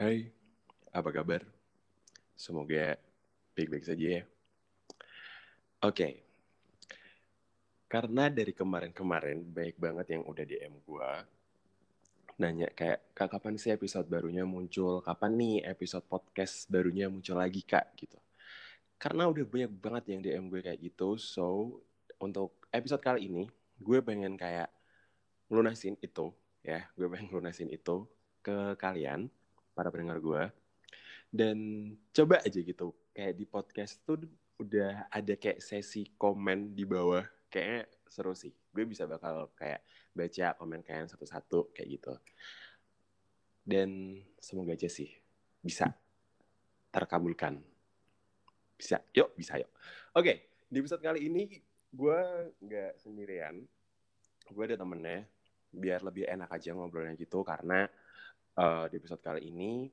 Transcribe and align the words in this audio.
Hai, 0.00 0.32
apa 0.96 1.12
kabar? 1.12 1.44
Semoga 2.32 2.96
baik-baik 3.52 3.84
saja 3.84 4.06
ya. 4.16 4.22
Oke, 5.84 6.24
karena 7.84 8.32
dari 8.32 8.56
kemarin-kemarin 8.56 9.44
baik 9.44 9.76
banget 9.76 10.16
yang 10.16 10.24
udah 10.24 10.40
DM 10.48 10.80
gue 10.88 11.10
nanya 12.40 12.72
kayak 12.72 13.12
kak 13.12 13.28
kapan 13.28 13.60
sih 13.60 13.76
episode 13.76 14.08
barunya 14.08 14.48
muncul? 14.48 15.04
Kapan 15.04 15.36
nih 15.36 15.68
episode 15.68 16.08
podcast 16.08 16.64
barunya 16.72 17.12
muncul 17.12 17.36
lagi 17.36 17.60
kak? 17.60 17.92
Gitu. 17.92 18.16
Karena 18.96 19.28
udah 19.28 19.44
banyak 19.44 19.72
banget 19.84 20.04
yang 20.16 20.20
DM 20.24 20.44
gue 20.48 20.64
kayak 20.64 20.80
gitu 20.80 21.20
so 21.20 21.76
untuk 22.16 22.56
episode 22.72 23.04
kali 23.04 23.28
ini 23.28 23.44
gue 23.76 24.00
pengen 24.00 24.32
kayak 24.40 24.72
lunasin 25.52 26.00
itu 26.00 26.32
ya. 26.64 26.88
Gue 26.96 27.04
pengen 27.12 27.28
lunasin 27.36 27.68
itu 27.68 28.08
ke 28.40 28.80
kalian 28.80 29.28
para 29.80 29.88
pendengar 29.88 30.20
gue 30.20 30.42
dan 31.32 31.56
coba 32.12 32.44
aja 32.44 32.60
gitu 32.60 32.92
kayak 33.14 33.38
di 33.38 33.46
podcast 33.48 34.02
tuh 34.04 34.20
udah 34.60 35.08
ada 35.08 35.34
kayak 35.40 35.64
sesi 35.64 36.10
komen 36.20 36.76
di 36.76 36.84
bawah. 36.84 37.24
Kayaknya 37.48 37.88
seru 38.06 38.36
sih. 38.36 38.52
Gue 38.70 38.84
bisa 38.84 39.08
bakal 39.08 39.48
kayak 39.56 39.80
baca 40.12 40.46
komen 40.60 40.84
kalian 40.84 41.08
satu-satu 41.08 41.72
kayak 41.72 41.88
gitu. 41.96 42.14
Dan 43.64 44.20
semoga 44.36 44.76
aja 44.76 44.90
sih 44.90 45.08
bisa 45.64 45.88
terkabulkan. 46.92 47.62
Bisa. 48.76 49.00
Yuk 49.16 49.32
bisa 49.38 49.56
yuk. 49.56 49.72
Oke 50.12 50.50
di 50.70 50.76
episode 50.78 51.02
kali 51.02 51.26
ini 51.26 51.48
gue 51.90 52.20
nggak 52.60 53.00
sendirian. 53.00 53.64
Gue 54.52 54.64
ada 54.68 54.76
temennya. 54.76 55.24
Biar 55.70 56.02
lebih 56.02 56.26
enak 56.26 56.50
aja 56.50 56.74
ngobrolnya 56.74 57.14
gitu 57.14 57.46
karena 57.46 57.86
uh, 58.58 58.84
di 58.90 58.94
episode 58.98 59.22
kali 59.22 59.46
ini 59.46 59.86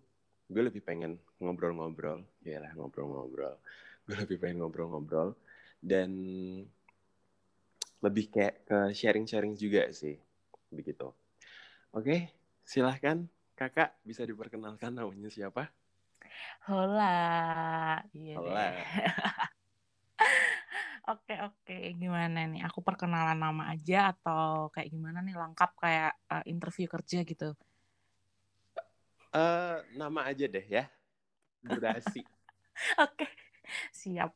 gue 0.47 0.63
lebih 0.63 0.79
pengen 0.81 1.19
ngobrol-ngobrol. 1.43 2.23
Ya 2.41 2.63
lah 2.63 2.71
ngobrol-ngobrol. 2.73 3.59
Gue 4.07 4.15
lebih 4.23 4.37
pengen 4.39 4.63
ngobrol-ngobrol. 4.63 5.35
Dan 5.77 6.11
lebih 8.01 8.25
kayak 8.29 8.65
ke 8.65 8.79
sharing-sharing 8.93 9.57
juga 9.57 9.89
sih 9.93 10.17
begitu. 10.71 11.11
Oke 11.93 12.31
silahkan. 12.63 13.27
Kakak 13.57 13.97
bisa 14.05 14.21
diperkenalkan 14.21 14.93
namanya 14.93 15.33
siapa? 15.33 15.73
Hola. 16.69 17.97
Iya 18.13 18.37
Hola. 18.37 18.65
Oke 21.07 21.39
oke. 21.39 21.95
Gimana 21.95 22.51
nih? 22.51 22.67
Aku 22.67 22.83
perkenalan 22.83 23.39
nama 23.39 23.71
aja 23.71 24.11
atau 24.11 24.67
kayak 24.75 24.91
gimana 24.91 25.23
nih? 25.23 25.39
Lengkap 25.39 25.71
kayak 25.79 26.19
uh, 26.27 26.43
interview 26.43 26.83
kerja 26.91 27.23
gitu 27.23 27.55
uh, 29.37 29.77
nama 29.93 30.19
aja 30.25 30.49
deh 30.49 30.65
ya 30.65 30.89
durasi 31.61 32.25
oke 33.05 33.27
siap 33.93 34.33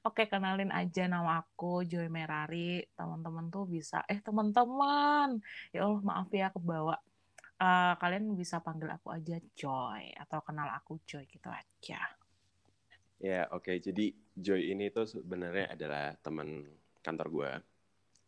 Oke, 0.00 0.24
kenalin 0.32 0.72
aja 0.72 1.04
nama 1.04 1.44
aku 1.44 1.84
Joy 1.84 2.08
Merari. 2.08 2.80
Teman-teman 2.96 3.52
tuh 3.52 3.68
bisa, 3.68 4.00
eh 4.08 4.16
teman-teman, 4.24 5.36
ya 5.76 5.84
Allah 5.84 6.00
maaf 6.00 6.32
ya 6.32 6.48
kebawa. 6.48 6.96
Uh, 7.60 7.92
kalian 8.00 8.32
bisa 8.32 8.64
panggil 8.64 8.88
aku 8.88 9.12
aja 9.12 9.36
Joy 9.52 10.16
atau 10.16 10.40
kenal 10.40 10.72
aku 10.72 11.04
Joy 11.04 11.28
gitu 11.28 11.52
aja. 11.52 12.00
Ya 13.20 13.44
oke, 13.52 13.68
okay. 13.68 13.76
jadi 13.76 14.16
Joy 14.32 14.72
ini 14.72 14.88
tuh 14.88 15.04
sebenarnya 15.04 15.76
adalah 15.76 16.16
teman 16.24 16.64
kantor 17.04 17.28
gue, 17.28 17.50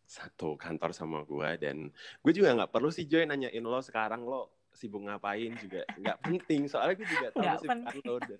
satu 0.04 0.60
kantor 0.60 0.92
sama 0.92 1.24
gue 1.24 1.56
dan 1.56 1.88
gue 2.20 2.32
juga 2.36 2.52
nggak 2.52 2.68
perlu 2.68 2.92
sih 2.92 3.08
Joy 3.08 3.24
nanyain 3.24 3.64
lo 3.64 3.80
sekarang 3.80 4.28
lo 4.28 4.61
sibuk 4.72 5.04
ngapain 5.04 5.52
juga 5.60 5.84
nggak 5.96 6.18
penting. 6.24 6.60
Soalnya 6.66 6.94
gue 6.98 7.08
juga 7.08 7.28
tahu 7.32 7.46
sibuk 7.62 8.02
lo 8.04 8.16
dan 8.22 8.38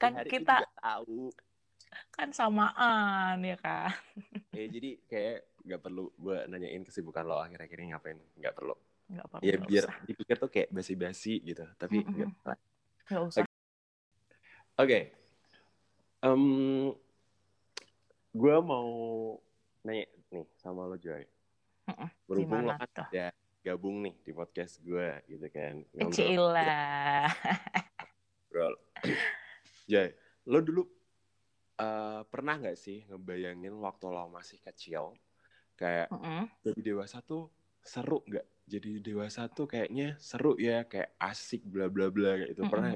kan 0.00 0.12
kita 0.24 0.56
tahu. 0.80 1.30
kan 2.14 2.30
samaan 2.30 3.42
ya 3.42 3.58
kan? 3.58 3.90
Ya 4.54 4.66
jadi 4.70 4.94
kayak 5.10 5.38
nggak 5.66 5.80
perlu 5.82 6.06
gue 6.14 6.38
nanyain 6.46 6.86
kesibukan 6.86 7.26
lo 7.26 7.42
akhir-akhir 7.42 7.76
ini 7.82 7.88
ngapain. 7.90 8.18
Nggak 8.38 8.54
perlu. 8.54 8.74
Nggak 9.10 9.26
perlu 9.26 9.42
ya 9.42 9.56
biar 9.58 9.84
usah. 9.90 10.06
dipikir 10.06 10.36
tuh 10.38 10.50
kayak 10.50 10.68
basi-basi 10.70 11.42
gitu. 11.42 11.66
Tapi 11.74 12.06
nggak. 12.06 12.30
Mm 12.30 12.36
-hmm. 13.10 13.26
usah. 13.26 13.42
Oke. 13.42 13.50
Okay. 14.78 15.02
um, 16.22 16.94
gue 18.30 18.56
mau 18.62 18.88
nanya 19.82 20.06
nih 20.30 20.46
sama 20.62 20.86
lo 20.86 20.94
Joy. 20.94 21.26
Berhubung 22.30 22.70
lo 22.70 22.74
kan 22.78 22.88
tuh? 22.94 23.06
ya 23.10 23.34
gabung 23.60 24.00
nih 24.00 24.16
di 24.24 24.32
podcast 24.32 24.80
gue 24.80 25.20
gitu 25.28 25.46
kan. 25.52 25.84
Cila 26.12 27.28
bro 28.50 28.74
Joy 29.86 30.10
lo 30.50 30.58
dulu 30.64 30.82
uh, 31.78 32.26
pernah 32.26 32.58
nggak 32.58 32.76
sih 32.76 33.06
ngebayangin 33.06 33.76
waktu 33.78 34.10
lo 34.10 34.26
masih 34.32 34.58
kecil 34.64 35.14
kayak 35.78 36.10
mm 36.10 36.20
-hmm. 36.20 36.42
jadi 36.66 36.80
dewasa 36.92 37.22
tuh 37.24 37.48
seru 37.80 38.20
nggak? 38.28 38.46
Jadi 38.70 39.02
dewasa 39.02 39.50
tuh 39.50 39.66
kayaknya 39.66 40.14
seru 40.20 40.54
ya 40.60 40.86
kayak 40.86 41.16
asik 41.18 41.64
bla 41.66 41.90
bla 41.90 42.12
bla 42.12 42.36
kayak 42.36 42.52
itu 42.52 42.62
mm 42.62 42.66
-hmm. 42.66 42.72
pernah 42.72 42.92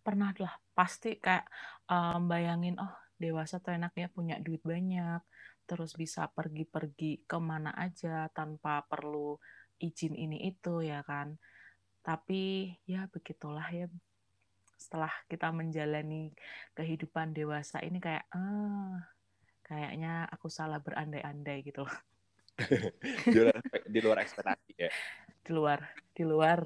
pernah 0.00 0.30
lah. 0.40 0.54
Pasti 0.72 1.20
kayak 1.20 1.44
um, 1.90 2.30
bayangin 2.30 2.80
oh 2.80 2.94
dewasa 3.18 3.58
tuh 3.58 3.74
enak 3.74 3.92
ya 3.98 4.08
punya 4.08 4.38
duit 4.38 4.62
banyak 4.62 5.20
terus 5.68 5.92
bisa 5.92 6.32
pergi-pergi 6.32 7.28
ke 7.28 7.38
mana 7.38 7.76
aja 7.76 8.32
tanpa 8.32 8.82
perlu 8.88 9.36
izin 9.78 10.16
ini 10.16 10.48
itu 10.48 10.80
ya 10.80 11.04
kan 11.04 11.36
tapi 12.00 12.72
ya 12.88 13.04
begitulah 13.12 13.68
ya 13.68 13.86
setelah 14.80 15.12
kita 15.28 15.52
menjalani 15.52 16.32
kehidupan 16.72 17.36
dewasa 17.36 17.84
ini 17.84 18.00
kayak 18.00 18.24
ah 18.32 18.96
kayaknya 19.68 20.24
aku 20.32 20.48
salah 20.48 20.80
berandai-andai 20.80 21.60
gitu 21.60 21.84
loh. 21.84 21.96
di, 23.28 23.38
luar, 23.38 23.60
di 23.84 23.98
luar 24.00 24.18
ekspektasi 24.24 24.72
ya. 24.80 24.90
Di 25.44 25.50
luar, 25.52 25.80
di 26.16 26.24
luar. 26.24 26.60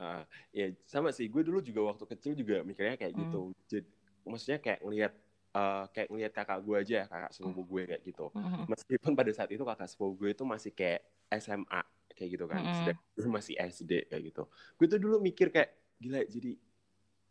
Uh, 0.00 0.22
ya 0.54 0.70
sama 0.86 1.10
sih, 1.10 1.26
gue 1.26 1.42
dulu 1.42 1.58
juga 1.60 1.92
waktu 1.92 2.06
kecil 2.14 2.32
juga 2.38 2.62
mikirnya 2.62 2.94
kayak 2.94 3.12
hmm. 3.12 3.20
gitu. 3.26 3.40
Jadi, 3.66 3.88
maksudnya 4.22 4.58
kayak 4.62 4.80
ngelihat 4.86 5.12
uh, 5.54 5.84
kayak 5.90 6.08
ngelihat 6.10 6.32
kakak 6.32 6.60
gue 6.62 6.76
aja, 6.76 6.98
kakak 7.06 7.32
sepupu 7.34 7.62
gue 7.76 7.82
kayak 7.94 8.02
gitu. 8.06 8.26
Hmm. 8.34 8.66
Meskipun 8.66 9.12
pada 9.14 9.30
saat 9.34 9.50
itu 9.50 9.62
kakak 9.62 9.88
sepupu 9.90 10.26
gue 10.26 10.30
itu 10.34 10.44
masih 10.46 10.72
kayak 10.74 11.02
SMA 11.40 11.82
kayak 12.14 12.30
gitu 12.36 12.44
kan, 12.50 12.60
hmm. 12.60 12.76
sedang 12.84 13.32
masih 13.38 13.54
SD 13.56 14.10
kayak 14.10 14.22
gitu. 14.34 14.42
Gue 14.76 14.86
tuh 14.86 15.00
dulu 15.00 15.22
mikir 15.22 15.48
kayak 15.48 15.72
gila 16.00 16.24
jadi 16.24 16.56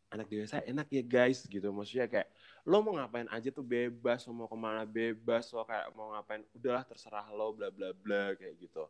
anak 0.10 0.26
dewasa 0.26 0.66
enak 0.66 0.90
ya 0.90 1.04
guys 1.06 1.46
gitu 1.46 1.70
maksudnya 1.70 2.10
kayak 2.10 2.30
lo 2.66 2.82
mau 2.82 2.98
ngapain 2.98 3.30
aja 3.30 3.54
tuh 3.54 3.62
bebas 3.62 4.26
lo 4.26 4.34
mau 4.34 4.50
ke 4.50 4.58
mana 4.58 4.82
bebas 4.82 5.54
lo 5.54 5.62
kayak 5.70 5.94
mau 5.94 6.18
ngapain 6.18 6.42
udahlah 6.58 6.82
terserah 6.82 7.30
lo 7.30 7.54
bla 7.54 7.70
bla 7.70 7.94
bla 7.94 8.34
kayak 8.34 8.58
gitu 8.58 8.90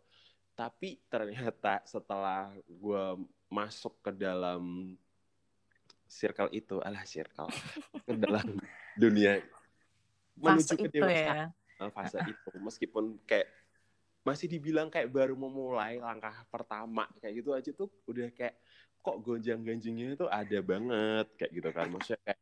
tapi 0.56 1.00
ternyata 1.12 1.84
setelah 1.84 2.56
gue 2.64 3.04
masuk 3.52 4.00
ke 4.00 4.12
dalam 4.16 4.96
circle 6.08 6.52
itu 6.56 6.80
alah 6.80 7.04
circle 7.04 7.52
ke 8.08 8.14
dalam 8.16 8.48
dunia 9.00 9.40
menuju 10.36 10.76
ke 10.76 10.90
dewasa. 10.92 11.52
ya. 11.80 11.88
fase 11.96 12.20
itu. 12.28 12.50
Meskipun 12.60 13.16
kayak 13.24 13.48
masih 14.28 14.52
dibilang 14.52 14.92
kayak 14.92 15.08
baru 15.08 15.36
memulai 15.40 15.98
langkah 16.04 16.44
pertama 16.52 17.08
kayak 17.24 17.40
gitu 17.40 17.56
aja 17.56 17.72
tuh 17.72 17.88
udah 18.04 18.28
kayak 18.36 18.60
kok 19.00 19.18
gonjang 19.24 19.64
ganjingnya 19.64 20.20
itu 20.20 20.28
ada 20.28 20.60
banget 20.60 21.28
kayak 21.40 21.52
gitu 21.56 21.70
kan. 21.72 21.88
Maksudnya 21.88 22.20
kayak 22.28 22.40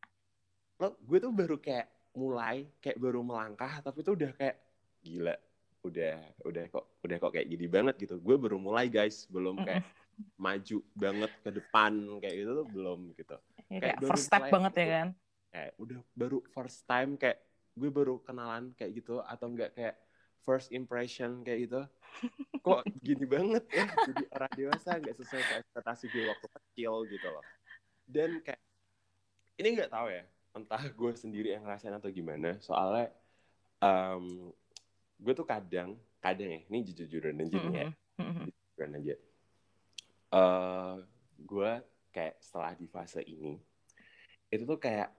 lo 0.77 0.97
gue 0.97 1.17
tuh 1.21 1.31
baru 1.33 1.55
kayak 1.61 1.87
mulai 2.17 2.65
kayak 2.81 2.97
baru 2.97 3.21
melangkah 3.21 3.81
tapi 3.85 4.01
tuh 4.01 4.17
udah 4.17 4.33
kayak 4.33 4.57
gila 5.05 5.37
udah 5.85 6.17
udah 6.43 6.63
kok 6.73 6.85
udah 7.05 7.17
kok 7.21 7.31
kayak 7.37 7.47
gini 7.47 7.65
banget 7.69 7.95
gitu. 8.01 8.17
Gue 8.17 8.35
baru 8.41 8.57
mulai 8.57 8.89
guys. 8.89 9.29
Belum 9.29 9.61
kayak 9.61 9.85
maju 10.33 10.81
banget 10.97 11.31
ke 11.45 11.49
depan 11.53 11.93
kayak 12.25 12.35
gitu 12.41 12.51
tuh 12.57 12.67
belum 12.73 12.99
gitu. 13.13 13.37
Ya, 13.69 13.77
kayak, 13.77 13.95
kayak 14.01 14.09
first 14.09 14.25
step 14.25 14.49
banget 14.49 14.73
ya 14.81 14.87
kan 14.89 15.07
kayak 15.57 15.73
udah 15.81 15.97
baru 16.13 16.37
first 16.53 16.85
time 16.85 17.17
kayak 17.17 17.41
gue 17.73 17.89
baru 17.89 18.21
kenalan 18.21 18.77
kayak 18.77 19.01
gitu 19.01 19.25
atau 19.25 19.49
enggak 19.49 19.73
kayak 19.73 19.97
first 20.45 20.69
impression 20.69 21.41
kayak 21.41 21.65
gitu. 21.65 21.81
Kok 22.65 22.85
gini 23.01 23.25
banget 23.25 23.65
ya 23.73 23.89
jadi 23.89 24.25
orang 24.37 24.53
dewasa 24.53 24.89
nggak 25.01 25.17
sesuai 25.17 25.43
ekspektasi 25.65 26.05
gue 26.13 26.23
waktu 26.29 26.47
kecil 26.61 26.93
gitu 27.09 27.27
loh. 27.33 27.45
Dan 28.05 28.45
kayak 28.45 28.61
ini 29.57 29.67
nggak 29.73 29.89
tahu 29.89 30.13
ya 30.13 30.23
entah 30.53 30.83
gue 30.85 31.11
sendiri 31.17 31.57
yang 31.57 31.65
ngerasain 31.65 31.97
atau 31.97 32.13
gimana. 32.13 32.61
Soalnya 32.61 33.09
um, 33.81 34.53
gue 35.17 35.33
tuh 35.33 35.47
kadang 35.49 35.97
kadang 36.21 36.53
ya 36.53 36.61
ini 36.69 36.85
jujur-jujuran 36.85 37.41
aja 37.41 37.57
nih 37.57 37.73
ya. 37.73 37.85
Jujuran 38.45 38.91
aja. 39.01 39.15
Uh, 40.29 41.01
gue 41.41 41.71
kayak 42.13 42.37
setelah 42.45 42.77
di 42.77 42.85
fase 42.85 43.25
ini 43.25 43.57
itu 44.47 44.63
tuh 44.63 44.79
kayak 44.79 45.11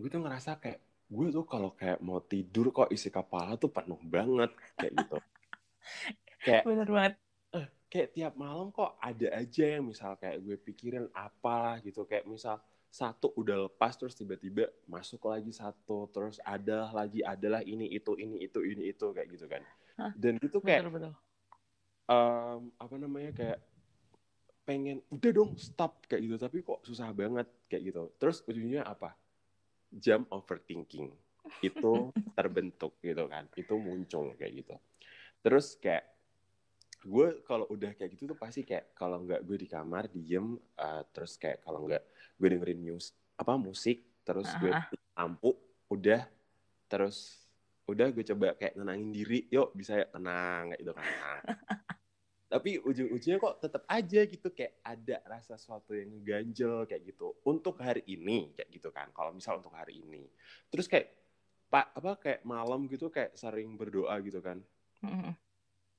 gue 0.00 0.08
tuh 0.12 0.20
ngerasa 0.24 0.50
kayak 0.62 0.80
gue 1.06 1.26
tuh 1.36 1.44
kalau 1.46 1.70
kayak 1.80 1.98
mau 2.02 2.18
tidur 2.18 2.66
kok 2.74 2.90
isi 2.90 3.08
kepala 3.14 3.54
tuh 3.62 3.70
penuh 3.70 4.00
banget 4.14 4.50
kayak 4.78 4.94
gitu. 5.06 5.18
Kayak 6.44 6.64
bener 6.66 6.88
banget. 6.88 7.12
eh, 7.58 7.66
kayak 7.90 8.08
tiap 8.14 8.32
malam 8.38 8.68
kok 8.70 8.94
ada 9.02 9.28
aja 9.40 9.64
yang 9.78 9.84
misal 9.90 10.14
kayak 10.20 10.38
gue 10.44 10.56
pikirin 10.58 11.06
apalah 11.14 11.78
gitu. 11.82 12.06
Kayak 12.06 12.26
misal 12.28 12.56
satu 12.90 13.34
udah 13.36 13.68
lepas 13.68 13.92
terus 13.98 14.14
tiba-tiba 14.16 14.70
masuk 14.88 15.28
lagi 15.28 15.52
satu 15.52 16.08
terus 16.14 16.38
ada 16.44 16.88
lagi 16.94 17.20
adalah 17.20 17.60
ini 17.66 17.86
itu 17.92 18.14
ini 18.16 18.36
itu 18.46 18.60
ini 18.62 18.82
itu 18.92 19.06
kayak 19.14 19.28
gitu 19.34 19.46
kan. 19.50 19.62
Hah? 20.00 20.12
dan 20.16 20.36
gitu 20.40 20.58
kayak 20.64 20.84
betul 20.88 20.92
betul 20.92 21.12
um, 22.10 22.72
apa 22.78 22.94
namanya 22.98 23.30
kayak 23.36 23.58
pengen 24.66 24.98
udah 25.14 25.30
dong 25.30 25.52
stop 25.58 26.02
kayak 26.10 26.22
gitu. 26.26 26.36
Tapi 26.40 26.56
kok 26.66 26.80
susah 26.86 27.10
banget 27.14 27.46
kayak 27.70 27.82
gitu. 27.92 28.02
Terus 28.18 28.42
ujungnya 28.50 28.82
apa 28.86 29.14
jam 29.92 30.24
overthinking. 30.30 31.12
Itu 31.62 32.10
terbentuk 32.38 32.98
gitu 33.02 33.26
kan. 33.30 33.46
Itu 33.54 33.78
muncul 33.78 34.34
kayak 34.34 34.52
gitu. 34.64 34.74
Terus 35.42 35.78
kayak 35.78 36.04
gue 37.06 37.44
kalau 37.46 37.70
udah 37.70 37.94
kayak 37.94 38.18
gitu 38.18 38.34
tuh 38.34 38.38
pasti 38.38 38.66
kayak 38.66 38.90
kalau 38.98 39.22
nggak 39.22 39.46
gue 39.46 39.54
di 39.62 39.68
kamar 39.70 40.10
diem 40.10 40.58
uh, 40.58 41.06
terus 41.14 41.38
kayak 41.38 41.62
kalau 41.62 41.86
nggak 41.86 42.02
gue 42.34 42.48
dengerin 42.50 42.82
news 42.82 43.14
apa 43.38 43.54
musik 43.54 44.02
terus 44.26 44.50
gue 44.58 44.74
lampu 45.14 45.54
udah. 45.90 46.26
Terus 46.86 47.46
udah 47.86 48.10
gue 48.10 48.24
coba 48.34 48.58
kayak 48.58 48.74
nenangin 48.74 49.14
diri 49.14 49.46
yuk 49.46 49.70
bisa 49.70 49.94
ya 49.94 50.06
tenang 50.10 50.74
kayak 50.74 50.80
gitu 50.82 50.92
kan. 50.94 51.06
Nah, 51.06 51.40
tapi 52.46 52.78
ujung-ujungnya 52.78 53.42
kok 53.42 53.58
tetap 53.58 53.82
aja 53.90 54.22
gitu 54.22 54.54
kayak 54.54 54.78
ada 54.86 55.18
rasa 55.26 55.58
sesuatu 55.58 55.98
yang 55.98 56.14
ganjel 56.22 56.86
kayak 56.86 57.02
gitu. 57.10 57.34
Untuk 57.42 57.82
hari 57.82 58.06
ini 58.06 58.54
kayak 58.54 58.70
gitu 58.70 58.88
kan. 58.94 59.10
Kalau 59.10 59.34
misal 59.34 59.58
untuk 59.58 59.74
hari 59.74 59.98
ini. 59.98 60.30
Terus 60.70 60.86
kayak 60.86 61.10
pak 61.66 61.90
apa 61.98 62.12
kayak 62.22 62.40
malam 62.46 62.86
gitu 62.86 63.10
kayak 63.10 63.34
sering 63.34 63.74
berdoa 63.74 64.14
gitu 64.22 64.38
kan. 64.38 64.62
Mm-mm. 65.02 65.34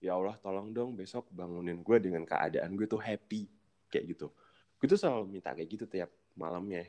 ya 0.01 0.17
Allah 0.17 0.33
tolong 0.41 0.73
dong 0.73 0.97
besok 0.97 1.29
bangunin 1.29 1.81
gue 1.85 1.97
dengan 2.01 2.25
keadaan 2.25 2.73
gue 2.73 2.87
tuh 2.87 3.01
happy 3.01 3.49
kayak 3.91 4.15
gitu. 4.15 4.31
Gue 4.79 4.87
tuh 4.87 4.97
selalu 4.97 5.37
minta 5.37 5.51
kayak 5.51 5.67
gitu 5.67 5.85
tiap 5.89 6.09
malamnya. 6.37 6.87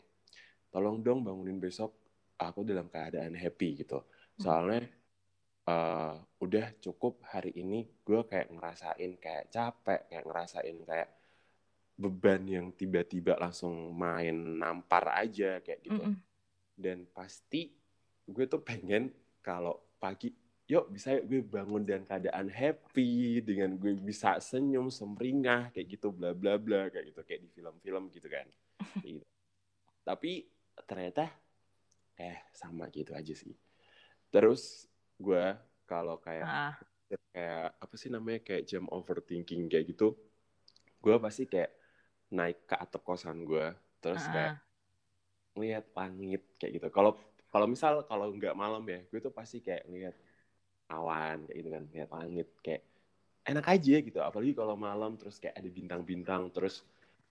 Tolong 0.70 1.02
dong 1.02 1.26
bangunin 1.26 1.58
besok 1.58 1.99
aku 2.38 2.62
dalam 2.62 2.87
keadaan 2.87 3.34
happy 3.34 3.82
gitu. 3.82 4.06
Soalnya 4.38 4.87
eh, 5.69 6.15
udah 6.41 6.67
cukup 6.81 7.20
hari 7.29 7.53
ini 7.61 7.85
gue 8.00 8.20
kayak 8.25 8.49
ngerasain 8.49 9.12
kayak 9.20 9.53
capek 9.53 10.00
kayak 10.09 10.25
ngerasain 10.25 10.79
kayak 10.88 11.09
beban 11.99 12.47
yang 12.47 12.67
tiba-tiba 12.70 13.35
langsung 13.37 13.91
main 13.91 14.62
nampar 14.62 15.19
aja 15.19 15.59
kayak 15.59 15.82
gitu 15.82 15.99
Mm-mm. 15.99 16.15
dan 16.79 17.05
pasti 17.11 17.75
gue 18.23 18.44
tuh 18.47 18.62
pengen 18.62 19.11
kalau 19.43 19.75
pagi 19.99 20.31
yuk 20.70 20.94
bisa 20.94 21.19
yuk 21.19 21.25
gue 21.26 21.41
bangun 21.43 21.82
dengan 21.82 22.06
keadaan 22.06 22.47
happy 22.53 23.43
dengan 23.43 23.75
gue 23.75 23.99
bisa 23.99 24.38
senyum 24.38 24.93
semringah 24.94 25.75
kayak 25.75 25.99
gitu 25.99 26.14
bla 26.14 26.31
bla 26.37 26.55
bla 26.55 26.87
kayak 26.87 27.11
gitu 27.11 27.21
kayak 27.26 27.41
di 27.43 27.49
film-film 27.50 28.05
gitu 28.14 28.29
kan 28.31 28.47
gitu. 29.03 29.26
tapi 30.09 30.47
ternyata 30.87 31.26
eh 32.14 32.47
sama 32.55 32.87
gitu 32.94 33.11
aja 33.17 33.35
sih 33.35 33.56
terus 34.31 34.87
gue 35.19 35.44
kalau 35.91 36.17
kayak 36.26 36.49
Ah, 36.49 36.75
kayak 37.35 37.65
apa 37.85 37.94
sih 38.00 38.11
namanya 38.15 38.41
kayak 38.47 38.65
jam 38.70 38.85
overthinking 38.97 39.62
kayak 39.70 39.87
gitu 39.93 40.15
gue 41.05 41.17
pasti 41.25 41.43
kayak 41.53 41.70
naik 42.38 42.59
ke 42.70 42.76
atap 42.85 43.03
kosan 43.09 43.38
gue 43.50 43.67
terus 44.03 44.23
ah, 44.23 44.32
kayak 44.35 44.55
ngeliat 45.56 45.85
langit 45.97 46.43
kayak 46.61 46.73
gitu. 46.79 46.87
Kalau 46.94 47.12
kalau 47.53 47.67
misal 47.67 48.05
kalau 48.06 48.31
nggak 48.37 48.55
malam 48.55 48.85
ya, 48.87 49.00
gue 49.11 49.20
tuh 49.20 49.32
pasti 49.35 49.59
kayak 49.65 49.88
ngeliat 49.88 50.17
awan 50.93 51.44
kayak 51.49 51.59
gitu 51.61 51.71
kan, 51.75 51.85
ngeliat 51.91 52.11
langit 52.12 52.49
kayak 52.64 52.82
enak 53.49 53.67
aja 53.75 53.97
gitu. 54.05 54.19
Apalagi 54.23 54.53
kalau 54.56 54.76
malam 54.79 55.12
terus 55.21 55.37
kayak 55.43 55.56
ada 55.59 55.69
bintang-bintang 55.71 56.43
terus 56.55 56.85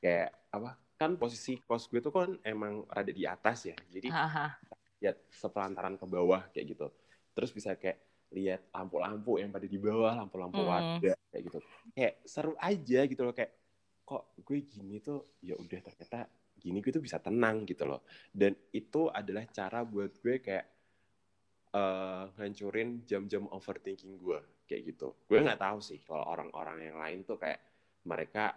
kayak 0.03 0.33
apa? 0.53 0.77
Kan 0.99 1.15
posisi 1.21 1.61
kos 1.63 1.87
gue 1.91 2.01
tuh 2.01 2.13
kan 2.13 2.29
emang 2.43 2.83
ada 2.89 3.11
di 3.13 3.23
atas 3.27 3.69
ya. 3.69 3.77
Jadi 3.93 4.09
lihat 5.01 5.17
sepelantaran 5.31 5.95
ke 6.01 6.05
bawah 6.09 6.41
kayak 6.53 6.67
gitu. 6.77 6.87
Terus 7.37 7.53
bisa 7.53 7.77
kayak 7.77 8.01
lihat 8.33 8.73
lampu-lampu 8.73 9.37
yang 9.37 9.53
pada 9.53 9.69
di 9.69 9.77
bawah, 9.77 10.17
lampu-lampu 10.17 10.57
Hmm. 10.57 10.73
warga 10.73 11.13
kayak 11.29 11.43
gitu. 11.53 11.59
Kayak 11.93 12.13
seru 12.25 12.57
aja 12.57 12.99
gitu 13.05 13.21
loh 13.21 13.35
kayak 13.37 13.53
kok 14.07 14.23
gue 14.41 14.59
gini 14.65 14.97
tuh 15.03 15.37
ya 15.45 15.53
udah 15.53 15.79
ternyata 15.83 16.25
gini 16.57 16.81
gue 16.81 16.89
tuh 16.89 17.03
bisa 17.05 17.21
tenang 17.21 17.61
gitu 17.69 17.85
loh. 17.85 18.01
Dan 18.33 18.57
itu 18.73 19.05
adalah 19.13 19.45
cara 19.53 19.85
buat 19.85 20.17
gue 20.17 20.41
kayak 20.41 20.65
eh 21.77 22.23
ngancurin 22.39 23.03
jam-jam 23.05 23.45
overthinking 23.53 24.17
gue 24.17 24.39
kayak 24.65 24.81
gitu. 24.95 25.13
Gue 25.29 25.39
nggak 25.45 25.61
tahu 25.61 25.77
sih 25.83 25.99
kalau 26.01 26.25
orang-orang 26.25 26.89
yang 26.89 26.97
lain 26.97 27.21
tuh 27.21 27.37
kayak 27.37 27.61
mereka 28.09 28.55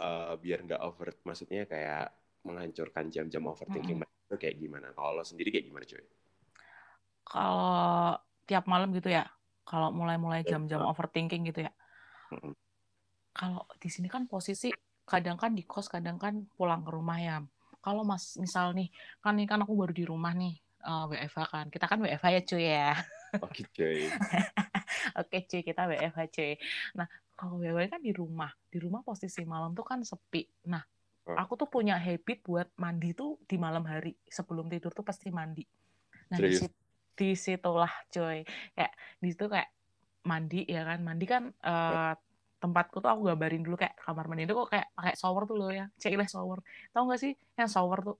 eh, 0.00 0.34
biar 0.42 0.58
nggak 0.66 0.82
over, 0.82 1.08
maksudnya 1.22 1.64
kayak 1.70 2.08
menghancurkan 2.46 3.12
jam-jam 3.14 3.44
overthinking 3.46 3.98
mereka 4.00 4.18
tuh 4.30 4.38
kayak 4.40 4.56
gimana? 4.58 4.88
Kalau 4.96 5.10
lo 5.20 5.24
sendiri 5.26 5.48
kayak 5.54 5.66
gimana 5.68 5.84
cuy? 5.86 6.04
Kalau 7.28 8.16
tiap 8.48 8.64
malam 8.64 8.90
gitu 8.96 9.12
ya 9.12 9.28
kalau 9.68 9.92
mulai-mulai 9.92 10.40
Ya, 10.48 10.56
jam-jam 10.56 10.80
overthinking 10.80 11.52
gitu 11.52 11.68
ya. 11.68 11.72
Kalau 13.36 13.68
di 13.76 13.88
sini 13.92 14.08
kan 14.08 14.24
posisi 14.24 14.72
kadang 15.04 15.36
kan 15.36 15.52
di 15.52 15.68
kos 15.68 15.92
kadang 15.92 16.16
kan 16.16 16.48
pulang 16.56 16.80
ke 16.80 16.90
rumah 16.90 17.20
ya. 17.20 17.36
Kalau 17.84 18.02
mas 18.02 18.40
misal 18.40 18.72
nih 18.72 18.88
kan 19.20 19.36
nih 19.36 19.44
kan 19.44 19.60
aku 19.60 19.76
baru 19.76 19.92
di 19.92 20.08
rumah 20.08 20.32
nih 20.32 20.56
eh, 20.80 21.04
WFH 21.12 21.38
kan. 21.52 21.66
Kita 21.68 21.84
kan 21.84 22.00
WFH 22.00 22.26
ya 22.32 22.40
cuy 22.48 22.64
ya. 22.64 22.92
Oke 23.44 23.62
cuy. 23.76 24.08
oke 25.20 25.36
cuy 25.44 25.60
kita 25.60 25.84
WFH 25.84 26.20
cuy. 26.32 26.52
Nah 26.96 27.06
kalau 27.36 27.60
WFH 27.60 27.92
kan 27.92 28.00
di 28.00 28.12
rumah. 28.16 28.50
Di 28.72 28.80
rumah 28.80 29.04
posisi 29.04 29.44
malam 29.44 29.76
tuh 29.76 29.84
kan 29.84 30.00
sepi. 30.00 30.48
Nah 30.72 30.80
aku 31.28 31.60
tuh 31.60 31.68
punya 31.68 32.00
habit 32.00 32.40
buat 32.40 32.72
mandi 32.80 33.12
tuh 33.12 33.36
di 33.44 33.60
malam 33.60 33.84
hari. 33.84 34.16
Sebelum 34.24 34.72
tidur 34.72 34.96
tuh 34.96 35.04
pasti 35.04 35.28
mandi. 35.28 35.62
Nah 36.32 36.40
di 36.40 36.56
situ 36.56 36.77
di 37.18 37.34
situlah 37.34 37.90
coy 38.14 38.46
kayak 38.78 38.92
di 39.18 39.28
situ 39.34 39.50
kayak 39.50 39.68
mandi 40.22 40.62
ya 40.70 40.86
kan? 40.86 40.98
Mandi 41.02 41.26
kan 41.26 41.42
eh, 41.50 42.12
tempatku 42.58 42.98
tuh 42.98 43.10
aku 43.10 43.22
gambarin 43.30 43.62
dulu 43.62 43.78
kayak 43.78 43.94
kamar 44.02 44.26
mandi 44.26 44.46
itu 44.46 44.54
kok 44.54 44.70
kayak 44.70 44.86
pakai 44.94 45.14
shower 45.14 45.42
tuh 45.46 45.56
loh 45.58 45.70
ya 45.74 45.86
cek 45.98 46.14
shower. 46.30 46.58
Tau 46.94 47.02
gak 47.10 47.20
sih 47.22 47.32
yang 47.58 47.70
shower 47.70 47.98
tuh? 48.02 48.16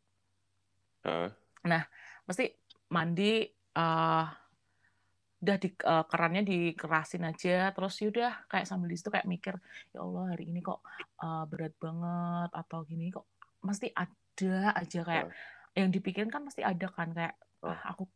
Heeh. 1.06 1.31
mesti 2.27 2.45
mandi 2.91 3.47
eh 3.79 4.27
udah 5.39 5.56
di 5.62 5.69
eh, 5.71 6.05
kerannya 6.11 6.43
dikerasin 6.43 7.23
aja. 7.27 7.71
Terus 7.71 7.94
yaudah 8.03 8.33
kayak 8.51 8.67
sambil 8.67 8.91
di 8.91 8.97
situ 8.99 9.11
kayak 9.11 9.27
mikir 9.31 9.55
ya 9.94 10.03
Allah 10.03 10.35
hari 10.35 10.51
ini 10.51 10.59
kok 10.62 10.83
eh, 11.23 11.44
berat 11.47 11.75
banget 11.79 12.51
atau 12.55 12.79
gini 12.87 13.11
kok. 13.15 13.27
Mesti 13.62 13.91
ada 13.94 14.55
aja 14.75 15.01
kayak 15.03 15.27
yang 15.79 15.91
dipikirin 15.94 16.31
kan 16.31 16.43
pasti 16.46 16.63
ada 16.67 16.87
kan 16.91 17.15
kayak 17.15 17.34
ah, 17.63 17.94
aku 17.94 18.06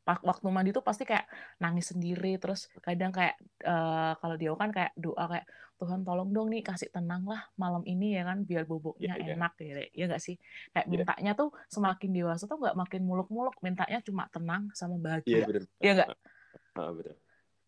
pak- 0.00 0.24
waktu 0.26 0.46
mandi 0.50 0.70
tuh 0.74 0.82
pasti 0.82 1.06
kayak 1.06 1.28
nangis 1.62 1.92
sendiri 1.94 2.34
terus 2.40 2.66
kadang 2.82 3.14
kayak 3.14 3.38
eh, 3.62 4.12
kalau 4.18 4.34
dia 4.34 4.50
kan 4.58 4.70
kayak 4.74 4.92
doa 4.98 5.24
kayak 5.30 5.46
Tuhan 5.80 6.04
tolong 6.04 6.28
dong 6.28 6.52
nih 6.52 6.60
kasih 6.60 6.92
tenang 6.92 7.24
lah 7.24 7.40
malam 7.56 7.80
ini 7.88 8.12
ya 8.18 8.26
kan 8.28 8.44
biar 8.44 8.68
boboknya 8.68 9.16
Iya, 9.16 9.24
iya. 9.24 9.34
enak 9.38 9.52
ya 9.62 9.74
ya 9.96 10.04
nggak 10.10 10.20
sih 10.20 10.36
kayak 10.76 10.86
Iya. 10.88 10.92
mintanya 10.92 11.32
tuh 11.38 11.48
semakin 11.72 12.10
dewasa 12.12 12.44
tuh 12.44 12.58
nggak 12.60 12.76
makin 12.76 13.02
muluk-muluk 13.06 13.56
mintanya 13.64 13.98
cuma 14.04 14.28
tenang 14.28 14.68
sama 14.76 14.96
Iya 14.96 15.00
bahagia 15.00 15.44
bener. 15.48 15.64
Iya 15.80 15.92
nggak? 15.96 16.08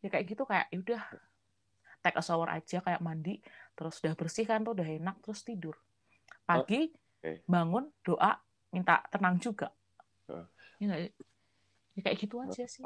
Ya 0.03 0.09
kayak 0.11 0.25
gitu 0.29 0.43
kayak 0.45 0.67
ya 0.69 0.79
udah 0.83 1.03
take 2.03 2.19
a 2.19 2.23
shower 2.27 2.51
aja 2.51 2.83
kayak 2.83 3.01
mandi 3.01 3.39
terus 3.79 4.03
udah 4.03 4.13
bersih 4.19 4.45
kan 4.45 4.67
tuh 4.67 4.75
udah 4.75 4.89
enak 4.89 5.17
terus 5.23 5.47
tidur 5.47 5.79
pagi 6.43 6.91
oke. 7.23 7.47
bangun 7.47 7.87
doa 8.03 8.35
minta 8.75 8.99
tenang 9.09 9.39
juga. 9.39 9.71
Ya, 10.83 10.87
nggak? 10.91 11.01
ya 11.95 12.01
kayak 12.03 12.19
gitu 12.19 12.37
aja 12.43 12.67
sih 12.67 12.83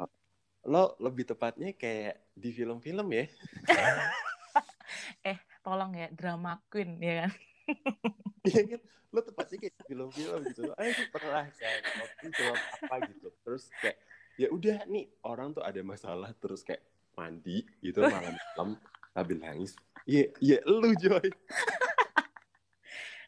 Lo 0.67 0.99
lebih 0.99 1.23
tepatnya 1.23 1.71
kayak 1.71 2.27
di 2.35 2.51
film-film 2.51 3.07
ya? 3.09 3.25
eh 5.31 5.39
tolong 5.63 5.95
ya 5.95 6.11
drama 6.11 6.59
queen 6.69 6.99
ya 6.99 7.25
kan 7.25 7.31
Iya 8.47 8.61
kan? 8.75 8.81
Lo 9.11 9.19
tepatnya 9.23 9.57
kayak 9.59 9.75
di 9.75 9.83
film-film 9.87 10.39
gitu. 10.51 10.61
Ayo 10.75 10.91
gue 10.95 11.07
pernah 11.11 11.45
kayak 11.51 11.81
waktu 11.99 12.27
film 12.31 12.55
apa 12.55 12.95
gitu. 13.11 13.27
Terus 13.43 13.63
kayak 13.79 13.97
ya 14.37 14.47
udah 14.53 14.77
nih 14.87 15.05
orang 15.25 15.55
tuh 15.55 15.63
ada 15.65 15.81
masalah 15.81 16.29
terus 16.37 16.61
kayak 16.61 16.83
mandi 17.17 17.65
gitu 17.81 18.05
malam-malam 18.05 18.77
sambil 19.11 19.37
nangis. 19.41 19.73
Iya, 20.05 20.31
iya 20.39 20.57
lu 20.63 20.93
Joy. 20.95 21.27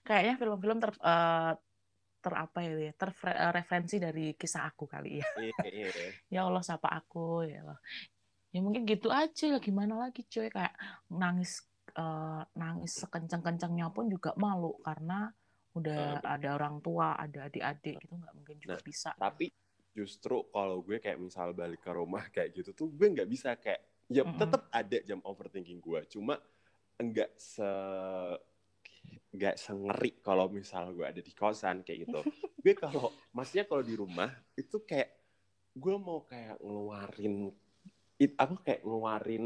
kayaknya 0.08 0.42
film-film 0.42 0.78
ter 0.82 0.92
eh, 0.96 1.54
ter 2.24 2.34
apa 2.36 2.60
ya 2.66 2.72
ya, 2.88 2.94
terreferensi 3.00 3.96
dari 4.06 4.26
kisah 4.40 4.64
aku 4.70 4.84
kali 4.94 5.10
ya 5.22 5.28
Iya, 5.38 5.64
iya. 5.74 5.90
ya 6.34 6.40
Allah 6.48 6.64
sapa 6.66 6.88
aku 7.00 7.48
ya 7.48 7.64
Allah 7.64 7.80
ya 8.54 8.60
mungkin 8.66 8.84
gitu 8.90 9.08
aja 9.14 9.46
lah 9.54 9.62
gimana 9.62 9.94
lagi 10.10 10.22
cuy 10.26 10.50
kayak 10.50 10.74
nangis 11.22 11.52
eh, 11.98 12.42
nangis 12.62 12.92
sekencang-kencangnya 13.02 13.88
pun 13.96 14.06
juga 14.14 14.32
malu 14.38 14.74
karena 14.88 15.30
udah 15.78 15.98
Ah, 16.02 16.22
ada 16.26 16.50
orang 16.58 16.82
tua 16.86 17.14
ada 17.24 17.40
adik-adik 17.48 17.96
gitu 18.04 18.14
nggak 18.18 18.34
mungkin 18.38 18.58
juga 18.58 18.78
Nah, 18.78 18.82
bisa 18.82 19.12
Tapi 19.20 19.46
justru 19.98 20.38
kalau 20.54 20.80
gue 20.86 20.98
kayak 21.04 21.20
misal 21.20 21.52
balik 21.52 21.82
ke 21.84 21.92
rumah 21.92 22.24
kayak 22.36 22.50
gitu 22.56 22.72
tuh 22.76 22.88
gue 22.94 23.08
nggak 23.16 23.30
bisa 23.30 23.50
kayak 23.60 23.82
ya 24.10 24.24
Mm-mm. 24.26 24.40
tetap 24.42 24.62
ada 24.74 24.98
jam 25.06 25.20
overthinking 25.26 25.80
gue. 25.84 26.02
Cuma 26.10 26.40
enggak 27.00 27.32
se 27.40 27.64
nggak 29.30 29.56
sengeri 29.62 30.18
kalau 30.26 30.50
misal 30.50 30.90
gue 30.90 31.06
ada 31.06 31.22
di 31.22 31.34
kosan 31.38 31.86
kayak 31.86 32.10
gitu. 32.10 32.22
Gue 32.60 32.76
kalau 32.76 33.16
maksudnya 33.32 33.64
kalau 33.64 33.80
di 33.80 33.96
rumah 33.96 34.28
itu 34.60 34.84
kayak 34.84 35.16
gue 35.72 35.96
mau 35.96 36.28
kayak 36.28 36.60
ngeluarin 36.60 37.56
it 38.20 38.36
aku 38.36 38.60
kayak 38.60 38.84
ngeluarin 38.84 39.46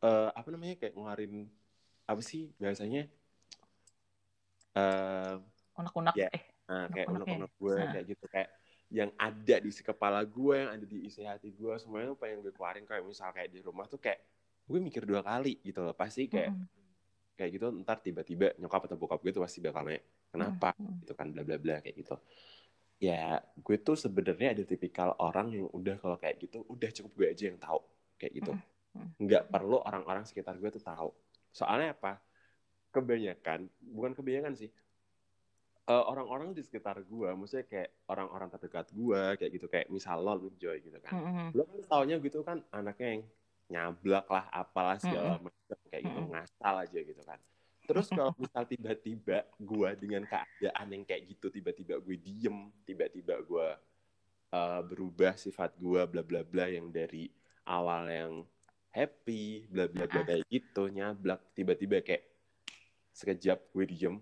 uh, 0.00 0.32
apa 0.32 0.48
namanya 0.48 0.80
kayak 0.80 0.96
ngeluarin 0.96 1.44
apa 2.08 2.20
sih 2.24 2.56
biasanya? 2.56 3.04
Uh, 4.72 5.44
unek-unek 5.76 6.16
ya, 6.16 6.28
eh 6.32 6.44
nah, 6.68 6.88
kayak 6.88 7.06
unek-unek 7.12 7.52
gue 7.52 7.76
nah. 7.76 7.92
kayak 7.92 8.06
gitu. 8.16 8.24
Kayak 8.32 8.48
yang 8.88 9.10
ada 9.20 9.56
di 9.60 9.70
kepala 9.76 10.24
gue 10.24 10.56
yang 10.56 10.70
ada 10.72 10.86
di 10.88 10.98
isi 11.04 11.20
hati 11.28 11.52
gue 11.52 11.74
semuanya 11.76 12.16
tuh 12.16 12.18
pengen 12.22 12.40
gue 12.40 12.54
keluarin. 12.56 12.88
Kayak 12.88 13.04
misal 13.04 13.28
kayak 13.36 13.52
di 13.52 13.60
rumah 13.60 13.84
tuh 13.92 14.00
kayak 14.00 14.24
gue 14.64 14.78
mikir 14.80 15.04
dua 15.04 15.20
kali 15.20 15.60
gitu 15.60 15.84
loh. 15.84 15.92
Pasti 15.92 16.32
kayak 16.32 16.48
mm 16.48 16.64
-hmm 16.64 16.76
kayak 17.36 17.50
gitu 17.60 17.66
ntar 17.84 18.00
tiba-tiba 18.00 18.56
nyokap 18.56 18.88
atau 18.88 18.96
bokap 18.96 19.20
gue 19.20 19.32
tuh 19.36 19.44
pasti 19.44 19.60
bakal 19.60 19.84
nanya 19.84 20.02
kenapa? 20.32 20.72
Hmm. 20.74 21.04
gitu 21.04 21.12
kan 21.12 21.30
bla 21.30 21.42
bla 21.44 21.56
bla 21.60 21.76
kayak 21.84 21.96
gitu. 22.00 22.16
Ya 22.96 23.44
gue 23.60 23.76
tuh 23.76 23.94
sebenarnya 23.94 24.56
ada 24.56 24.64
tipikal 24.64 25.12
orang 25.20 25.52
yang 25.52 25.68
udah 25.68 26.00
kalau 26.00 26.16
kayak 26.16 26.40
gitu 26.40 26.64
udah 26.66 26.90
cukup 26.90 27.12
gue 27.20 27.26
aja 27.36 27.44
yang 27.52 27.60
tahu 27.60 27.80
kayak 28.16 28.32
gitu. 28.40 28.52
Nggak 29.20 29.52
perlu 29.52 29.84
orang-orang 29.84 30.24
sekitar 30.24 30.56
gue 30.56 30.70
tuh 30.72 30.80
tahu. 30.80 31.12
Soalnya 31.52 31.92
apa? 31.92 32.18
Kebanyakan 32.90 33.68
bukan 33.92 34.16
kebanyakan 34.16 34.56
sih 34.56 34.72
uh, 35.86 36.04
orang-orang 36.10 36.52
di 36.52 36.62
sekitar 36.62 36.98
gue, 37.06 37.28
maksudnya 37.34 37.66
kayak 37.66 37.90
orang-orang 38.10 38.48
terdekat 38.50 38.86
gue, 38.90 39.22
kayak 39.38 39.50
gitu, 39.54 39.66
kayak 39.70 39.86
misal 39.90 40.18
lo, 40.22 40.50
Joy 40.58 40.82
gitu 40.82 40.98
kan, 41.02 41.12
mm-hmm. 41.14 41.48
lo 41.54 41.62
kan 41.64 41.78
taunya 41.86 42.16
gitu 42.18 42.42
kan 42.42 42.58
anaknya 42.74 43.08
yang 43.18 43.22
nyablak 43.66 44.26
lah 44.30 44.46
apalah 44.54 44.98
segala 45.02 45.36
mm-hmm. 45.36 45.46
macam 45.50 45.78
kayak 45.90 46.02
gitu 46.06 46.20
mm-hmm. 46.22 46.34
ngasal 46.34 46.74
aja 46.82 47.00
gitu 47.02 47.22
kan. 47.26 47.40
Terus 47.86 48.06
kalau 48.10 48.32
misal 48.42 48.62
tiba-tiba 48.66 49.38
gue 49.58 49.90
dengan 49.98 50.22
keadaan 50.26 50.86
yang 50.90 51.04
kayak 51.06 51.22
gitu 51.34 51.50
tiba-tiba 51.50 51.98
gue 51.98 52.16
diem 52.18 52.70
tiba-tiba 52.86 53.34
gue 53.42 53.68
uh, 54.54 54.80
berubah 54.86 55.34
sifat 55.34 55.74
gue 55.78 56.02
bla 56.06 56.22
bla 56.22 56.42
bla 56.46 56.66
yang 56.70 56.90
dari 56.94 57.30
awal 57.66 58.06
yang 58.06 58.32
happy 58.94 59.66
bla 59.66 59.90
bla 59.90 60.06
bla 60.06 60.22
kayak 60.22 60.46
gitu 60.46 60.88
nyablak 60.88 61.42
tiba-tiba 61.52 62.00
kayak 62.06 62.24
sekejap 63.12 63.58
gue 63.74 63.84
diem 63.86 64.16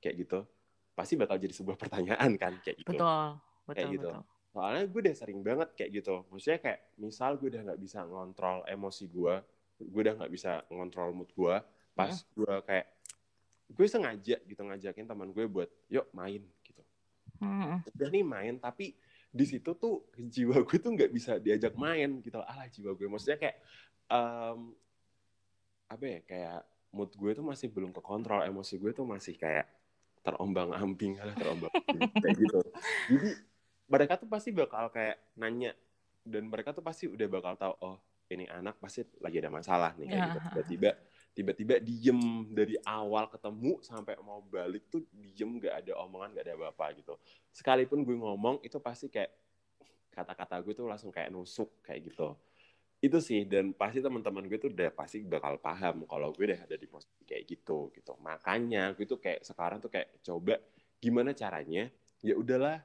kayak 0.00 0.26
gitu 0.26 0.44
pasti 0.92 1.16
bakal 1.16 1.40
jadi 1.40 1.54
sebuah 1.56 1.80
pertanyaan 1.80 2.36
kan 2.36 2.52
kayak 2.60 2.84
gitu. 2.84 2.92
Betul 2.92 3.40
betul 3.64 3.76
kayak 3.76 3.90
gitu. 3.96 4.10
betul 4.12 4.39
soalnya 4.50 4.84
gue 4.90 5.00
udah 5.00 5.16
sering 5.16 5.40
banget 5.46 5.68
kayak 5.78 6.02
gitu. 6.02 6.26
Maksudnya 6.28 6.58
kayak 6.58 6.80
misal 6.98 7.38
gue 7.38 7.48
udah 7.54 7.62
nggak 7.70 7.80
bisa 7.80 8.02
ngontrol 8.02 8.66
emosi 8.66 9.06
gue 9.06 9.34
gue 9.80 10.00
udah 10.04 10.14
nggak 10.20 10.32
bisa 10.32 10.60
ngontrol 10.68 11.16
mood 11.16 11.30
gue 11.32 11.56
pas 11.96 12.12
mm. 12.12 12.26
gue 12.36 12.54
kayak 12.68 12.86
gue 13.70 13.86
sengaja 13.86 14.36
gitu 14.44 14.60
ngajakin 14.60 15.06
teman 15.08 15.32
gue 15.32 15.44
buat 15.48 15.70
yuk 15.88 16.10
main 16.12 16.44
gitu. 16.66 16.82
Mm. 17.40 17.80
udah 17.96 18.08
nih 18.12 18.24
main 18.26 18.54
tapi 18.60 18.92
di 19.30 19.44
situ 19.46 19.72
tuh 19.78 20.10
jiwa 20.12 20.60
gue 20.66 20.78
tuh 20.82 20.90
nggak 20.92 21.10
bisa 21.14 21.38
diajak 21.38 21.78
main 21.78 22.20
gitu 22.20 22.42
ala 22.42 22.66
jiwa 22.68 22.92
gue. 22.92 23.06
Maksudnya 23.08 23.38
kayak 23.38 23.56
um, 24.10 24.74
apa 25.90 26.04
ya 26.04 26.18
kayak 26.26 26.60
mood 26.90 27.14
gue 27.14 27.30
tuh 27.32 27.46
masih 27.46 27.70
belum 27.70 27.94
ke 27.94 28.02
kontrol 28.02 28.42
emosi 28.42 28.76
gue 28.76 28.90
tuh 28.90 29.06
masih 29.06 29.38
kayak 29.38 29.70
terombang 30.20 30.74
ambing 30.76 31.16
terombang 31.38 31.72
ambing 31.72 32.10
kayak 32.18 32.36
gitu. 32.36 32.60
Jadi 33.08 33.30
mereka 33.90 34.14
tuh 34.14 34.30
pasti 34.30 34.54
bakal 34.54 34.86
kayak 34.94 35.18
nanya 35.34 35.74
dan 36.22 36.46
mereka 36.46 36.70
tuh 36.70 36.84
pasti 36.84 37.10
udah 37.10 37.26
bakal 37.26 37.58
tahu 37.58 37.74
oh 37.82 37.98
ini 38.30 38.46
anak 38.46 38.78
pasti 38.78 39.02
lagi 39.18 39.42
ada 39.42 39.50
masalah 39.50 39.90
nih 39.98 40.06
kayak 40.06 40.22
gitu. 40.22 40.38
Ya. 40.38 40.46
tiba-tiba 40.54 40.90
tiba-tiba 41.34 41.74
diem 41.82 42.20
dari 42.54 42.78
awal 42.86 43.26
ketemu 43.26 43.82
sampai 43.82 44.14
mau 44.22 44.38
balik 44.46 44.86
tuh 44.86 45.02
diem 45.10 45.58
gak 45.58 45.82
ada 45.82 45.98
omongan 46.06 46.38
gak 46.38 46.46
ada 46.46 46.54
apa-apa 46.54 46.86
gitu. 47.02 47.14
Sekalipun 47.50 48.06
gue 48.06 48.14
ngomong 48.14 48.62
itu 48.62 48.78
pasti 48.78 49.10
kayak 49.10 49.34
kata-kata 50.14 50.62
gue 50.62 50.74
tuh 50.74 50.86
langsung 50.86 51.10
kayak 51.10 51.34
nusuk 51.34 51.82
kayak 51.82 52.14
gitu. 52.14 52.38
Itu 53.02 53.18
sih 53.18 53.42
dan 53.50 53.74
pasti 53.74 53.98
teman-teman 53.98 54.46
gue 54.46 54.58
tuh 54.62 54.70
udah 54.70 54.94
pasti 54.94 55.26
bakal 55.26 55.58
paham 55.58 56.06
kalau 56.06 56.30
gue 56.30 56.54
udah 56.54 56.70
ada 56.70 56.78
di 56.78 56.86
posisi 56.86 57.26
kayak 57.26 57.42
gitu 57.50 57.90
gitu. 57.90 58.14
Makanya 58.22 58.94
gue 58.94 59.10
tuh 59.10 59.18
kayak 59.18 59.42
sekarang 59.42 59.82
tuh 59.82 59.90
kayak 59.90 60.22
coba 60.22 60.54
gimana 61.02 61.34
caranya 61.34 61.90
ya 62.20 62.36
udahlah 62.36 62.78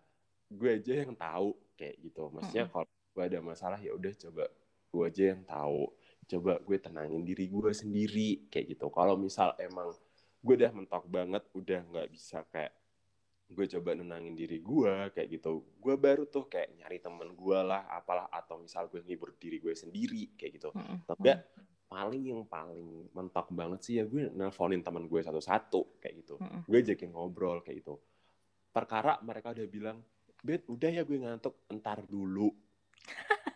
gue 0.50 0.70
aja 0.78 0.94
yang 1.06 1.14
tahu 1.18 1.58
kayak 1.76 1.96
gitu. 2.02 2.30
Maksudnya 2.32 2.66
kalau 2.70 2.88
gue 2.88 3.24
ada 3.24 3.40
masalah 3.40 3.80
ya 3.80 3.92
udah 3.94 4.14
coba 4.16 4.46
gue 4.92 5.04
aja 5.06 5.24
yang 5.36 5.44
tahu. 5.44 5.92
Coba 6.26 6.58
gue 6.58 6.78
tenangin 6.82 7.22
diri 7.22 7.46
gue 7.52 7.72
sendiri 7.74 8.50
kayak 8.50 8.78
gitu. 8.78 8.90
Kalau 8.90 9.20
misal 9.20 9.54
emang 9.62 9.94
gue 10.46 10.54
udah 10.54 10.72
mentok 10.74 11.06
banget 11.10 11.44
udah 11.58 11.80
nggak 11.90 12.08
bisa 12.14 12.46
kayak 12.54 12.74
gue 13.46 13.66
coba 13.78 13.94
nenangin 13.94 14.34
diri 14.34 14.58
gue 14.62 15.14
kayak 15.14 15.30
gitu. 15.38 15.66
Gue 15.78 15.96
baru 15.98 16.26
tuh 16.26 16.50
kayak 16.50 16.82
nyari 16.82 16.98
temen 16.98 17.34
gue 17.38 17.60
lah 17.62 17.86
apalah 17.94 18.26
atau 18.34 18.58
misal 18.58 18.90
gue 18.90 19.06
ngibur 19.06 19.38
diri 19.38 19.62
gue 19.62 19.74
sendiri 19.78 20.34
kayak 20.34 20.52
gitu. 20.58 20.70
Mm-hmm. 20.74 21.00
tapi 21.06 21.30
paling 21.86 22.24
yang 22.26 22.42
paling 22.50 23.14
mentok 23.14 23.54
banget 23.54 23.80
sih 23.86 23.94
ya 24.02 24.10
gue 24.10 24.34
nelfonin 24.34 24.82
teman 24.82 25.06
gue 25.06 25.22
satu-satu 25.22 26.02
kayak 26.02 26.26
gitu. 26.26 26.36
Mm-hmm. 26.42 26.62
gue 26.66 26.78
ajakin 26.82 27.10
ngobrol 27.14 27.62
kayak 27.62 27.86
gitu. 27.86 28.02
Perkara 28.74 29.22
mereka 29.22 29.54
udah 29.54 29.68
bilang 29.70 29.98
Bet, 30.46 30.62
udah 30.70 30.90
ya 30.94 31.02
gue 31.02 31.18
ngantuk, 31.18 31.58
entar 31.74 32.06
dulu. 32.06 32.54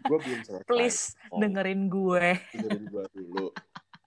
gue 0.10 0.18
belum 0.18 0.42
selesai. 0.42 0.66
Please, 0.66 1.14
ngomong. 1.30 1.40
dengerin 1.46 1.82
gue. 1.86 2.28
Dengerin 2.58 2.86
gue 2.90 3.04
dulu. 3.14 3.46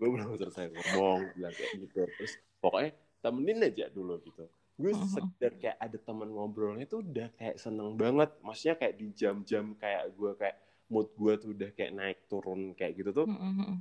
gue 0.02 0.08
belum 0.10 0.34
selesai 0.34 0.66
ngomong, 0.66 1.20
bilang 1.38 1.54
kayak 1.54 1.72
gitu. 1.78 2.02
Terus 2.18 2.32
pokoknya 2.58 2.90
temenin 3.22 3.62
aja 3.62 3.86
dulu 3.86 4.18
gitu. 4.26 4.50
Gue 4.74 4.90
uh 4.90 4.98
-huh. 4.98 5.06
sekedar 5.06 5.52
kayak 5.62 5.78
ada 5.78 5.98
temen 6.02 6.26
ngobrolnya 6.34 6.90
tuh 6.90 7.06
udah 7.06 7.30
kayak 7.38 7.54
seneng 7.62 7.94
banget. 7.94 8.34
Maksudnya 8.42 8.74
kayak 8.74 8.94
di 8.98 9.06
jam-jam 9.14 9.78
kayak 9.78 10.10
gue 10.18 10.30
kayak 10.34 10.56
mood 10.90 11.08
gue 11.14 11.32
tuh 11.38 11.48
udah 11.54 11.70
kayak 11.70 11.92
naik 11.94 12.18
turun 12.26 12.74
kayak 12.74 12.98
gitu 12.98 13.14
tuh. 13.14 13.30
Uh 13.30 13.38
-huh. 13.38 13.74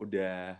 Udah 0.00 0.56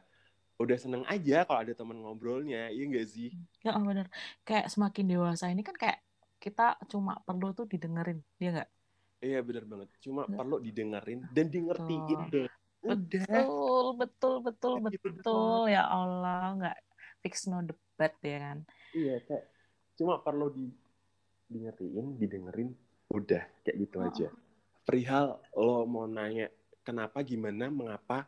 udah 0.61 0.77
seneng 0.77 1.09
aja 1.09 1.49
kalau 1.49 1.65
ada 1.65 1.73
temen 1.73 1.97
ngobrolnya, 2.05 2.69
iya 2.69 2.85
gak 2.93 3.09
sih? 3.09 3.33
Ya 3.65 3.73
bener. 3.81 4.13
Kayak 4.45 4.69
semakin 4.69 5.09
dewasa 5.09 5.49
ini 5.49 5.65
kan 5.65 5.73
kayak 5.73 6.05
kita 6.41 6.81
cuma 6.89 7.21
perlu 7.21 7.53
tuh 7.53 7.69
didengerin 7.69 8.25
dia 8.41 8.51
nggak? 8.57 8.71
Iya 9.21 9.45
benar 9.45 9.65
banget. 9.69 9.89
Cuma 10.01 10.25
Nggak. 10.25 10.39
perlu 10.41 10.57
didengerin 10.65 11.21
dan 11.37 11.47
di 11.53 11.59
ngertiin 11.61 12.21
deh 12.33 12.49
udah. 12.81 13.21
Betul 13.29 13.87
betul 14.01 14.35
betul 14.41 14.73
gitu 14.89 15.13
betul. 15.13 15.69
ya 15.69 15.85
Allah 15.85 16.57
nggak 16.57 16.79
fix 17.21 17.45
no 17.53 17.61
debat 17.61 18.17
ya 18.25 18.39
kan? 18.41 18.59
Iya 18.97 19.21
kayak 19.29 19.45
cuma 20.01 20.25
perlu 20.25 20.49
di 20.49 20.73
di 21.45 21.59
ngertiin 21.61 22.17
didengerin 22.17 22.73
udah 23.13 23.45
kayak 23.61 23.77
gitu 23.77 23.97
oh. 24.01 24.09
aja. 24.09 24.29
Perihal 24.89 25.37
lo 25.53 25.85
mau 25.85 26.09
nanya 26.09 26.49
kenapa 26.81 27.21
gimana 27.21 27.69
mengapa 27.69 28.25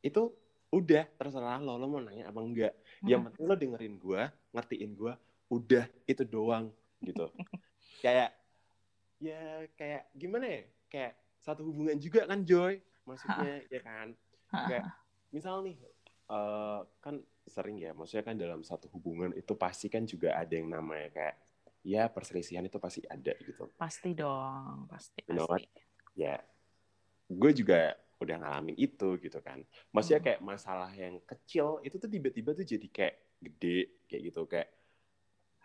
itu 0.00 0.32
udah 0.72 1.04
terserah 1.20 1.60
lo 1.60 1.76
lo 1.76 1.84
mau 1.84 2.00
nanya 2.00 2.32
apa 2.32 2.40
enggak. 2.40 2.72
Hmm. 3.04 3.08
yang 3.08 3.20
penting 3.28 3.44
lo 3.44 3.54
dengerin 3.56 3.94
gue 4.00 4.22
ngertiin 4.56 4.92
gue 4.96 5.12
udah 5.50 5.84
itu 6.08 6.22
doang 6.24 6.72
gitu. 7.04 7.26
Kayak 8.04 8.32
ya 9.20 9.68
kayak 9.76 10.08
gimana 10.16 10.48
ya? 10.48 10.62
Kayak 10.88 11.12
satu 11.36 11.68
hubungan 11.68 12.00
juga 12.00 12.24
kan 12.24 12.40
Joy? 12.48 12.80
Maksudnya 13.04 13.60
ya 13.74 13.80
kan? 13.84 14.16
Kayak 14.48 14.88
misal 15.28 15.60
nih 15.60 15.76
uh, 16.32 16.80
kan 17.02 17.20
sering 17.44 17.76
ya 17.82 17.90
maksudnya 17.92 18.24
kan 18.24 18.38
dalam 18.38 18.62
satu 18.62 18.86
hubungan 18.94 19.34
itu 19.34 19.52
pasti 19.58 19.90
kan 19.90 20.06
juga 20.06 20.38
ada 20.38 20.54
yang 20.54 20.70
namanya 20.70 21.10
kayak 21.10 21.36
ya 21.82 22.06
perselisihan 22.08 22.64
itu 22.64 22.78
pasti 22.80 23.02
ada 23.04 23.34
gitu. 23.42 23.68
Pasti 23.74 24.16
dong 24.16 24.88
pasti 24.88 25.20
you 25.26 25.36
know 25.36 25.48
pasti. 25.50 25.68
ya 26.16 26.40
gue 27.30 27.50
juga 27.52 27.94
udah 28.20 28.36
ngalamin 28.36 28.76
itu 28.76 29.16
gitu 29.18 29.38
kan. 29.40 29.64
Maksudnya 29.90 30.20
hmm. 30.20 30.28
kayak 30.28 30.40
masalah 30.44 30.90
yang 30.92 31.18
kecil 31.24 31.80
itu 31.80 31.96
tuh 31.96 32.10
tiba-tiba 32.10 32.52
tuh 32.52 32.66
jadi 32.68 32.86
kayak 32.92 33.16
gede 33.40 33.78
kayak 34.06 34.22
gitu. 34.30 34.40
Kayak 34.44 34.68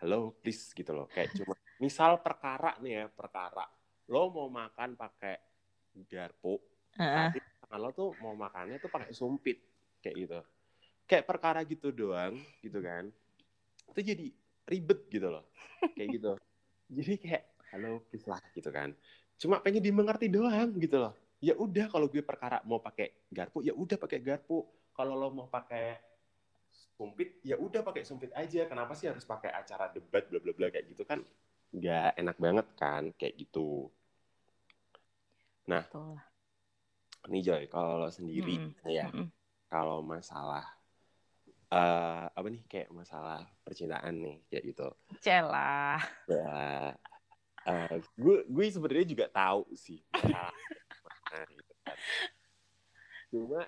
halo 0.00 0.36
please 0.40 0.72
gitu 0.76 0.92
loh. 0.92 1.08
Kayak 1.08 1.32
cuma 1.40 1.54
misal 1.80 2.20
perkara 2.20 2.76
nih 2.80 3.04
ya 3.04 3.04
perkara. 3.08 3.64
Lo 4.12 4.28
mau 4.30 4.48
makan 4.52 4.94
pakai 4.94 5.36
garpu 6.06 6.60
uh. 7.00 7.32
tapi 7.32 7.40
lo 7.76 7.90
tuh 7.90 8.12
mau 8.22 8.36
makannya 8.36 8.78
tuh 8.78 8.92
pakai 8.92 9.12
sumpit 9.16 9.58
kayak 10.04 10.16
gitu. 10.16 10.40
Kayak 11.06 11.24
perkara 11.24 11.60
gitu 11.64 11.90
doang 11.94 12.36
gitu 12.60 12.78
kan. 12.82 13.08
Itu 13.92 14.00
jadi 14.02 14.26
ribet 14.66 15.00
gitu 15.08 15.28
loh 15.32 15.44
kayak 15.96 16.08
gitu. 16.12 16.32
Jadi 16.92 17.12
kayak 17.18 17.44
halo 17.72 18.04
please 18.08 18.26
lah 18.28 18.42
gitu 18.52 18.68
kan. 18.68 18.92
Cuma 19.36 19.60
pengen 19.60 19.84
dimengerti 19.84 20.28
doang 20.28 20.76
gitu 20.76 21.00
loh. 21.00 21.14
Ya 21.40 21.52
udah 21.52 21.92
kalau 21.92 22.08
gue 22.08 22.24
perkara 22.24 22.64
mau 22.64 22.80
pakai 22.80 23.28
garpu 23.28 23.60
ya 23.64 23.72
udah 23.72 23.96
pakai 23.96 24.20
garpu. 24.20 24.64
Kalau 24.96 25.12
lo 25.12 25.28
mau 25.28 25.44
pakai 25.44 26.15
sumpit 26.96 27.44
ya 27.44 27.60
udah 27.60 27.84
pakai 27.84 28.08
sumpit 28.08 28.32
aja 28.32 28.64
kenapa 28.64 28.96
sih 28.96 29.12
harus 29.12 29.28
pakai 29.28 29.52
acara 29.52 29.92
debat 29.92 30.24
bla 30.32 30.40
bla 30.40 30.52
bla 30.56 30.66
kayak 30.72 30.88
gitu 30.88 31.04
kan 31.04 31.20
nggak 31.76 32.16
enak 32.16 32.36
banget 32.40 32.66
kan 32.80 33.12
kayak 33.20 33.36
gitu 33.36 33.92
nah 35.68 35.84
Betul. 35.84 36.16
nih 37.28 37.42
Joy 37.44 37.62
kalau 37.68 38.08
sendiri 38.08 38.56
mm 38.56 38.68
-hmm. 38.80 38.88
ya 38.88 39.06
mm 39.06 39.12
-hmm. 39.12 39.26
kalau 39.68 40.00
masalah 40.00 40.64
uh, 41.68 42.32
apa 42.32 42.46
nih 42.48 42.62
kayak 42.64 42.88
masalah 42.94 43.44
percintaan 43.60 44.16
nih 44.16 44.36
kayak 44.48 44.64
gitu 44.72 44.88
celah 45.20 46.00
ya 46.30 46.96
uh, 47.66 47.94
gue 48.16 48.36
gue 48.46 48.64
sebenarnya 48.70 49.06
juga 49.06 49.26
tahu 49.28 49.68
sih 49.74 50.00
nah, 50.14 50.54
gitu 51.50 51.74
kan. 51.84 51.98
cuma 53.28 53.60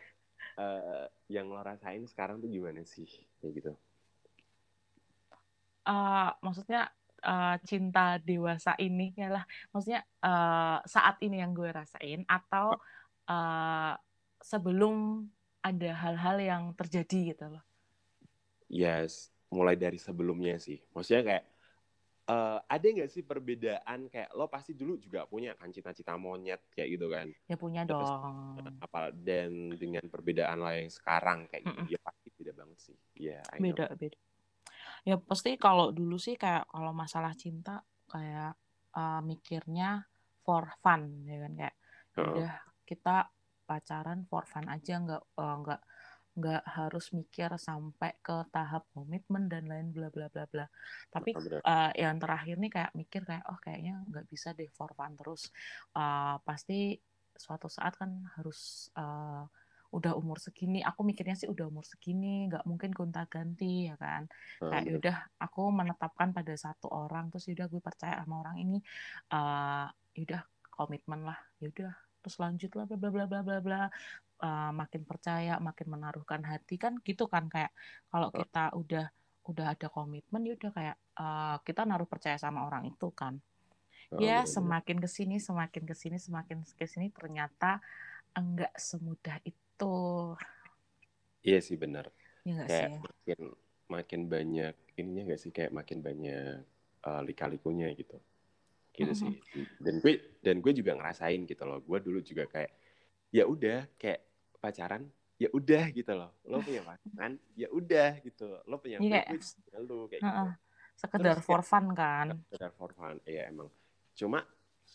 uh, 0.59 1.07
yang 1.31 1.47
lo 1.49 1.63
rasain 1.63 2.05
sekarang 2.11 2.43
tuh 2.43 2.51
gimana 2.51 2.83
sih? 2.83 3.07
Kayak 3.39 3.53
gitu. 3.63 3.73
Uh, 5.89 6.35
maksudnya 6.45 6.91
uh, 7.25 7.57
cinta 7.65 8.19
dewasa 8.19 8.75
ini 8.83 9.15
ya 9.17 9.31
lah. 9.31 9.45
Maksudnya 9.71 10.03
uh, 10.21 10.83
saat 10.85 11.17
ini 11.23 11.41
yang 11.41 11.55
gue 11.55 11.71
rasain 11.71 12.27
atau 12.27 12.77
uh, 13.31 13.95
sebelum 14.43 15.25
ada 15.63 15.91
hal-hal 15.95 16.37
yang 16.43 16.63
terjadi 16.77 17.33
gitu 17.33 17.47
loh. 17.49 17.65
Yes 18.69 19.33
mulai 19.53 19.77
dari 19.77 19.97
sebelumnya 19.97 20.61
sih. 20.61 20.81
Maksudnya 20.93 21.23
kayak 21.25 21.45
uh, 22.29 22.59
ada 22.69 22.87
nggak 22.87 23.11
sih 23.11 23.25
perbedaan 23.25 24.13
kayak 24.13 24.31
lo 24.37 24.47
pasti 24.47 24.77
dulu 24.77 25.01
juga 25.01 25.25
punya 25.25 25.57
kan 25.57 25.73
cita-cita 25.73 26.15
monyet 26.21 26.61
kayak 26.71 26.89
gitu 26.95 27.07
kan? 27.09 27.27
Ya 27.49 27.57
punya 27.57 27.83
Terus, 27.89 28.05
dong. 28.05 28.61
apa 28.85 29.11
dan 29.17 29.73
dengan 29.75 30.05
perbedaan 30.07 30.61
lo 30.61 30.71
yang 30.71 30.93
sekarang 30.93 31.49
kayak 31.49 31.65
gitu 31.65 31.81
mm 31.81 31.87
-mm. 31.89 31.95
ya 31.97 32.01
pasti 32.05 32.29
beda 32.37 32.53
banget 32.55 32.79
sih. 32.79 32.97
Ya 33.17 33.41
yeah, 33.41 33.59
beda 33.59 33.87
beda. 33.97 34.19
Ya 35.09 35.17
pasti 35.17 35.57
kalau 35.57 35.91
dulu 35.91 36.21
sih 36.21 36.37
kayak 36.37 36.69
kalau 36.69 36.93
masalah 36.93 37.33
cinta 37.33 37.81
kayak 38.13 38.55
uh, 38.93 39.21
mikirnya 39.25 40.05
for 40.45 40.69
fun 40.85 41.25
ya 41.25 41.37
kan? 41.43 41.53
Kayak 41.57 41.75
uh. 42.21 42.23
udah 42.37 42.53
kita 42.85 43.17
pacaran 43.69 44.25
for 44.29 44.45
fun 44.49 44.65
aja 44.69 44.97
nggak 45.01 45.25
uh, 45.37 45.81
nggak 46.39 46.65
harus 46.65 47.11
mikir 47.11 47.51
sampai 47.59 48.15
ke 48.23 48.47
tahap 48.55 48.87
komitmen 48.95 49.51
dan 49.51 49.67
lain 49.67 49.91
bla 49.91 50.09
bla 50.09 50.31
bla 50.31 50.47
bla. 50.47 50.67
Tapi 51.11 51.35
uh, 51.35 51.93
yang 51.99 52.17
terakhir 52.23 52.57
nih 52.63 52.71
kayak 52.71 52.93
mikir 52.95 53.23
kayak 53.27 53.45
oh 53.51 53.59
kayaknya 53.59 54.01
nggak 54.07 54.27
bisa 54.31 54.55
deh 54.55 54.71
for 54.71 54.95
fun 54.95 55.19
terus. 55.19 55.51
Uh, 55.93 56.39
pasti 56.47 56.95
suatu 57.35 57.67
saat 57.67 57.99
kan 57.99 58.11
harus 58.39 58.91
uh, 58.95 59.43
udah 59.91 60.13
umur 60.15 60.39
segini. 60.39 60.85
Aku 60.85 61.03
mikirnya 61.03 61.35
sih 61.35 61.49
udah 61.51 61.67
umur 61.67 61.83
segini 61.83 62.47
nggak 62.47 62.65
mungkin 62.69 62.95
gonta 62.95 63.27
ganti 63.27 63.91
ya 63.91 63.97
kan? 63.99 64.31
Hmm. 64.63 64.71
kayak 64.71 64.85
udah 65.01 65.17
aku 65.43 65.63
menetapkan 65.75 66.31
pada 66.31 66.55
satu 66.55 66.87
orang 66.93 67.33
terus 67.33 67.51
udah 67.51 67.67
gue 67.67 67.83
percaya 67.83 68.21
sama 68.23 68.47
orang 68.47 68.57
ini 68.63 68.79
uh, 69.33 69.89
yaudah 70.15 70.43
komitmen 70.75 71.27
lah 71.27 71.39
yaudah 71.63 71.95
terus 72.23 72.37
lanjut 72.43 72.71
lah 72.75 72.85
bla 72.85 72.99
bla 72.99 73.25
bla 73.27 73.41
bla 73.41 73.59
bla 73.63 73.83
uh, 74.43 74.71
makin 74.75 75.03
percaya 75.05 75.59
makin 75.59 75.87
menaruhkan 75.91 76.43
hati 76.45 76.79
kan 76.79 76.99
gitu 77.03 77.27
kan 77.27 77.47
kayak 77.51 77.75
kalau 78.11 78.29
kita 78.33 78.75
udah 78.75 79.07
udah 79.49 79.67
ada 79.73 79.89
komitmen 79.89 80.45
ya 80.45 80.55
udah 80.59 80.73
kayak 80.73 80.97
uh, 81.17 81.57
kita 81.65 81.89
naruh 81.89 82.05
percaya 82.05 82.37
sama 82.37 82.69
orang 82.69 82.85
itu 82.93 83.09
kan 83.17 83.41
oh, 84.13 84.21
ya 84.21 84.45
semakin 84.45 85.01
ke 85.01 85.09
sini 85.09 85.41
semakin 85.41 85.89
ke 85.89 85.95
sini 85.97 86.21
semakin 86.21 86.65
ke 86.77 86.85
sini 86.85 87.09
ternyata 87.09 87.81
enggak 88.37 88.73
semudah 88.77 89.37
itu. 89.43 89.97
Iya 91.43 91.59
sih 91.63 91.77
benar. 91.79 92.11
Iya 92.45 92.67
kayak 92.67 92.91
sih? 92.91 93.01
makin 93.03 93.41
makin 93.89 94.21
banyak 94.29 94.75
ininya 95.01 95.23
gak 95.33 95.41
sih 95.41 95.51
kayak 95.55 95.73
makin 95.73 96.05
banyak 96.05 96.63
uh, 97.07 97.23
lika-likunya 97.25 97.89
gitu. 97.97 98.19
Gitu 98.93 99.13
mm 99.15 99.17
-hmm. 99.17 99.33
sih. 99.33 99.65
Dan 99.81 99.95
gue 100.03 100.13
dan 100.43 100.57
gue 100.61 100.73
juga 100.75 100.99
ngerasain 100.99 101.41
gitu 101.47 101.63
loh. 101.65 101.81
Gue 101.83 101.99
dulu 102.03 102.21
juga 102.21 102.45
kayak 102.51 102.73
ya 103.33 103.45
udah 103.45 103.87
kayak 104.01 104.28
pacaran 104.59 105.07
ya 105.39 105.49
udah 105.55 105.85
gitu 105.95 106.13
loh. 106.13 106.35
Lo 106.47 106.59
punya 106.63 106.83
pasangan 106.83 107.33
ya 107.55 107.69
udah 107.71 108.11
gitu. 108.23 108.47
Lo 108.67 108.77
punya 108.83 108.99
yeah. 108.99 109.27
gue, 109.27 109.39
gue 109.39 109.81
lo 109.87 110.07
kayak 110.11 110.23
uh 110.23 110.29
-uh. 110.29 110.51
gitu. 110.51 110.99
Sekedar 110.99 111.39
Terus, 111.39 111.47
for 111.47 111.63
fun 111.63 111.87
kan. 111.95 112.35
Sekedar 112.51 112.75
for 112.75 112.91
fun. 112.91 113.23
Iya 113.23 113.51
emang. 113.51 113.71
Cuma 114.19 114.43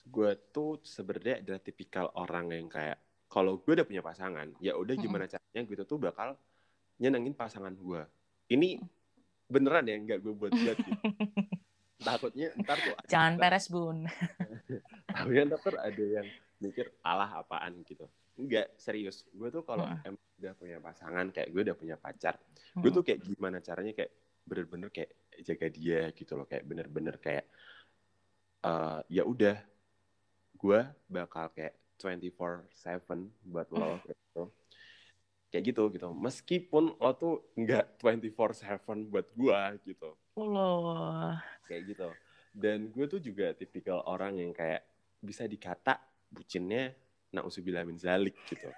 gue 0.04 0.32
tuh 0.52 0.84
sebenarnya 0.84 1.40
adalah 1.40 1.62
tipikal 1.64 2.12
orang 2.20 2.52
yang 2.52 2.68
kayak 2.68 3.00
kalau 3.32 3.58
gue 3.62 3.74
udah 3.74 3.88
punya 3.88 4.04
pasangan 4.04 4.52
ya 4.60 4.78
udah 4.78 4.94
gimana 4.94 5.26
caranya 5.26 5.62
gitu 5.66 5.84
tuh 5.86 5.98
bakal 6.02 6.36
nyenengin 7.02 7.34
pasangan 7.34 7.74
gue 7.74 8.02
ini 8.52 8.82
beneran 9.50 9.86
ya 9.86 9.96
nggak 10.02 10.20
gue 10.22 10.34
buat 10.34 10.54
buat 10.54 10.78
gitu. 10.78 10.92
takutnya 12.08 12.48
ntar 12.62 12.78
tuh 12.78 12.94
jangan 13.08 13.34
peres 13.40 13.66
bun 13.72 14.06
takutnya 15.14 15.44
ntar 15.56 15.74
ada 15.80 16.04
yang 16.04 16.28
mikir 16.60 16.92
alah 17.06 17.42
apaan 17.42 17.80
gitu 17.88 18.06
enggak 18.40 18.74
serius 18.82 19.26
gue 19.30 19.50
tuh 19.54 19.62
kalau 19.62 19.86
emang 20.02 20.22
udah 20.42 20.54
punya 20.58 20.78
pasangan 20.82 21.30
kayak 21.30 21.50
gue 21.54 21.62
udah 21.62 21.78
punya 21.78 21.96
pacar 21.96 22.36
gue 22.76 22.90
tuh 22.90 23.04
kayak 23.06 23.22
gimana 23.22 23.62
caranya 23.62 23.94
kayak 23.94 24.12
bener-bener 24.44 24.90
kayak 24.92 25.12
jaga 25.46 25.68
dia 25.72 26.02
gitu 26.12 26.34
loh 26.36 26.50
kayak 26.50 26.66
bener-bener 26.68 27.16
kayak 27.22 27.46
uh, 28.66 29.00
ya 29.08 29.24
udah 29.24 29.56
gue 30.58 30.80
bakal 31.12 31.52
kayak 31.52 31.76
24/7 32.00 33.32
buat 33.48 33.68
lo 33.72 34.00
gitu. 34.04 34.44
Kayak 35.48 35.64
gitu 35.70 35.84
gitu. 35.94 36.08
Meskipun 36.12 36.98
lo 36.98 37.12
tuh 37.16 37.48
nggak 37.56 38.02
24/7 38.02 39.08
buat 39.08 39.28
gua 39.38 39.78
gitu. 39.88 40.18
Allah. 40.36 41.40
Kayak 41.70 41.82
gitu. 41.96 42.10
Dan 42.54 42.90
gue 42.92 43.06
tuh 43.08 43.22
juga 43.22 43.54
tipikal 43.56 44.04
orang 44.06 44.38
yang 44.38 44.52
kayak 44.52 44.84
bisa 45.24 45.48
dikata 45.48 46.02
bucinnya 46.34 46.92
na'udzubillah 47.34 47.84
min 47.84 47.98
zalik 47.98 48.38
gitu. 48.48 48.70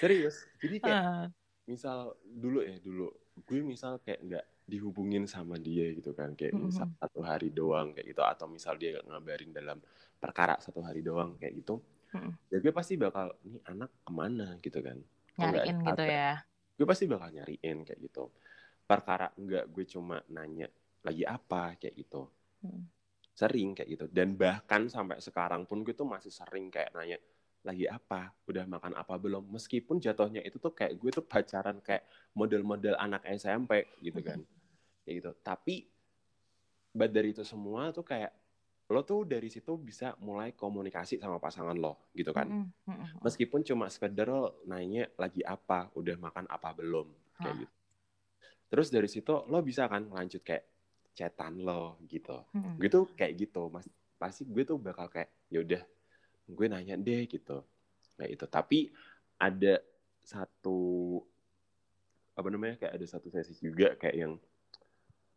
Serius. 0.00 0.44
Jadi 0.60 0.76
kayak 0.80 1.02
uh. 1.04 1.26
misal 1.68 2.16
dulu 2.24 2.64
ya 2.64 2.76
dulu 2.80 3.12
gue 3.44 3.60
misal 3.60 4.00
kayak 4.00 4.20
nggak 4.24 4.46
dihubungin 4.66 5.30
sama 5.30 5.60
dia 5.60 5.94
gitu 5.94 6.10
kan 6.16 6.34
kayak 6.34 6.56
mm 6.56 6.58
-hmm. 6.58 6.68
misal 6.72 6.86
satu 6.98 7.20
hari 7.22 7.54
doang 7.54 7.94
kayak 7.94 8.10
gitu 8.10 8.22
atau 8.26 8.46
misal 8.50 8.74
dia 8.74 8.98
ngabarin 9.06 9.54
dalam 9.54 9.78
perkara 10.18 10.58
satu 10.58 10.82
hari 10.82 11.06
doang 11.06 11.38
kayak 11.38 11.62
gitu 11.62 11.78
mm 12.10 12.18
-hmm. 12.18 12.32
ya 12.50 12.58
gue 12.58 12.72
pasti 12.74 12.98
bakal 12.98 13.30
ini 13.46 13.62
anak 13.62 13.94
ke 14.02 14.10
mana 14.10 14.58
gitu 14.58 14.82
kan 14.82 14.98
nyariin 15.38 15.76
gitu 15.86 16.02
ya 16.02 16.42
gue 16.76 16.86
pasti 16.86 17.04
bakal 17.06 17.28
nyariin 17.30 17.78
kayak 17.86 18.00
gitu 18.02 18.24
perkara 18.86 19.30
enggak 19.38 19.70
gue 19.70 19.84
cuma 19.86 20.18
nanya 20.34 20.66
lagi 21.06 21.22
apa 21.22 21.78
kayak 21.78 21.94
gitu 21.94 22.26
mm. 22.66 22.95
Sering 23.36 23.76
kayak 23.76 23.88
gitu 23.92 24.04
dan 24.08 24.32
bahkan 24.32 24.88
sampai 24.88 25.20
sekarang 25.20 25.68
pun 25.68 25.84
gue 25.84 25.92
tuh 25.92 26.08
masih 26.08 26.32
sering 26.32 26.72
kayak 26.72 26.96
nanya 26.96 27.20
lagi 27.66 27.90
apa, 27.90 28.30
udah 28.46 28.62
makan 28.70 28.94
apa 28.94 29.18
belum. 29.18 29.50
Meskipun 29.50 29.98
jatuhnya 29.98 30.38
itu 30.46 30.62
tuh 30.62 30.70
kayak 30.70 30.94
gue 30.94 31.10
tuh 31.10 31.26
pacaran 31.26 31.82
kayak 31.82 32.06
model-model 32.38 32.94
anak 32.94 33.26
SMP 33.26 33.98
gitu 33.98 34.22
kan. 34.22 34.38
Kayak 35.02 35.14
gitu. 35.18 35.30
Tapi 35.42 35.76
bad 36.94 37.10
dari 37.10 37.34
itu 37.34 37.42
semua 37.42 37.90
tuh 37.90 38.06
kayak 38.06 38.30
lo 38.86 39.02
tuh 39.02 39.26
dari 39.26 39.50
situ 39.50 39.74
bisa 39.74 40.14
mulai 40.22 40.54
komunikasi 40.54 41.18
sama 41.18 41.42
pasangan 41.42 41.74
lo 41.74 42.14
gitu 42.14 42.30
kan. 42.30 42.46
Meskipun 43.18 43.66
cuma 43.66 43.90
sekedar 43.90 44.30
lo 44.30 44.62
nanya 44.70 45.10
lagi 45.18 45.42
apa, 45.42 45.90
udah 45.98 46.14
makan 46.22 46.46
apa 46.46 46.70
belum 46.70 47.10
kayak 47.42 47.66
gitu. 47.66 47.74
Terus 48.70 48.88
dari 48.94 49.10
situ 49.10 49.34
lo 49.50 49.58
bisa 49.58 49.90
kan 49.90 50.06
lanjut 50.06 50.46
kayak 50.46 50.75
chatan 51.16 51.64
lo 51.64 51.96
gitu. 52.04 52.44
Gitu 52.76 53.08
kayak 53.16 53.32
gitu. 53.40 53.72
Mas 53.72 53.88
pasti 54.16 54.44
gue 54.44 54.64
tuh 54.64 54.80
bakal 54.80 55.08
kayak 55.08 55.32
ya 55.52 55.60
udah 55.64 55.82
gue 56.46 56.66
nanya 56.70 56.94
deh 56.96 57.28
gitu 57.28 57.60
kayak 58.16 58.30
itu 58.38 58.46
tapi 58.48 58.78
ada 59.36 59.82
satu 60.24 61.20
apa 62.36 62.48
namanya 62.48 62.80
kayak 62.80 62.96
ada 62.96 63.06
satu 63.06 63.28
sesi 63.28 63.56
juga 63.60 63.92
kayak 63.96 64.16
yang 64.16 64.32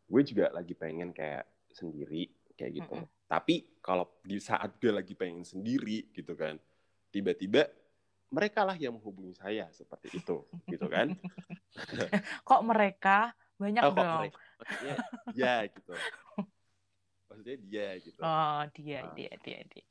gue 0.09 0.21
juga 0.25 0.49
lagi 0.55 0.73
pengen 0.73 1.11
kayak 1.11 1.45
sendiri 1.69 2.31
kayak 2.55 2.83
gitu 2.83 2.95
mm 2.95 3.03
-hmm. 3.03 3.27
tapi 3.27 3.67
kalau 3.83 4.07
di 4.23 4.39
saat 4.39 4.79
gue 4.79 4.91
lagi 4.91 5.13
pengen 5.13 5.43
sendiri 5.43 6.09
gitu 6.15 6.33
kan 6.33 6.55
tiba-tiba 7.11 7.67
mereka 8.29 8.61
lah 8.61 8.77
yang 8.77 8.95
menghubungi 8.95 9.33
saya 9.33 9.67
seperti 9.73 10.21
itu 10.21 10.45
gitu 10.69 10.87
kan 10.87 11.13
kok 12.47 12.61
mereka 12.63 13.33
banyak 13.59 13.83
oh, 13.83 13.93
dong 13.93 14.31
mereka. 14.31 14.48
Maksudnya 14.59 14.95
ya 15.39 15.55
gitu. 15.71 15.93
Maksudnya 17.29 17.57
dia 17.65 17.87
gitu. 18.03 18.19
Oh 18.21 18.61
dia 18.75 18.99
nah. 19.05 19.13
dia 19.15 19.33
dia 19.41 19.59
dia. 19.71 19.85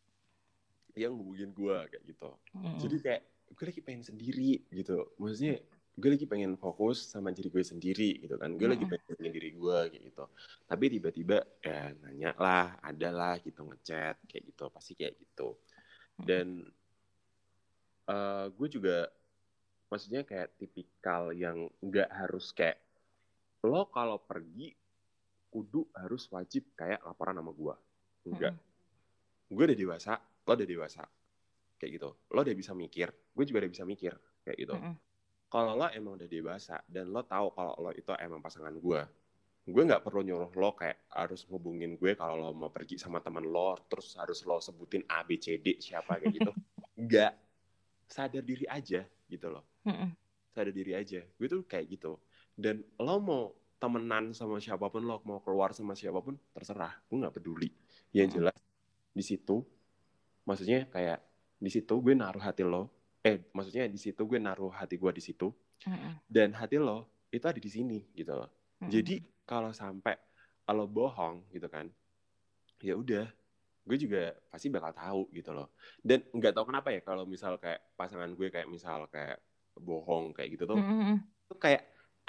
Yang 0.98 1.12
ngubungin 1.16 1.50
gue 1.54 1.76
kayak 1.88 2.04
gitu. 2.04 2.31
Mm. 2.52 2.78
jadi 2.78 2.96
kayak 3.00 3.22
gue 3.48 3.64
lagi 3.64 3.81
pengen 3.83 4.04
sendiri 4.04 4.52
gitu. 4.68 4.96
Maksudnya 5.16 5.57
gue 5.98 6.11
lagi 6.14 6.26
pengen 6.31 6.54
fokus 6.54 7.11
sama 7.11 7.35
diri 7.35 7.48
gue 7.50 7.64
sendiri 7.64 8.11
gitu 8.22 8.35
kan. 8.37 8.54
Gue 8.54 8.68
mm. 8.68 8.72
lagi 8.76 8.85
pengen 8.87 9.33
diri 9.33 9.50
gue 9.57 9.78
kayak 9.94 10.04
gitu. 10.12 10.24
Tapi 10.68 10.85
tiba-tiba 10.92 11.38
ya 11.64 11.94
nanya 12.04 12.31
lah 12.37 12.76
ada 12.85 13.09
lah 13.09 13.35
gitu 13.40 13.64
ngechat 13.64 14.20
kayak 14.28 14.44
gitu. 14.52 14.68
Pasti 14.68 14.92
kayak 14.98 15.14
gitu. 15.16 15.57
Dan 16.18 16.66
uh, 18.11 18.50
gue 18.50 18.68
juga 18.68 19.07
maksudnya 19.88 20.24
kayak 20.24 20.57
tipikal 20.61 21.33
yang 21.33 21.68
nggak 21.81 22.11
harus 22.12 22.52
kayak 22.52 22.76
lo 23.66 23.90
kalau 23.90 24.23
pergi 24.23 24.71
kudu 25.49 25.90
harus 25.97 26.29
wajib 26.31 26.77
kayak 26.77 27.03
laporan 27.03 27.40
sama 27.40 27.51
gue 27.51 27.75
enggak. 28.29 28.55
Mm. 28.55 29.55
gue 29.57 29.64
udah 29.64 29.79
dewasa 29.79 30.12
lo 30.21 30.53
udah 30.55 30.68
dewasa. 30.68 31.03
Kayak 31.79 31.90
gitu. 31.94 32.11
Lo 32.35 32.40
udah 32.44 32.57
bisa 32.57 32.73
mikir 32.77 33.09
gue 33.11 33.44
juga 33.49 33.64
udah 33.64 33.73
bisa 33.73 33.85
mikir 33.88 34.12
kayak 34.44 34.57
gitu. 34.61 34.75
Mm 34.77 34.83
-hmm. 34.83 34.94
kalau 35.49 35.73
lo 35.75 35.88
emang 35.90 36.21
udah 36.21 36.29
dewasa 36.29 36.77
dan 36.87 37.11
lo 37.11 37.25
tahu 37.25 37.51
kalau 37.57 37.75
lo 37.81 37.90
itu 37.97 38.12
emang 38.21 38.44
pasangan 38.44 38.75
gue 38.77 39.01
gue 39.68 39.83
nggak 39.85 40.01
perlu 40.01 40.25
nyuruh 40.25 40.49
lo 40.57 40.73
kayak 40.73 41.12
harus 41.12 41.44
hubungin 41.53 42.01
gue 42.01 42.16
kalau 42.16 42.40
lo 42.40 42.57
mau 42.57 42.73
pergi 42.73 42.97
sama 42.97 43.21
teman 43.21 43.44
lo 43.44 43.77
terus 43.85 44.16
harus 44.16 44.40
lo 44.49 44.61
sebutin 44.64 45.05
A 45.12 45.25
B 45.29 45.37
C 45.37 45.61
D 45.61 45.77
siapa 45.81 46.16
kayak 46.21 46.33
gitu. 46.37 46.53
Nggak. 47.05 47.33
Sadar 48.09 48.40
diri 48.40 48.64
aja 48.64 49.05
gitu 49.29 49.47
loh. 49.53 49.64
Mm-mm. 49.85 50.09
sadar 50.57 50.73
diri 50.73 50.97
aja. 50.97 51.21
Gue 51.37 51.49
tuh 51.49 51.61
kayak 51.68 51.87
gitu 51.92 52.16
dan 52.59 52.77
lo 52.99 53.14
mau 53.23 53.42
temenan 53.79 54.35
sama 54.35 54.59
siapa 54.59 54.90
pun 54.90 55.03
lo 55.07 55.16
mau 55.29 55.38
keluar 55.44 55.71
sama 55.79 55.94
siapa 55.94 56.18
pun 56.27 56.35
terserah 56.55 56.92
gue 57.07 57.16
nggak 57.23 57.35
peduli 57.38 57.71
yang 58.16 58.29
Mm. 58.29 58.35
jelas 58.35 58.59
di 59.18 59.23
situ 59.23 59.57
maksudnya 60.49 60.79
kayak 60.94 61.18
di 61.64 61.71
situ 61.71 61.94
gue 62.05 62.14
naruh 62.18 62.42
hati 62.42 62.62
lo 62.66 62.83
eh 63.23 63.37
maksudnya 63.55 63.85
di 63.87 63.99
situ 64.05 64.23
gue 64.31 64.38
naruh 64.47 64.73
hati 64.75 64.94
gue 65.03 65.12
di 65.18 65.23
situ 65.23 65.47
Mm-mm. 65.87 66.12
dan 66.27 66.49
hati 66.61 66.77
lo 66.79 67.07
itu 67.31 67.44
ada 67.47 67.61
di 67.61 67.71
sini 67.71 67.99
gitu 68.18 68.33
loh 68.35 68.51
Mm-mm. 68.83 68.90
jadi 68.94 69.14
kalau 69.47 69.71
sampai 69.71 70.14
lo 70.68 70.85
bohong 70.90 71.49
gitu 71.55 71.68
kan 71.71 71.87
ya 72.83 72.94
udah 72.94 73.27
gue 73.88 73.97
juga 73.97 74.37
pasti 74.53 74.68
bakal 74.68 74.92
tahu 74.92 75.23
gitu 75.33 75.51
loh 75.57 75.68
dan 76.05 76.18
nggak 76.37 76.53
tahu 76.55 76.64
kenapa 76.71 76.88
ya 76.92 77.01
kalau 77.01 77.25
misal 77.25 77.57
kayak 77.57 77.81
pasangan 77.99 78.31
gue 78.38 78.49
kayak 78.53 78.68
misal 78.68 79.09
kayak 79.09 79.40
bohong 79.79 80.35
kayak 80.37 80.59
gitu 80.59 80.64
tuh 80.68 80.79
Mm-mm. 80.79 81.16
tuh 81.49 81.59
kayak 81.59 81.83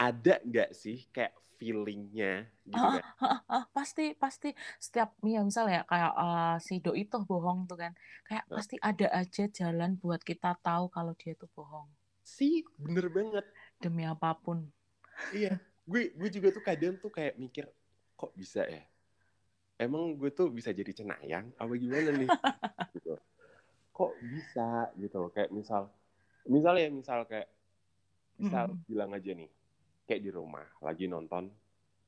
ada 0.08 0.34
nggak 0.50 0.70
sih 0.82 0.98
kayak 1.16 1.34
feelingnya 1.60 2.32
gitu 2.74 2.88
Ah, 2.88 2.96
kan? 2.96 3.06
ah, 3.26 3.38
ah, 3.56 3.64
pasti 3.76 4.02
pasti 4.24 4.48
setiap 4.86 5.10
ya 5.34 5.40
misal 5.50 5.66
ya 5.76 5.80
kayak 5.92 6.12
eh, 6.24 6.54
si 6.68 6.74
doi 6.86 7.02
tuh 7.12 7.22
bohong 7.30 7.60
tuh 7.70 7.78
kan 7.84 7.92
kayak 8.28 8.46
pasti 8.56 8.76
ada 8.90 9.06
aja 9.20 9.44
jalan 9.58 9.92
buat 10.02 10.22
kita 10.30 10.50
tahu 10.66 10.84
kalau 10.96 11.14
dia 11.22 11.34
tuh 11.42 11.50
bohong. 11.56 11.90
Sih 12.36 12.64
bener 12.84 13.06
banget. 13.16 13.46
Demi 13.84 14.04
apa 14.14 14.32
pun. 14.44 14.72
Iya 15.36 15.50
gue 15.90 16.02
gue 16.20 16.30
juga 16.36 16.48
tuh 16.56 16.64
kadang 16.70 16.94
tuh 17.04 17.12
kayak 17.18 17.34
mikir 17.44 17.66
kok 18.20 18.32
bisa 18.42 18.62
ya? 18.76 18.82
Emang 19.80 20.04
gue 20.20 20.30
tuh 20.40 20.48
bisa 20.58 20.72
jadi 20.80 20.92
cenayang 21.00 21.48
apa 21.62 21.74
gimana 21.84 22.10
nih? 22.22 22.32
Gitu. 22.96 23.12
Kok 23.96 24.12
bisa? 24.34 24.92
Gitu 25.02 25.16
loh 25.22 25.32
kayak 25.36 25.52
misal 25.60 25.84
misal 26.54 26.76
ya 26.82 26.88
misal 27.00 27.20
kayak 27.32 27.48
misal 28.42 28.66
Mm-mm. 28.68 28.86
bilang 28.90 29.12
aja 29.18 29.32
nih 29.40 29.50
kayak 30.10 30.26
di 30.26 30.34
rumah 30.34 30.66
lagi 30.82 31.06
nonton 31.06 31.46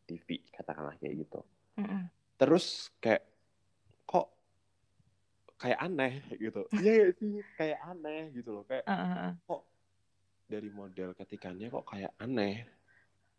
TV 0.10 0.42
katakanlah 0.50 0.98
kayak 0.98 1.22
gitu 1.22 1.46
Mm-mm. 1.78 2.10
terus 2.42 2.90
kayak 2.98 3.22
kok 4.10 4.34
kayak 5.62 5.78
aneh 5.78 6.26
gitu 6.34 6.66
gak 6.74 7.14
sih 7.22 7.46
kayak 7.54 7.78
aneh 7.86 8.34
gitu 8.34 8.50
loh 8.50 8.66
kayak 8.66 8.90
ah. 8.90 9.38
kok 9.46 9.62
dari 10.50 10.74
model 10.74 11.14
ketikannya 11.14 11.70
kok 11.70 11.86
kayak 11.86 12.18
aneh 12.18 12.66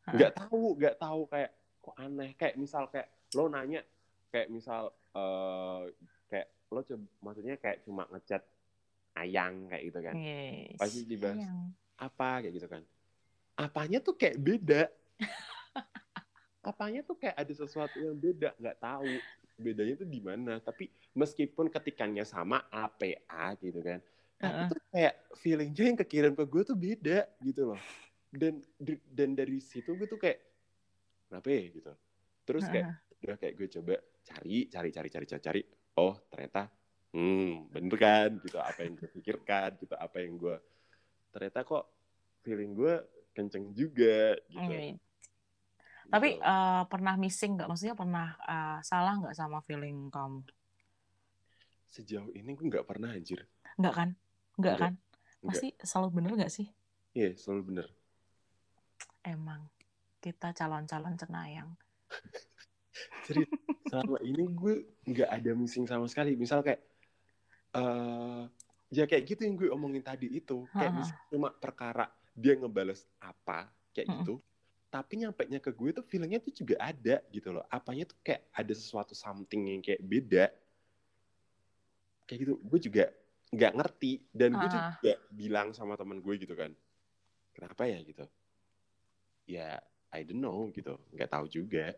nggak 0.07 0.35
tahu 0.39 0.79
nggak 0.79 0.97
tahu 1.03 1.27
kayak 1.27 1.51
kok 1.83 1.97
aneh 1.99 2.31
kayak 2.39 2.55
misal 2.55 2.87
kayak 2.87 3.11
lo 3.35 3.51
nanya 3.51 3.83
kayak 4.31 4.47
misal 4.47 4.95
eh 5.13 5.91
kayak 6.31 6.49
lo 6.71 6.81
coba 6.87 7.05
maksudnya 7.21 7.55
kayak 7.59 7.83
cuma 7.83 8.07
ngechat 8.15 8.43
ayang 9.19 9.67
kayak 9.67 9.83
gitu 9.91 10.01
kan 10.01 10.15
Yes. 10.17 10.79
Pasti 10.79 11.05
dibahas. 11.05 11.43
Sayang. 11.43 11.69
apa 12.03 12.29
kayak 12.43 12.55
gitu 12.59 12.67
kan 12.71 12.83
apanya 13.57 13.99
tuh 14.03 14.15
kayak 14.17 14.39
beda? 14.39 14.83
Apanya 16.63 17.03
tuh 17.03 17.19
kayak 17.19 17.35
ada 17.43 17.53
sesuatu 17.59 17.99
yang 17.99 18.15
beda? 18.15 18.55
Nggak 18.55 18.79
tahu. 18.79 19.19
Bedanya 19.59 19.99
tuh 19.99 20.07
di 20.07 20.23
mana? 20.23 20.63
Tapi 20.63 20.87
meskipun 21.11 21.67
ketikannya 21.67 22.23
sama 22.23 22.63
APA 22.71 23.59
gitu 23.59 23.83
kan 23.83 23.99
tapi 24.43 24.59
Heeh. 24.59 24.69
tuh 24.75 24.81
kayak 24.91 25.15
feelingnya 25.39 25.85
yang 25.95 25.99
kekirim 26.03 26.33
ke 26.35 26.45
gue 26.51 26.63
tuh 26.67 26.75
beda 26.75 27.31
gitu 27.47 27.63
loh. 27.71 27.81
Dan 28.35 28.59
dan 29.15 29.39
dari 29.39 29.63
situ 29.63 29.95
gue 29.95 30.11
tuh 30.11 30.19
kayak 30.19 30.43
kenapa 31.31 31.47
ya? 31.47 31.63
gitu. 31.71 31.93
Terus 32.43 32.67
kayak 32.67 32.87
Heeh. 32.91 33.23
udah 33.23 33.37
kayak 33.39 33.55
gue 33.55 33.69
coba 33.79 33.95
cari 34.27 34.59
cari 34.67 34.91
cari 34.91 35.09
cari 35.15 35.27
cari 35.31 35.43
cari. 35.47 35.63
Oh 35.95 36.19
ternyata 36.27 36.67
hmm 37.15 37.71
bener 37.71 37.97
kan? 38.03 38.31
Gitu 38.43 38.59
apa 38.59 38.83
yang 38.83 38.99
gue 38.99 39.09
pikirkan 39.15 39.79
gitu 39.79 39.95
apa 39.95 40.17
yang 40.19 40.35
gue 40.35 40.57
ternyata 41.33 41.65
kok 41.65 41.85
feeling 42.43 42.75
gue 42.75 42.95
kenceng 43.37 43.67
juga 43.73 44.37
gitu, 44.53 44.73
Iya. 44.73 44.79
Tapi 46.13 46.29
Gitu. 46.37 46.45
eh, 46.45 46.83
pernah 46.93 47.15
missing 47.23 47.51
nggak? 47.57 47.69
Maksudnya 47.71 47.97
pernah 48.03 48.27
eh, 48.53 48.79
salah 48.91 49.15
nggak 49.21 49.35
sama 49.41 49.59
feeling 49.67 49.99
kamu? 50.15 50.41
sejauh 51.95 52.31
ini 52.39 52.51
gue 52.57 52.67
nggak 52.71 52.87
pernah 52.91 53.11
anjir 53.17 53.41
Nggak 53.79 53.95
kan? 53.99 54.09
Nggak 54.61 54.77
kan? 54.83 54.93
Pasti 55.49 55.69
selalu 55.91 56.09
bener 56.17 56.33
nggak 56.39 56.53
sih? 56.57 56.67
iya 57.19 57.29
selalu 57.37 57.63
bener 57.69 57.87
Emang 59.35 59.63
kita 60.25 60.49
calon-calon 60.59 61.15
cenayang. 61.21 61.71
serius 63.25 63.51
selama 63.89 64.19
ini 64.25 64.45
gue 64.53 64.75
nggak 65.09 65.31
ada 65.31 65.51
missing 65.57 65.85
sama 65.89 66.07
sekali 66.09 66.37
misal 66.39 66.61
kayak 66.67 66.81
eh 67.73 68.43
ya 68.93 69.05
kayak 69.09 69.25
gitu 69.25 69.41
yang 69.49 69.57
gue 69.57 69.69
omongin 69.73 70.05
tadi 70.05 70.29
itu 70.29 70.69
kayak 70.77 70.93
cuma 71.33 71.49
perkara 71.57 72.07
dia 72.33 72.57
ngebales 72.57 73.05
apa 73.21 73.69
kayak 73.93 74.09
Mm-mm. 74.09 74.25
gitu 74.25 74.35
tapi 74.93 75.17
nyampe 75.17 75.49
nya 75.49 75.57
ke 75.57 75.73
gue 75.73 75.89
tuh 75.97 76.05
feelingnya 76.05 76.37
tuh 76.37 76.53
juga 76.53 76.77
ada 76.77 77.25
gitu 77.33 77.49
loh. 77.49 77.65
Apanya 77.73 78.05
tuh 78.05 78.13
kayak 78.21 78.45
ada 78.53 78.73
sesuatu 78.77 79.17
something 79.17 79.65
yang 79.73 79.81
kayak 79.81 80.05
beda. 80.05 80.53
Kayak 82.29 82.39
gitu 82.45 82.53
gue 82.61 82.79
juga 82.93 83.05
nggak 83.57 83.73
ngerti. 83.73 84.13
Dan 84.37 84.61
gue 84.61 84.69
Ah. 84.69 84.93
juga 84.93 85.13
bilang 85.33 85.73
sama 85.73 85.97
teman 85.97 86.21
gue 86.21 86.35
gitu 86.37 86.53
kan 86.53 86.77
kenapa 87.57 87.89
ya? 87.89 88.05
Gitu. 88.05 88.29
Ya 89.49 89.81
I 90.13 90.29
don't 90.29 90.45
know 90.45 90.69
gitu. 90.77 91.01
Nggak 91.17 91.31
tahu 91.33 91.49
juga. 91.49 91.97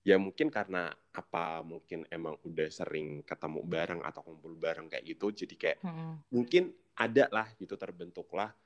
Ya 0.00 0.16
mungkin 0.16 0.48
karena 0.48 0.96
apa 1.12 1.60
mungkin 1.60 2.08
emang 2.08 2.40
udah 2.48 2.72
sering 2.72 3.20
ketemu 3.28 3.60
bareng 3.60 4.00
atau 4.00 4.24
kumpul 4.24 4.56
bareng 4.56 4.88
kayak 4.88 5.04
gitu 5.04 5.28
jadi 5.44 5.54
kayak 5.60 5.78
Mm-mm. 5.84 6.16
mungkin 6.32 6.72
ada 6.96 7.28
lah 7.28 7.52
gitu 7.60 7.76
terbentuklah 7.76 8.56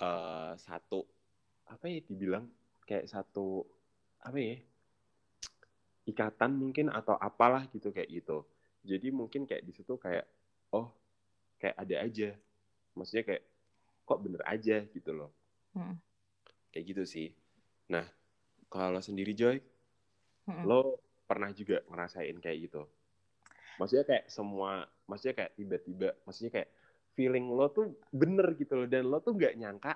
eh 0.00 0.52
satu 0.58 1.00
apa 1.70 1.84
ya 1.88 2.00
dibilang 2.04 2.46
kayak 2.88 3.06
satu 3.08 3.64
apa 4.24 4.38
ya 4.38 4.56
ikatan 6.04 6.52
mungkin 6.60 6.86
atau 6.92 7.16
apalah 7.16 7.64
gitu 7.72 7.88
kayak 7.92 8.10
gitu. 8.12 8.44
Jadi 8.84 9.08
mungkin 9.08 9.48
kayak 9.48 9.64
di 9.64 9.72
situ 9.72 9.96
kayak 9.96 10.24
oh 10.76 10.92
kayak 11.60 11.76
ada 11.80 11.96
aja. 12.04 12.30
Maksudnya 12.96 13.24
kayak 13.28 13.44
kok 14.08 14.20
bener 14.24 14.42
aja 14.44 14.76
gitu 14.94 15.10
loh. 15.16 15.30
Mm-mm. 15.76 15.98
kayak 16.72 16.84
gitu 16.92 17.02
sih. 17.08 17.28
Nah 17.92 18.04
kalau 18.68 19.00
sendiri 19.00 19.32
Joy 19.36 19.56
Mm-mm. 20.48 20.68
lo 20.68 21.00
pernah 21.28 21.50
juga 21.54 21.80
ngerasain 21.88 22.36
kayak 22.44 22.58
gitu? 22.68 22.82
Maksudnya 23.78 24.04
kayak 24.06 24.24
semua 24.30 24.86
maksudnya 25.10 25.34
kayak 25.38 25.52
tiba-tiba 25.58 26.08
maksudnya 26.26 26.52
kayak 26.62 26.70
feeling 27.16 27.46
lo 27.56 27.66
tuh 27.76 27.86
bener 28.20 28.46
gitu 28.60 28.72
loh 28.78 28.86
dan 28.92 29.04
lo 29.10 29.18
tuh 29.26 29.32
nggak 29.38 29.54
nyangka 29.60 29.92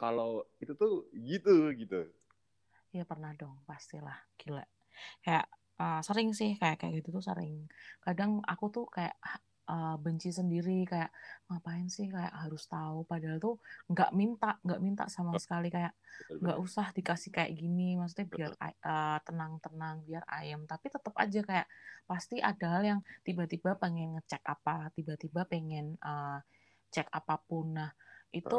kalau 0.00 0.46
itu 0.62 0.72
tuh 0.82 0.92
gitu 1.30 1.70
gitu. 1.76 2.00
Ya 2.90 3.02
pernah 3.06 3.30
dong, 3.38 3.54
pastilah. 3.68 4.18
Gila. 4.40 4.64
Kayak 5.24 5.46
eh, 5.80 6.00
sering 6.06 6.30
sih 6.34 6.50
kayak 6.60 6.76
kayak 6.82 6.92
gitu 7.02 7.08
tuh 7.20 7.24
sering. 7.24 7.70
Kadang 8.04 8.42
aku 8.52 8.64
tuh 8.74 8.86
kayak 8.90 9.14
eh, 9.70 9.96
benci 10.04 10.30
sendiri 10.34 10.82
kayak 10.90 11.10
ngapain 11.48 11.86
sih? 11.96 12.06
Kayak 12.10 12.34
harus 12.42 12.62
tahu. 12.66 13.06
Padahal 13.06 13.38
tuh 13.38 13.54
nggak 13.92 14.10
minta, 14.18 14.58
nggak 14.66 14.80
minta 14.82 15.04
sama 15.06 15.34
sekali. 15.38 15.68
Kayak 15.70 15.94
nggak 16.42 16.58
usah 16.66 16.86
dikasih 16.96 17.30
kayak 17.36 17.52
gini 17.52 18.00
maksudnya 18.00 18.26
biar 18.32 18.52
ay- 18.64 18.80
eh, 18.80 19.18
tenang-tenang 19.28 19.96
biar 20.08 20.24
ayam 20.38 20.64
tapi 20.64 20.86
tetap 20.88 21.12
aja 21.20 21.40
kayak 21.44 21.66
pasti 22.08 22.40
ada 22.40 22.66
hal 22.80 22.82
yang 22.90 23.00
tiba-tiba 23.26 23.76
pengen 23.76 24.16
ngecek 24.16 24.40
apa 24.48 24.88
tiba-tiba 24.96 25.44
pengen 25.52 26.00
eh, 26.00 26.38
cek 26.94 27.08
apa 27.18 27.34
pun. 27.48 27.66
Nah 27.78 27.90
itu 28.34 28.58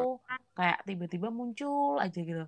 kayak 0.58 0.80
tiba-tiba 0.88 1.28
muncul 1.32 2.00
aja 2.04 2.20
gitu. 2.30 2.46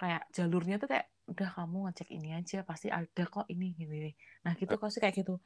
Kayak 0.00 0.22
jalurnya 0.36 0.76
tuh 0.82 0.88
kayak 0.92 1.06
udah 1.28 1.48
kamu 1.56 1.76
ngecek 1.88 2.08
ini 2.16 2.28
aja 2.32 2.58
pasti 2.64 2.88
ada 2.88 3.24
kok 3.28 3.44
ini 3.52 3.76
gini 3.76 4.16
nah 4.40 4.56
gitu 4.56 4.74
kok 4.80 4.88
sih 4.92 5.00
kayak 5.04 5.16
gitu. 5.20 5.36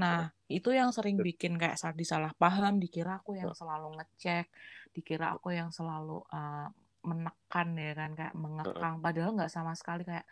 Nah 0.00 0.32
itu 0.48 0.68
yang 0.72 0.90
sering 0.96 1.20
bikin 1.20 1.60
kayak 1.60 1.76
sa- 1.76 1.92
disalah 1.92 2.32
paham 2.40 2.80
dikira 2.80 3.20
aku 3.20 3.36
yang 3.36 3.52
selalu 3.52 4.00
ngecek 4.00 4.48
dikira 4.96 5.26
aku 5.36 5.52
yang 5.52 5.68
selalu 5.76 6.24
uh, 6.32 6.68
menekan 7.04 7.68
ya 7.76 7.92
kan 8.00 8.10
kayak 8.18 8.34
mengekang. 8.34 8.94
Padahal 9.04 9.30
nggak 9.36 9.52
sama 9.52 9.72
sekali 9.76 10.02
kayak 10.08 10.24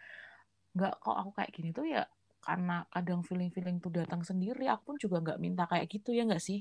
nggak 0.76 0.94
kok 1.04 1.16
aku 1.20 1.30
kayak 1.38 1.50
gini 1.56 1.70
tuh 1.76 1.86
ya 1.86 2.02
karena 2.46 2.84
kadang 2.92 3.20
feeling-feeling 3.28 3.76
tuh 3.84 3.92
datang 3.92 4.22
sendiri. 4.24 4.64
Aku 4.72 4.82
pun 4.92 4.96
juga 5.04 5.16
nggak 5.24 5.38
minta 5.44 5.64
kayak 5.70 5.86
gitu 5.92 6.10
ya 6.16 6.24
nggak 6.28 6.42
sih? 6.48 6.60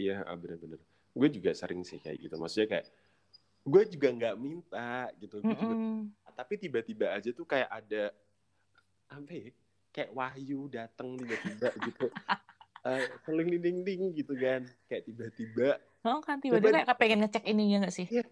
Iya 0.00 0.24
ah, 0.28 0.36
bener-bener 0.40 0.80
gue 1.12 1.28
juga 1.28 1.50
sering 1.52 1.84
sih 1.84 2.00
kayak 2.00 2.18
gitu. 2.18 2.34
Maksudnya 2.40 2.68
kayak 2.68 2.86
gue 3.62 3.82
juga 3.94 4.08
nggak 4.10 4.36
minta 4.40 5.12
gitu. 5.20 5.38
Gue 5.44 5.54
juga 5.54 5.74
Mm-mm. 5.76 6.10
tapi 6.32 6.54
tiba-tiba 6.56 7.12
aja 7.12 7.30
tuh 7.30 7.44
kayak 7.44 7.68
ada 7.68 8.10
apa 9.12 9.30
ya 9.30 9.48
kayak 9.92 10.10
wahyu 10.16 10.72
datang 10.72 11.14
tiba-tiba 11.20 11.68
gitu. 11.84 12.06
Seling 13.28 13.62
ding 13.62 13.84
ding 13.86 14.02
gitu 14.16 14.34
kan. 14.34 14.64
Kayak 14.88 15.02
tiba-tiba. 15.06 15.78
Oh 16.02 16.18
kan 16.24 16.40
tiba-tiba 16.42 16.82
kayak 16.82 16.98
pengen 16.98 17.22
ngecek 17.22 17.44
ininya 17.46 17.86
nggak 17.86 17.94
sih? 17.94 18.08
Iya. 18.10 18.26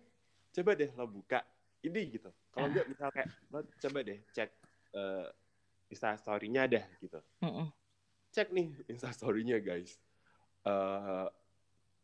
coba 0.51 0.75
deh 0.75 0.91
lo 0.99 1.07
buka 1.07 1.47
ini 1.87 2.11
gitu. 2.11 2.27
Kalau 2.51 2.67
enggak 2.67 2.87
misal 2.91 3.09
kayak 3.15 3.29
lo 3.55 3.63
coba 3.63 3.99
deh 4.03 4.19
cek 4.35 4.51
uh, 4.99 5.31
instastorynya 5.87 6.67
dah 6.67 6.85
gitu. 6.99 7.21
Mm-mm. 7.45 7.71
cek 8.35 8.51
nih 8.51 8.75
instastorynya 8.91 9.63
guys. 9.63 9.95
Uh, 10.67 11.31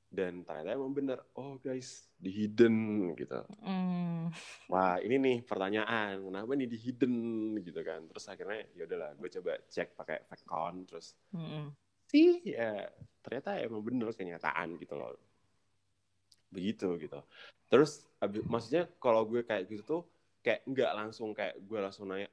dan 0.06 0.46
ternyata 0.46 0.70
emang 0.72 0.94
bener 0.94 1.18
oh 1.34 1.58
guys 1.58 2.06
di 2.16 2.30
hidden 2.32 2.74
gitu. 3.18 3.42
Mm. 3.60 4.30
wah 4.70 4.96
ini 5.02 5.16
nih 5.18 5.36
pertanyaan 5.44 6.22
kenapa 6.22 6.50
nih 6.54 6.68
di 6.70 6.78
hidden 6.78 7.14
gitu 7.60 7.80
kan. 7.82 8.06
Terus 8.08 8.24
akhirnya 8.30 8.60
ya 8.78 8.86
udahlah 8.86 9.10
gue 9.18 9.28
coba 9.40 9.52
cek 9.66 9.98
pakai 9.98 10.24
fake 10.30 10.44
account 10.46 10.78
terus 10.88 11.06
Mm-mm. 11.34 11.74
sih 12.06 12.40
ya 12.46 12.86
ternyata 13.20 13.58
emang 13.58 13.82
bener 13.82 14.14
kenyataan 14.14 14.78
gitu 14.78 14.94
loh. 14.94 15.14
Begitu 16.50 16.86
gitu. 17.02 17.20
Terus 17.66 18.06
abis- 18.22 18.46
maksudnya 18.46 18.86
kalau 19.02 19.26
gue 19.26 19.42
kayak 19.42 19.66
gitu 19.68 19.82
tuh 19.82 20.02
kayak 20.40 20.62
nggak 20.64 20.92
langsung 20.94 21.34
kayak 21.34 21.58
gue 21.58 21.78
langsung 21.82 22.06
nanya 22.06 22.30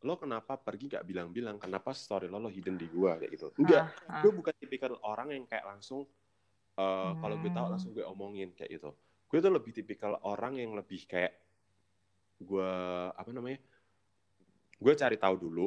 lo 0.00 0.16
kenapa 0.16 0.56
pergi 0.56 0.88
nggak 0.92 1.04
bilang-bilang? 1.04 1.56
Kenapa 1.60 1.92
story 1.92 2.28
lo 2.28 2.40
lo 2.40 2.48
hidden 2.48 2.76
di 2.80 2.88
gue 2.88 3.10
kayak 3.20 3.32
gitu. 3.36 3.52
Enggak 3.60 3.84
Ah, 4.08 4.20
ah. 4.20 4.22
gue 4.24 4.32
bukan 4.32 4.54
tipikal 4.56 4.96
orang 5.04 5.32
yang 5.36 5.44
kayak 5.44 5.64
langsung 5.68 6.04
eh, 6.80 7.10
kalau 7.20 7.36
gue 7.42 7.50
tahu 7.52 7.66
Hmm. 7.66 7.72
langsung 7.72 7.90
gue 7.96 8.04
omongin 8.14 8.48
kayak 8.56 8.70
gitu 8.80 8.90
gue 9.30 9.38
tuh 9.44 9.52
lebih 9.52 9.72
tipikal 9.76 10.12
orang 10.24 10.54
yang 10.62 10.72
lebih 10.74 11.00
kayak 11.06 11.32
gue 12.40 12.72
apa 13.20 13.30
namanya 13.36 13.60
gue 14.80 14.94
cari 14.96 15.16
tahu 15.20 15.34
dulu 15.36 15.66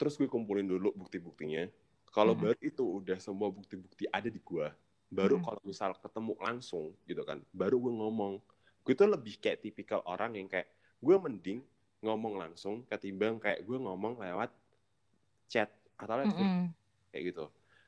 terus 0.00 0.16
gue 0.16 0.26
kumpulin 0.26 0.64
dulu 0.66 0.90
bukti-buktinya 0.96 1.68
kalau 2.16 2.32
Mhm. 2.32 2.40
baru 2.42 2.58
itu 2.64 2.82
udah 2.82 3.18
semua 3.20 3.48
bukti-bukti 3.52 4.08
ada 4.08 4.28
di 4.32 4.40
gue 4.40 4.66
baru 5.12 5.36
Mhm. 5.36 5.44
kalau 5.44 5.60
misal 5.62 5.92
ketemu 6.00 6.32
langsung 6.40 6.96
gitu 7.04 7.22
kan 7.28 7.38
baru 7.52 7.76
gue 7.78 7.92
ngomong 7.92 8.34
gue 8.84 8.94
tuh 8.96 9.08
lebih 9.08 9.36
kayak 9.38 9.60
tipikal 9.64 10.00
orang 10.08 10.32
yang 10.40 10.48
kayak 10.48 10.68
gue 10.98 11.16
mending 11.20 11.60
ngomong 12.04 12.40
langsung 12.40 12.84
ketimbang 12.88 13.36
kayak 13.40 13.60
gue 13.64 13.78
ngomong 13.80 14.20
lewat 14.20 14.50
chat 15.48 15.70
atau 16.00 16.14
lewat 16.20 16.32
Mm-mm. 16.32 16.74
kayak 17.12 17.24
gitu. 17.32 17.44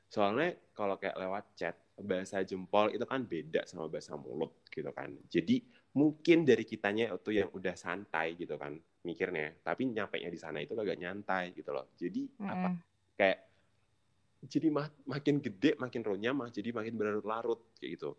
Soalnya 0.09 0.55
kalau 0.73 0.95
kayak 1.01 1.17
lewat 1.19 1.45
chat 1.59 1.75
bahasa 1.97 2.45
jempol 2.45 2.93
itu 2.93 3.05
kan 3.09 3.25
beda 3.25 3.65
sama 3.65 3.89
bahasa 3.89 4.13
mulut 4.13 4.53
gitu 4.69 4.89
kan. 4.93 5.09
Jadi 5.27 5.65
mungkin 5.97 6.45
dari 6.45 6.61
kitanya 6.61 7.09
itu 7.13 7.31
yang 7.33 7.49
udah 7.49 7.73
santai 7.73 8.37
gitu 8.37 8.53
kan 8.59 8.77
mikirnya, 9.01 9.57
tapi 9.65 9.89
nyampe 9.89 10.21
nya 10.21 10.29
di 10.29 10.39
sana 10.39 10.61
itu 10.61 10.77
kagak 10.77 10.99
nyantai 11.01 11.57
gitu 11.57 11.73
loh. 11.73 11.89
Jadi 11.97 12.29
apa 12.45 12.69
Mm-mm. 12.69 12.77
kayak 13.17 13.39
jadi 14.45 14.67
ma- 14.69 14.93
makin 15.09 15.41
gede 15.41 15.73
makin 15.81 16.01
rohnya 16.05 16.31
mah 16.31 16.49
jadi 16.53 16.69
makin 16.69 16.93
berlarut-larut 16.93 17.59
kayak 17.81 17.97
gitu. 17.97 18.11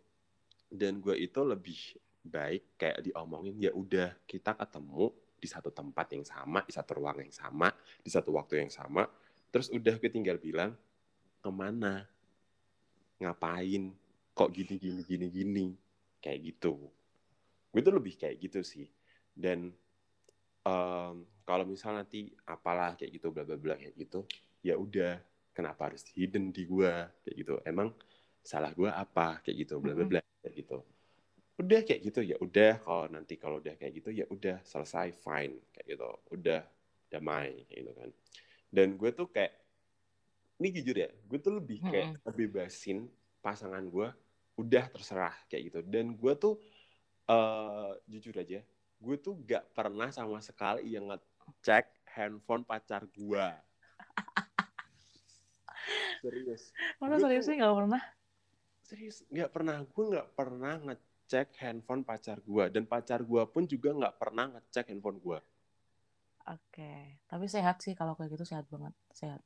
Dan 0.68 1.00
gue 1.00 1.16
itu 1.16 1.40
lebih 1.46 1.80
baik 2.24 2.76
kayak 2.76 2.98
diomongin 3.06 3.56
ya 3.56 3.72
udah 3.72 4.18
kita 4.28 4.52
ketemu 4.58 5.14
di 5.38 5.46
satu 5.46 5.70
tempat 5.70 6.06
yang 6.12 6.26
sama, 6.26 6.60
di 6.66 6.72
satu 6.74 6.98
ruang 6.98 7.22
yang 7.22 7.32
sama, 7.32 7.70
di 8.02 8.10
satu 8.10 8.34
waktu 8.34 8.66
yang 8.66 8.72
sama. 8.74 9.06
Terus 9.54 9.70
udah 9.70 9.94
gue 9.96 10.10
tinggal 10.10 10.36
bilang 10.42 10.74
ke 11.40 11.50
mana, 11.50 12.04
ngapain, 13.18 13.92
kok 14.32 14.50
gini 14.54 14.78
gini 14.78 15.02
gini 15.02 15.26
gini, 15.30 15.66
kayak 16.22 16.40
gitu. 16.54 16.78
Gue 17.70 17.80
tuh 17.82 17.94
lebih 17.94 18.14
kayak 18.14 18.38
gitu 18.38 18.62
sih. 18.62 18.86
Dan 19.34 19.74
em, 20.64 21.14
kalau 21.42 21.64
misal 21.66 21.98
nanti 21.98 22.30
apalah 22.46 22.94
kayak 22.94 23.18
gitu 23.18 23.34
bla 23.34 23.42
bla 23.42 23.58
bla 23.58 23.74
kayak 23.74 23.94
gitu, 23.98 24.24
ya 24.62 24.78
udah 24.78 25.18
kenapa 25.54 25.90
harus 25.90 26.06
hidden 26.14 26.54
di 26.54 26.62
gua 26.68 27.10
kayak 27.26 27.36
gitu. 27.42 27.54
Emang 27.66 27.90
salah 28.46 28.70
gua 28.70 28.94
apa 28.94 29.42
kayak 29.42 29.66
gitu 29.66 29.82
bla 29.82 29.92
bla 29.96 30.06
bla 30.06 30.20
kayak 30.44 30.54
gitu. 30.54 30.78
Udah 31.58 31.80
kayak 31.82 32.00
gitu 32.06 32.20
ya 32.22 32.36
udah 32.38 32.78
kalau 32.86 33.10
nanti 33.10 33.34
kalau 33.34 33.58
udah 33.58 33.74
kayak 33.74 33.98
gitu 33.98 34.14
ya 34.14 34.24
udah 34.30 34.62
selesai 34.62 35.10
fine 35.18 35.58
kayak 35.74 35.98
gitu. 35.98 36.10
Udah 36.30 36.62
damai 37.10 37.66
kayak 37.66 37.78
gitu 37.82 37.92
kan. 37.98 38.10
Dan 38.68 38.88
gue 39.00 39.10
tuh 39.10 39.26
kayak 39.32 39.67
ini 40.58 40.68
jujur 40.74 40.96
ya, 40.98 41.08
gue 41.28 41.38
tuh 41.38 41.52
lebih 41.58 41.78
kayak 41.86 42.18
ngebebasin 42.26 43.06
pasangan 43.44 43.84
gue 43.86 44.08
udah 44.58 44.84
terserah 44.90 45.34
kayak 45.46 45.62
gitu. 45.70 45.78
Dan 45.86 46.18
gue 46.18 46.32
tuh 46.34 46.54
eh 47.30 47.92
jujur 48.10 48.34
aja, 48.42 48.60
gue 48.98 49.16
tuh 49.20 49.34
gak 49.46 49.64
pernah 49.76 50.10
sama 50.10 50.42
sekali 50.42 50.94
yang 50.94 51.06
ngecek 51.10 51.86
handphone 52.14 52.66
pacar 52.66 53.06
gue. 53.06 53.46
Serius, 56.22 56.62
Gue 56.98 57.16
serius 57.22 57.44
sih 57.46 57.54
nggak 57.58 57.74
pernah? 57.78 58.02
serius 58.88 59.16
nggak 59.34 59.50
pernah. 59.54 59.76
Gue 59.94 60.04
nggak 60.12 60.28
pernah 60.38 60.74
ngecek 60.86 61.48
handphone 61.62 62.02
pacar 62.08 62.38
gue 62.42 62.64
dan 62.74 62.84
pacar 62.92 63.20
gue 63.22 63.42
pun 63.52 63.62
juga 63.72 63.88
nggak 63.98 64.14
pernah 64.20 64.44
ngecek 64.58 64.84
handphone 64.90 65.18
gue. 65.22 65.38
Oke, 66.48 66.92
tapi 67.30 67.44
sehat 67.54 67.76
sih 67.84 67.92
kalau 67.98 68.16
kayak 68.16 68.32
gitu 68.34 68.44
sehat 68.48 68.64
banget, 68.72 68.94
sehat. 69.12 69.40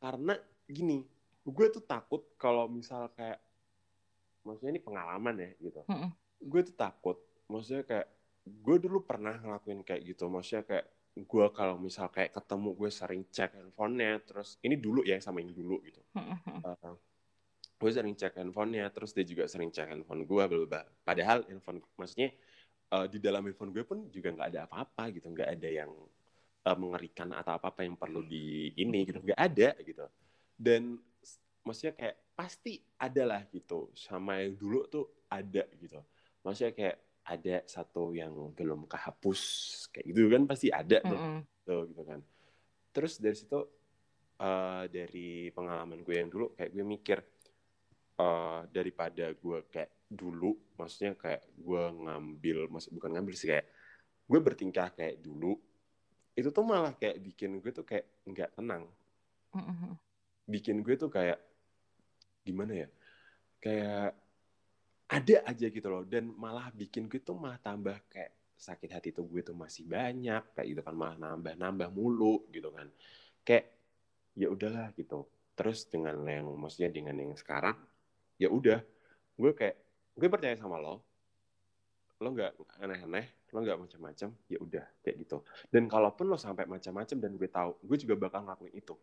Karena 0.00 0.34
gini, 0.64 1.04
gue 1.44 1.66
tuh 1.68 1.84
takut 1.84 2.24
kalau 2.40 2.66
misal 2.66 3.12
kayak, 3.12 3.38
maksudnya 4.40 4.72
ini 4.72 4.80
pengalaman 4.80 5.36
ya 5.36 5.50
gitu. 5.60 5.84
Mm-mm. 5.84 6.10
gue 6.40 6.60
tuh 6.64 6.72
takut 6.72 7.20
maksudnya 7.52 7.84
kayak 7.84 8.08
gue 8.48 8.76
dulu 8.80 9.04
pernah 9.04 9.36
ngelakuin 9.36 9.84
kayak 9.84 10.00
gitu 10.08 10.32
maksudnya 10.32 10.64
kayak 10.64 10.86
gue 11.12 11.46
kalau 11.52 11.76
misal 11.76 12.08
kayak 12.08 12.32
ketemu 12.32 12.72
gue 12.72 12.90
sering 12.90 13.22
cek 13.28 13.50
handphonenya 13.58 14.22
terus 14.24 14.56
ini 14.64 14.80
dulu 14.80 15.04
ya 15.04 15.20
sama 15.20 15.44
yang 15.44 15.52
dulu 15.52 15.82
gitu 15.84 16.00
Mm-mm. 16.16 16.64
Uh, 16.64 16.96
gue 17.76 17.90
sering 17.92 18.16
cek 18.16 18.40
handphonenya 18.40 18.88
terus 18.88 19.12
dia 19.12 19.26
juga 19.26 19.44
sering 19.44 19.68
cek 19.68 19.92
handphone 19.92 20.24
gue 20.24 20.64
bla. 20.64 20.80
padahal 21.04 21.44
handphone 21.44 21.84
maksudnya 22.00 22.32
uh, 22.94 23.04
di 23.04 23.20
dalam 23.20 23.44
handphone 23.44 23.74
gue 23.76 23.84
pun 23.84 24.08
juga 24.08 24.32
nggak 24.32 24.48
ada 24.56 24.60
apa-apa 24.64 25.12
gitu 25.12 25.28
nggak 25.28 25.60
ada 25.60 25.68
yang 25.68 25.90
uh, 26.66 26.76
mengerikan 26.76 27.32
atau 27.32 27.56
apa 27.56 27.72
apa 27.72 27.80
yang 27.86 27.96
perlu 27.96 28.24
di 28.24 28.74
ini 28.76 29.06
gitu. 29.08 29.20
Nggak 29.22 29.40
ada 29.40 29.68
gitu. 29.80 30.04
Dan 30.56 31.00
maksudnya 31.64 31.94
kayak 31.96 32.16
pasti 32.36 32.80
ada 33.00 33.22
lah 33.24 33.42
gitu. 33.48 33.92
Sama 33.96 34.40
yang 34.40 34.56
dulu 34.56 34.88
tuh 34.88 35.06
ada 35.30 35.64
gitu. 35.76 36.00
Maksudnya 36.44 36.72
kayak 36.72 36.96
ada 37.30 37.56
satu 37.68 38.16
yang 38.16 38.32
belum 38.56 38.88
kehapus 38.88 39.40
kayak 39.92 40.04
gitu 40.08 40.26
kan 40.32 40.42
pasti 40.48 40.72
ada 40.72 40.98
tuh 41.04 41.14
Mm-mm. 41.14 41.38
tuh 41.62 41.82
gitu 41.92 42.02
kan. 42.02 42.20
Terus 42.90 43.20
dari 43.20 43.36
situ 43.36 43.60
eh, 44.40 44.84
dari 44.88 45.52
pengalaman 45.52 46.00
gue 46.00 46.16
yang 46.16 46.32
dulu 46.32 46.56
kayak 46.56 46.70
gue 46.72 46.84
mikir 46.84 47.18
eh, 48.18 48.60
daripada 48.72 49.30
gue 49.36 49.58
kayak 49.68 50.08
dulu 50.10 50.74
maksudnya 50.74 51.14
kayak 51.14 51.54
gue 51.54 51.82
ngambil 52.02 52.66
maksud 52.66 52.90
bukan 52.98 53.14
ngambil 53.14 53.34
sih 53.38 53.46
kayak 53.46 53.66
gue 54.26 54.40
bertingkah 54.42 54.90
kayak 54.90 55.22
dulu 55.22 55.54
itu 56.40 56.48
tuh 56.48 56.64
malah 56.64 56.96
kayak 56.96 57.20
bikin 57.20 57.60
gue 57.60 57.68
tuh 57.68 57.84
kayak 57.84 58.08
nggak 58.24 58.56
tenang. 58.56 58.88
Bikin 60.48 60.80
gue 60.80 60.96
tuh 60.96 61.12
kayak 61.12 61.36
gimana 62.40 62.72
ya 62.86 62.88
kayak 63.60 64.16
ada 65.10 65.36
aja 65.44 65.66
gitu 65.68 65.88
loh. 65.92 66.02
Dan 66.08 66.32
malah 66.32 66.72
bikin 66.72 67.06
gue 67.06 67.20
tuh 67.20 67.36
malah 67.36 67.60
tambah 67.60 68.00
kayak 68.08 68.32
sakit 68.56 68.90
hati 68.92 69.08
tuh 69.12 69.28
gue 69.28 69.44
tuh 69.44 69.56
masih 69.56 69.84
banyak 69.84 70.56
kayak 70.56 70.68
gitu 70.72 70.80
kan 70.80 70.96
malah 70.96 71.16
nambah 71.20 71.54
nambah 71.60 71.88
mulu 71.92 72.48
gitu 72.48 72.72
kan. 72.72 72.88
Kayak 73.44 73.76
ya 74.32 74.48
udahlah 74.48 74.96
gitu. 74.96 75.28
Terus 75.52 75.84
dengan 75.92 76.16
yang 76.24 76.48
maksudnya 76.56 76.88
dengan 76.88 77.20
yang 77.20 77.36
sekarang 77.36 77.76
ya 78.40 78.48
udah 78.48 78.80
gue 79.36 79.52
kayak 79.52 79.76
gue 80.16 80.28
percaya 80.32 80.56
sama 80.56 80.80
lo 80.80 81.09
lo 82.20 82.36
nggak 82.36 82.52
aneh-aneh 82.84 83.26
lo 83.50 83.58
nggak 83.64 83.78
macam-macam 83.80 84.28
ya 84.46 84.58
udah 84.60 84.84
kayak 85.00 85.16
gitu. 85.24 85.40
Dan 85.72 85.88
kalaupun 85.88 86.28
lo 86.28 86.36
sampai 86.36 86.68
macam-macam 86.68 87.16
dan 87.16 87.32
gue 87.34 87.48
tahu 87.48 87.70
gue 87.80 87.96
juga 87.96 88.14
bakal 88.20 88.44
ngelakuin 88.44 88.76
itu. 88.76 88.94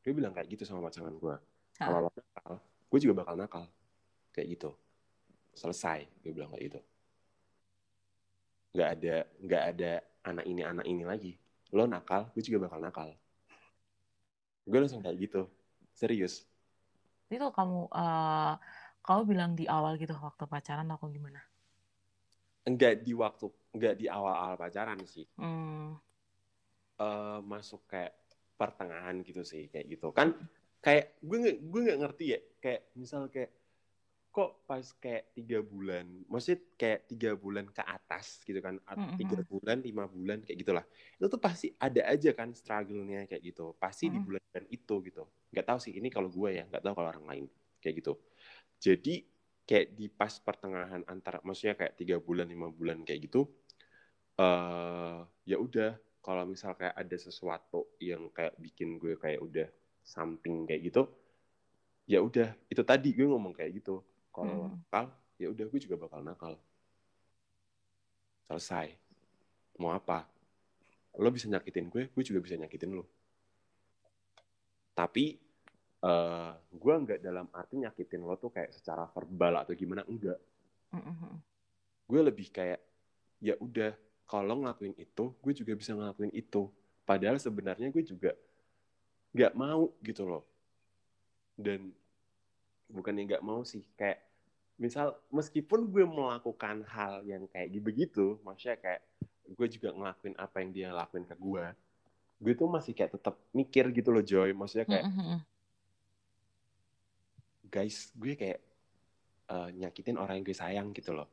Gue 0.00 0.12
bilang 0.16 0.32
kayak 0.32 0.48
gitu 0.48 0.64
sama 0.64 0.88
pasangan 0.88 1.12
gue. 1.12 1.36
Kalau 1.76 2.08
lo 2.08 2.10
nakal 2.10 2.56
gue 2.88 2.98
juga 3.04 3.14
bakal 3.20 3.34
nakal. 3.36 3.64
Kayak 4.32 4.48
gitu. 4.56 4.70
Selesai 5.52 6.08
gue 6.24 6.32
bilang 6.32 6.48
kayak 6.56 6.64
gitu. 6.72 6.80
Nggak 8.72 8.88
ada 8.96 9.16
nggak 9.44 9.62
ada 9.76 9.92
anak 10.24 10.44
ini 10.48 10.62
anak 10.64 10.86
ini 10.88 11.04
lagi. 11.04 11.32
Lo 11.76 11.84
nakal 11.84 12.32
gue 12.32 12.42
juga 12.42 12.64
bakal 12.64 12.80
nakal. 12.80 13.12
Gue 14.64 14.78
langsung 14.80 15.04
kayak 15.04 15.20
gitu. 15.20 15.44
Serius. 15.92 16.48
Itu 17.28 17.52
kamu 17.52 17.92
eh, 17.92 18.54
kamu 19.06 19.22
bilang 19.30 19.50
di 19.58 19.64
awal 19.76 19.92
gitu 20.02 20.14
waktu 20.26 20.44
pacaran 20.52 20.88
atau 20.94 21.06
gimana? 21.16 21.40
enggak 22.68 22.94
di 23.06 23.12
waktu 23.22 23.46
enggak 23.74 23.94
di 24.00 24.06
awal-awal 24.16 24.54
pacaran 24.62 25.00
sih 25.12 25.26
Hmm. 25.38 25.96
eh 26.96 27.38
masuk 27.44 27.80
kayak 27.92 28.12
pertengahan 28.56 29.16
gitu 29.20 29.42
sih 29.44 29.68
kayak 29.72 29.86
gitu 29.92 30.08
kan 30.16 30.32
kayak 30.80 31.20
gue 31.20 31.36
nggak 31.42 31.56
gue 31.72 31.80
nggak 31.84 31.98
ngerti 32.02 32.24
ya 32.34 32.38
kayak 32.62 32.80
misal 32.96 33.22
kayak 33.28 33.50
kok 34.34 34.50
pas 34.68 34.86
kayak 35.02 35.24
tiga 35.36 35.58
bulan 35.64 36.06
maksudnya 36.30 36.60
kayak 36.80 37.00
tiga 37.10 37.30
bulan 37.36 37.66
ke 37.76 37.82
atas 37.84 38.26
gitu 38.48 38.60
kan 38.66 38.76
tiga 39.18 39.38
bulan 39.50 39.78
lima 39.82 40.04
bulan 40.08 40.38
kayak 40.46 40.58
gitulah 40.62 40.84
itu 41.18 41.26
tuh 41.34 41.40
pasti 41.42 41.66
ada 41.80 42.02
aja 42.12 42.30
kan 42.38 42.48
struggle-nya 42.52 43.26
kayak 43.30 43.42
gitu 43.44 43.74
pasti 43.82 44.06
di 44.14 44.18
Mm-mm. 44.18 44.26
bulan 44.26 44.42
itu 44.72 44.94
gitu 45.08 45.22
nggak 45.52 45.66
tahu 45.68 45.78
sih 45.84 45.92
ini 45.98 46.08
kalau 46.12 46.28
gue 46.32 46.50
ya 46.58 46.64
nggak 46.68 46.82
tahu 46.84 46.94
kalau 46.98 47.10
orang 47.12 47.26
lain 47.30 47.44
kayak 47.82 47.94
gitu 48.04 48.12
jadi 48.86 49.14
kayak 49.66 49.86
di 49.98 50.06
pas 50.06 50.30
pertengahan 50.38 51.02
antara 51.10 51.42
maksudnya 51.42 51.74
kayak 51.74 51.94
tiga 51.98 52.16
bulan 52.22 52.46
lima 52.46 52.70
bulan 52.70 53.02
kayak 53.02 53.20
gitu 53.26 53.40
eh 54.38 55.18
ya 55.50 55.56
udah 55.66 55.90
kalau 56.22 56.44
misal 56.46 56.72
kayak 56.78 56.94
ada 57.02 57.16
sesuatu 57.26 57.80
yang 57.98 58.30
kayak 58.36 58.54
bikin 58.62 58.88
gue 59.02 59.14
kayak 59.18 59.40
udah 59.42 59.68
something 60.06 60.66
kayak 60.68 60.82
gitu 60.90 61.02
ya 62.06 62.22
udah 62.22 62.54
itu 62.70 62.82
tadi 62.86 63.10
gue 63.12 63.26
ngomong 63.26 63.52
kayak 63.52 63.82
gitu. 63.82 64.00
Kalau 64.30 64.54
Hmm. 64.54 64.78
nakal 64.78 65.06
ya 65.42 65.50
udah 65.50 65.66
gue 65.66 65.80
juga 65.82 65.96
bakal 65.98 66.20
nakal. 66.22 66.54
Selesai. 68.46 68.94
Mau 69.82 69.90
apa? 69.90 70.24
Lo 71.18 71.28
bisa 71.34 71.50
nyakitin 71.50 71.90
gue 71.90 72.02
gue 72.14 72.24
juga 72.24 72.38
bisa 72.38 72.54
nyakitin 72.54 72.94
lo. 72.94 73.04
Tapi 74.96 75.36
eh 76.06 76.52
gue 76.70 76.94
nggak 77.02 77.18
dalam 77.18 77.50
arti 77.50 77.82
nyakitin 77.82 78.22
lo 78.22 78.38
tuh 78.38 78.54
kayak 78.54 78.70
secara 78.70 79.10
verbal 79.10 79.66
atau 79.66 79.74
gimana 79.74 80.06
enggak 80.06 80.38
Mm-mm. 80.94 81.34
gue 82.06 82.20
lebih 82.22 82.46
kayak 82.54 82.78
ya 83.42 83.58
udah 83.58 83.90
kalau 84.30 84.62
ngelakuin 84.62 84.94
itu 84.94 85.34
gue 85.42 85.52
juga 85.52 85.72
bisa 85.74 85.98
ngelakuin 85.98 86.30
itu 86.30 86.70
padahal 87.02 87.42
sebenarnya 87.42 87.90
gue 87.90 88.04
juga 88.06 88.38
nggak 89.34 89.52
mau 89.58 89.90
gitu 90.00 90.22
loh 90.24 90.46
dan 91.58 91.90
bukannya 92.86 93.26
nggak 93.26 93.42
mau 93.42 93.66
sih 93.66 93.82
kayak 93.98 94.22
misal 94.76 95.16
meskipun 95.32 95.88
gue 95.88 96.04
melakukan 96.04 96.84
hal 96.86 97.24
yang 97.24 97.48
kayak 97.50 97.72
begitu 97.82 98.36
maksudnya 98.46 98.76
kayak 98.78 99.02
gue 99.46 99.66
juga 99.72 99.90
ngelakuin 99.90 100.36
apa 100.36 100.56
yang 100.62 100.70
dia 100.70 100.88
lakuin 100.92 101.24
ke 101.24 101.34
gue 101.34 101.64
gue 102.36 102.52
tuh 102.52 102.68
masih 102.68 102.92
kayak 102.92 103.16
tetap 103.16 103.40
mikir 103.56 103.88
gitu 103.96 104.12
loh 104.12 104.20
Joy 104.20 104.52
maksudnya 104.52 104.84
kayak 104.84 105.08
Mm-mm. 105.08 105.40
Guys 107.66 108.10
gue 108.14 108.34
kayak 108.34 108.60
eh, 109.46 109.68
nyakitin 109.74 110.16
orang 110.18 110.40
yang 110.42 110.46
gue 110.46 110.56
sayang 110.56 110.88
gitu 110.90 111.14
loh. 111.14 111.28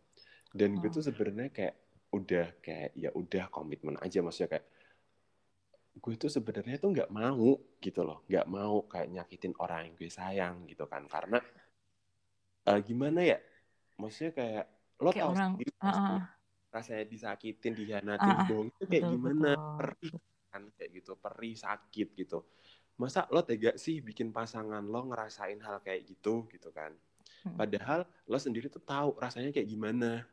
Dan 0.53 0.77
gue 0.77 0.89
Oh. 0.89 0.93
tuh 0.93 1.01
sebenarnya 1.01 1.49
kayak 1.49 1.75
udah 2.13 2.45
kayak 2.61 2.93
ya 2.93 3.09
udah 3.09 3.49
komitmen 3.49 3.97
aja 3.97 4.21
maksudnya 4.21 4.57
kayak 4.59 4.65
gue 5.93 6.13
tuh 6.17 6.29
sebenarnya 6.29 6.77
tuh 6.77 6.89
nggak 6.93 7.09
mau 7.09 7.57
gitu 7.81 8.01
loh. 8.01 8.21
Nggak 8.29 8.45
mau 8.49 8.85
kayak 8.85 9.09
nyakitin 9.09 9.53
orang 9.57 9.89
yang 9.89 9.95
gue 9.97 10.09
sayang 10.09 10.55
gitu 10.69 10.85
kan. 10.85 11.05
Karena 11.09 11.37
eh, 12.69 12.79
gimana 12.85 13.19
ya? 13.21 13.37
Maksudnya 13.97 14.31
kayak 14.33 14.65
lo 15.01 15.09
Kayak 15.09 15.25
tau 15.25 15.33
orang, 15.33 15.51
sendiri 15.57 15.71
ah, 15.81 16.21
rasanya 16.73 17.05
disakitin 17.05 17.73
dihianatin 17.75 18.29
Ah, 18.29 18.39
ah, 18.41 18.45
bohong 18.47 18.69
itu 18.71 18.83
kayak 18.87 19.03
betul, 19.03 19.13
gimana? 19.17 19.49
betul. 19.53 19.73
perih 19.77 20.13
kan 20.53 20.63
kayak 20.77 20.89
gitu 20.93 21.11
perih 21.17 21.55
sakit 21.57 22.07
gitu 22.13 22.39
masa 22.99 23.25
lo 23.33 23.41
tega 23.41 23.73
sih 23.75 23.99
bikin 23.99 24.29
pasangan 24.29 24.85
lo 24.85 25.09
ngerasain 25.09 25.59
hal 25.61 25.81
kayak 25.81 26.07
gitu? 26.07 26.47
Gitu 26.51 26.69
kan. 26.73 26.93
Hmm. 27.43 27.59
padahal 27.59 28.07
lo 28.23 28.39
sendiri 28.39 28.71
tuh 28.71 28.79
tahu 28.79 29.19
rasanya 29.19 29.51
kayak 29.51 29.67
gimana. 29.67 30.23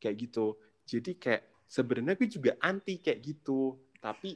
Kayak 0.00 0.16
gitu. 0.28 0.56
Jadi 0.88 1.20
kayak 1.20 1.44
sebenarnya 1.68 2.16
gue 2.16 2.28
juga 2.32 2.56
anti 2.64 2.96
kayak 2.96 3.20
gitu. 3.20 3.76
Tapi 4.00 4.32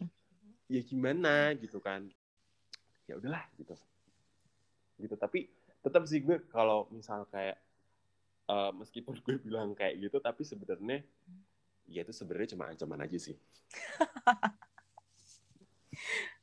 ya 0.68 0.80
gimana? 0.84 1.56
Gitu 1.56 1.80
kan. 1.80 2.04
Ya 3.08 3.16
udahlah 3.16 3.48
gitu. 3.56 3.72
Gitu. 5.00 5.16
Tapi 5.16 5.48
tetap 5.80 6.04
sih 6.04 6.20
gue 6.20 6.44
kalau 6.52 6.84
misal 6.92 7.24
kayak 7.32 7.56
eh, 8.50 8.72
meskipun 8.76 9.16
gue 9.24 9.40
bilang 9.40 9.72
kayak 9.72 9.96
gitu 9.96 10.20
tapi 10.20 10.44
sebenarnya 10.44 11.00
ya 11.90 12.04
itu 12.04 12.12
sebenarnya 12.14 12.54
cuma 12.54 12.70
ancaman 12.70 13.02
aja 13.02 13.18
sih 13.18 13.34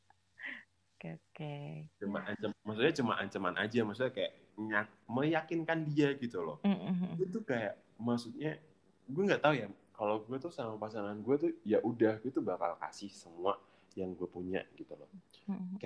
Oke. 1.37 1.85
cuma 2.01 2.25
ancam 2.25 2.49
maksudnya 2.65 2.93
cuma 2.97 3.13
ancaman 3.21 3.53
aja 3.61 3.79
maksudnya 3.85 4.09
kayak 4.09 4.33
nyak, 4.57 4.89
meyakinkan 5.05 5.85
dia 5.85 6.17
gitu 6.17 6.41
loh 6.41 6.57
Mm-mm. 6.65 7.13
gue 7.13 7.29
tuh 7.29 7.45
kayak 7.45 7.77
maksudnya 8.01 8.57
gue 9.05 9.21
nggak 9.21 9.41
tahu 9.45 9.53
ya 9.53 9.69
kalau 9.93 10.25
gue 10.25 10.37
tuh 10.41 10.49
sama 10.49 10.81
pasangan 10.81 11.13
gue 11.13 11.35
tuh 11.37 11.51
ya 11.61 11.77
udah 11.85 12.17
gue 12.25 12.33
tuh 12.33 12.41
bakal 12.41 12.73
kasih 12.81 13.13
semua 13.13 13.53
yang 13.93 14.17
gue 14.17 14.25
punya 14.25 14.65
gitu 14.73 14.97
loh 14.97 15.05
Mm-mm. 15.45 15.77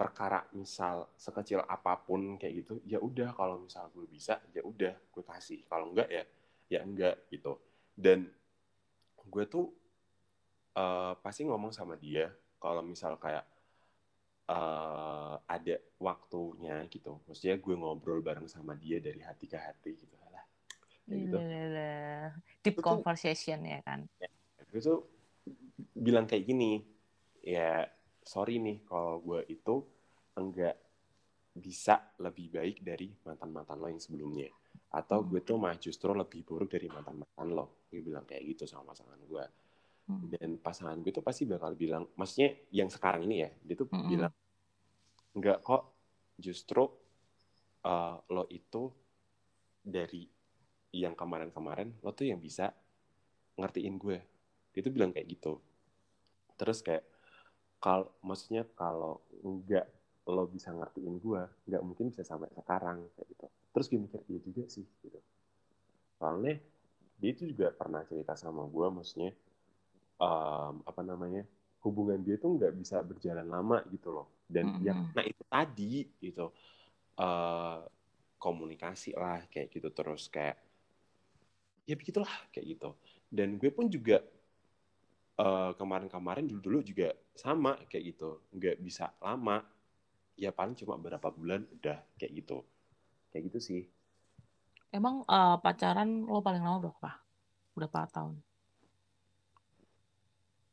perkara 0.00 0.48
misal 0.56 1.12
sekecil 1.20 1.60
apa 1.68 1.92
pun 2.00 2.40
kayak 2.40 2.64
gitu 2.64 2.80
ya 2.88 2.96
udah 2.96 3.36
kalau 3.36 3.60
misal 3.60 3.92
gue 3.92 4.08
bisa 4.08 4.40
ya 4.56 4.64
udah 4.64 4.96
gue 4.96 5.24
kasih 5.28 5.60
kalau 5.68 5.92
enggak 5.92 6.08
ya 6.08 6.24
ya 6.72 6.80
enggak 6.80 7.20
gitu 7.28 7.60
dan 8.00 8.32
gue 9.28 9.44
tuh 9.44 9.68
eh, 10.72 11.12
pasti 11.20 11.44
ngomong 11.44 11.68
sama 11.68 12.00
dia 12.00 12.32
kalau 12.56 12.80
misal 12.80 13.20
kayak 13.20 13.44
eh, 14.50 15.34
ada 15.46 15.74
waktunya 15.96 16.82
gitu 16.90 17.22
maksudnya 17.24 17.56
gue 17.56 17.74
ngobrol 17.74 18.18
bareng 18.18 18.50
sama 18.50 18.74
dia 18.74 18.98
dari 18.98 19.22
hati 19.22 19.46
ke 19.46 19.54
hati 19.54 19.94
gitu 19.94 20.16
lah 20.26 20.42
gitu 21.06 21.38
Lala. 21.38 22.34
Deep 22.62 22.78
Itu 22.78 22.82
tuh- 22.82 22.86
conversation 22.86 23.62
ya 23.62 23.78
kan. 23.82 24.06
gue 24.70 24.78
tuh 24.78 25.02
bilang 25.94 26.26
kayak 26.26 26.46
gini 26.46 26.78
ya 27.42 27.82
sorry 28.22 28.58
nih 28.58 28.86
kalau 28.86 29.18
gue 29.18 29.42
itu 29.50 29.82
enggak 30.34 30.78
bisa 31.50 32.14
lebih 32.22 32.54
baik 32.54 32.86
dari 32.86 33.10
mantan-mantan 33.26 33.74
lo 33.74 33.90
yang 33.90 33.98
sebelumnya 33.98 34.46
atau 34.90 35.22
Hmm. 35.22 35.28
gue 35.34 35.40
tuh 35.42 35.58
mah 35.58 35.74
justru 35.74 36.14
lebih 36.14 36.46
buruk 36.46 36.70
dari 36.70 36.86
mantan-mantan 36.86 37.48
lo 37.50 37.82
gue 37.90 37.98
bilang 37.98 38.22
kayak 38.22 38.46
gitu 38.54 38.70
sama 38.70 38.94
pasangan 38.94 39.18
gue 39.26 39.44
Hmm. 40.06 40.26
dan 40.30 40.58
pasangan 40.58 40.94
gue 41.02 41.10
tuh 41.10 41.22
pasti 41.22 41.46
bakal 41.46 41.74
bilang 41.74 42.06
maksudnya 42.14 42.54
yang 42.70 42.86
sekarang 42.86 43.26
ini 43.26 43.42
ya 43.42 43.50
dia 43.62 43.74
tuh 43.74 43.86
Mm-mm. 43.90 44.06
bilang 44.06 44.32
enggak 45.40 45.64
kok. 45.64 45.96
Justru 46.36 46.84
uh, 47.88 48.16
lo 48.28 48.44
itu 48.52 48.92
dari 49.80 50.28
yang 50.92 51.16
kemarin-kemarin 51.16 51.96
lo 52.04 52.12
tuh 52.12 52.28
yang 52.28 52.36
bisa 52.36 52.68
ngertiin 53.56 53.96
gue. 53.96 54.18
Dia 54.76 54.80
tuh 54.84 54.92
bilang 54.92 55.16
kayak 55.16 55.28
gitu. 55.32 55.56
Terus 56.60 56.84
kayak 56.84 57.08
kalau 57.80 58.12
maksudnya 58.20 58.68
kalau 58.76 59.24
enggak 59.40 59.88
lo 60.28 60.44
bisa 60.46 60.70
ngertiin 60.70 61.16
gue 61.16 61.42
nggak 61.66 61.82
mungkin 61.82 62.12
bisa 62.12 62.22
sampai 62.22 62.52
sekarang 62.52 63.08
kayak 63.16 63.28
gitu. 63.32 63.46
Terus 63.72 63.86
gue 63.88 63.98
mikir 63.98 64.20
dia 64.28 64.40
juga 64.44 64.62
sih 64.68 64.84
gitu. 65.00 65.20
Soalnya 66.20 66.60
dia 67.20 67.30
itu 67.32 67.48
juga 67.48 67.72
pernah 67.72 68.04
cerita 68.04 68.36
sama 68.36 68.64
gue 68.68 68.86
maksudnya 68.92 69.32
em, 70.20 70.74
apa 70.84 71.02
namanya 71.04 71.44
hubungan 71.84 72.20
dia 72.20 72.36
tuh 72.40 72.56
nggak 72.56 72.72
bisa 72.76 73.00
berjalan 73.04 73.44
lama 73.48 73.84
gitu 73.92 74.12
loh 74.12 74.39
dan 74.54 74.66
Mhm. 74.66 74.86
yang 74.86 74.98
nah 75.16 75.24
itu 75.24 75.42
tadi 75.46 75.94
gitu. 76.26 76.46
Eh, 77.20 77.78
komunikasi 78.44 79.10
lah 79.22 79.40
kayak 79.52 79.68
gitu. 79.74 79.88
Terus 79.98 80.24
kayak 80.34 80.56
ya 81.88 81.94
begitulah 81.98 82.30
kayak 82.54 82.66
gitu. 82.78 82.90
Dan 83.30 83.58
gue 83.60 83.70
pun 83.72 83.86
juga 83.90 84.22
eh, 85.44 85.72
kemarin-kemarin 85.80 86.44
dulu-dulu 86.50 86.78
juga 86.90 87.08
sama 87.34 87.72
kayak 87.90 88.04
gitu. 88.16 88.30
Nggak 88.56 88.76
bisa 88.86 89.06
lama. 89.24 89.58
Ya 90.38 90.50
paling 90.58 90.76
cuma 90.80 90.96
berapa 91.04 91.28
bulan 91.38 91.62
udah 91.76 91.98
kayak 92.18 92.32
gitu. 92.44 92.58
Kayak 93.32 93.44
gitu 93.52 93.60
sih. 93.68 93.82
Emang 94.98 95.16
eh, 95.36 95.56
pacaran 95.64 96.10
lo 96.30 96.38
paling 96.46 96.62
lama 96.66 96.78
berapa? 96.84 97.10
Berapa 97.76 98.00
tahun? 98.14 98.36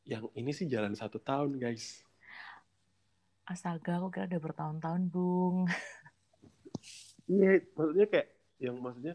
yang 0.07 0.25
ini 0.39 0.51
sih 0.55 0.65
jalan 0.73 0.93
satu 0.97 1.19
tahun 1.21 1.59
guys 1.61 2.06
Astaga, 3.47 3.91
aku 3.99 4.07
kira 4.13 4.25
udah 4.29 4.41
bertahun-tahun, 4.45 5.01
Bung. 5.13 5.57
iya 7.31 7.49
maksudnya 7.77 8.05
kayak 8.11 8.27
yang 8.63 8.75
maksudnya 8.83 9.13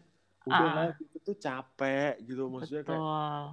udah 0.49 0.67
Ah. 0.69 0.73
lah 0.75 0.87
itu 1.03 1.17
tuh 1.27 1.35
capek 1.45 2.13
gitu 2.27 2.41
maksudnya 2.53 2.83
kayak 2.89 3.03
Betul. 3.03 3.43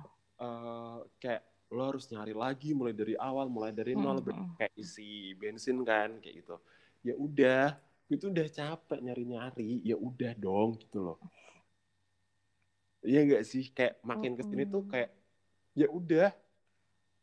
eh, 0.44 0.98
kayak 1.22 1.42
lo 1.74 1.82
harus 1.90 2.04
nyari 2.12 2.34
lagi 2.34 2.68
mulai 2.78 2.94
dari 3.00 3.14
awal 3.28 3.46
mulai 3.56 3.72
dari 3.80 3.94
nol 3.94 4.18
Mm-mm. 4.20 4.58
kayak 4.58 4.74
isi 4.74 5.36
bensin 5.40 5.78
kan 5.86 6.10
kayak 6.22 6.34
gitu 6.42 6.56
ya 7.06 7.14
udah 7.26 7.62
itu 8.10 8.24
udah 8.32 8.46
capek 8.58 8.98
nyari 9.06 9.24
nyari 9.32 9.70
ya 9.86 9.96
udah 10.08 10.32
dong 10.44 10.70
gitu 10.82 10.98
loh 11.06 11.18
Iya 13.00 13.18
enggak 13.24 13.42
sih 13.50 13.64
kayak 13.76 13.94
makin 14.11 14.32
ke 14.38 14.42
sini 14.48 14.62
tuh 14.68 14.82
kayak 14.92 15.11
ya 15.80 15.86
udah 15.88 16.28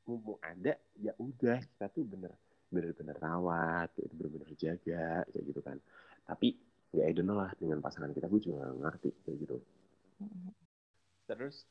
mumpung 0.07 0.39
ada 0.41 0.73
ya 1.05 1.13
udah 1.19 1.57
kita 1.61 1.86
tuh 1.95 2.03
bener 2.07 2.32
bener-bener 2.68 3.15
rawat 3.20 3.89
itu 3.99 4.13
bener-bener 4.15 4.51
jaga 4.59 5.24
kayak 5.28 5.43
gitu 5.47 5.61
kan. 5.63 5.78
Tapi 6.28 6.57
ya 6.95 7.07
I 7.07 7.13
don't 7.15 7.28
know 7.28 7.39
lah 7.39 7.51
dengan 7.59 7.80
pasangan 7.80 8.11
kita 8.11 8.28
gue 8.28 8.41
juga 8.43 8.68
ngerti 8.72 9.09
kayak 9.24 9.38
gitu. 9.43 9.57
Terus 11.28 11.63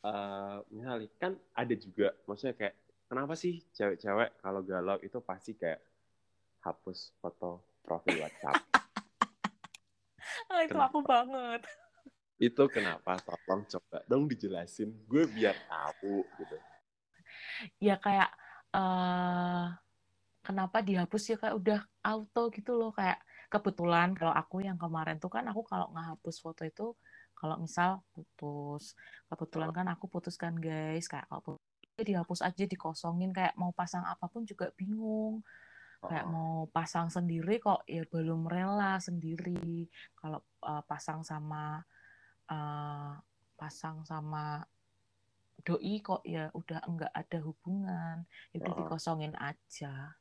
eh 0.00 0.56
misalnya 0.72 1.08
kan 1.20 1.32
ada 1.52 1.74
juga 1.76 2.16
maksudnya 2.24 2.56
kayak 2.56 2.74
kenapa 3.04 3.36
sih 3.36 3.60
cewek-cewek 3.76 4.40
kalau 4.40 4.60
galau 4.64 4.96
itu 5.04 5.18
pasti 5.20 5.52
kayak 5.52 5.82
hapus 6.64 7.12
foto 7.20 7.60
profil 7.84 8.20
WhatsApp? 8.20 8.64
Ah, 10.50 10.62
itu 10.66 10.72
Kenapa? 10.74 10.88
aku 10.90 10.98
banget. 11.04 11.62
itu 12.40 12.64
kenapa? 12.72 13.20
Tolong 13.20 13.68
coba 13.68 13.98
dong 14.08 14.24
dijelasin. 14.24 14.88
Gue 15.04 15.28
biar 15.28 15.52
tahu 15.68 16.24
gitu. 16.40 16.56
Ya 17.76 18.00
kayak 18.00 18.32
eh 18.72 19.66
kenapa 20.40 20.80
dihapus 20.80 21.22
ya 21.32 21.36
kayak 21.36 21.56
udah 21.56 21.80
auto 22.04 22.48
gitu 22.52 22.76
loh 22.76 22.90
kayak 22.96 23.20
kebetulan 23.50 24.16
kalau 24.16 24.32
aku 24.32 24.62
yang 24.64 24.78
kemarin 24.78 25.18
tuh 25.18 25.28
kan 25.28 25.44
aku 25.50 25.66
kalau 25.66 25.90
ngehapus 25.92 26.36
foto 26.40 26.62
itu 26.64 26.94
kalau 27.40 27.56
misal 27.56 28.04
putus 28.12 28.92
kebetulan 29.32 29.72
kan 29.72 29.88
aku 29.88 30.12
putuskan 30.12 30.60
guys. 30.60 31.08
Kayak 31.08 31.24
kalau 31.32 31.56
dihapus 31.96 32.44
aja 32.44 32.64
dikosongin 32.68 33.32
kayak 33.32 33.56
mau 33.56 33.72
pasang 33.72 34.04
apa 34.04 34.28
pun 34.28 34.44
juga 34.44 34.68
bingung. 34.76 35.40
Kayak 36.04 36.28
mau 36.28 36.68
pasang 36.68 37.08
sendiri 37.08 37.56
kok 37.56 37.84
ya 37.88 38.04
belum 38.04 38.44
rela 38.44 39.00
sendiri. 39.00 39.88
Kalau 40.20 40.44
uh, 40.64 40.84
pasang 40.84 41.24
sama 41.24 41.80
uh, 42.52 43.16
pasang 43.56 44.04
sama 44.04 44.60
doi 45.64 46.00
kok 46.00 46.24
ya 46.28 46.52
udah 46.52 46.84
enggak 46.84 47.12
ada 47.16 47.38
hubungan. 47.40 48.28
Itu 48.52 48.68
dikosongin 48.68 49.32
aja 49.40 50.19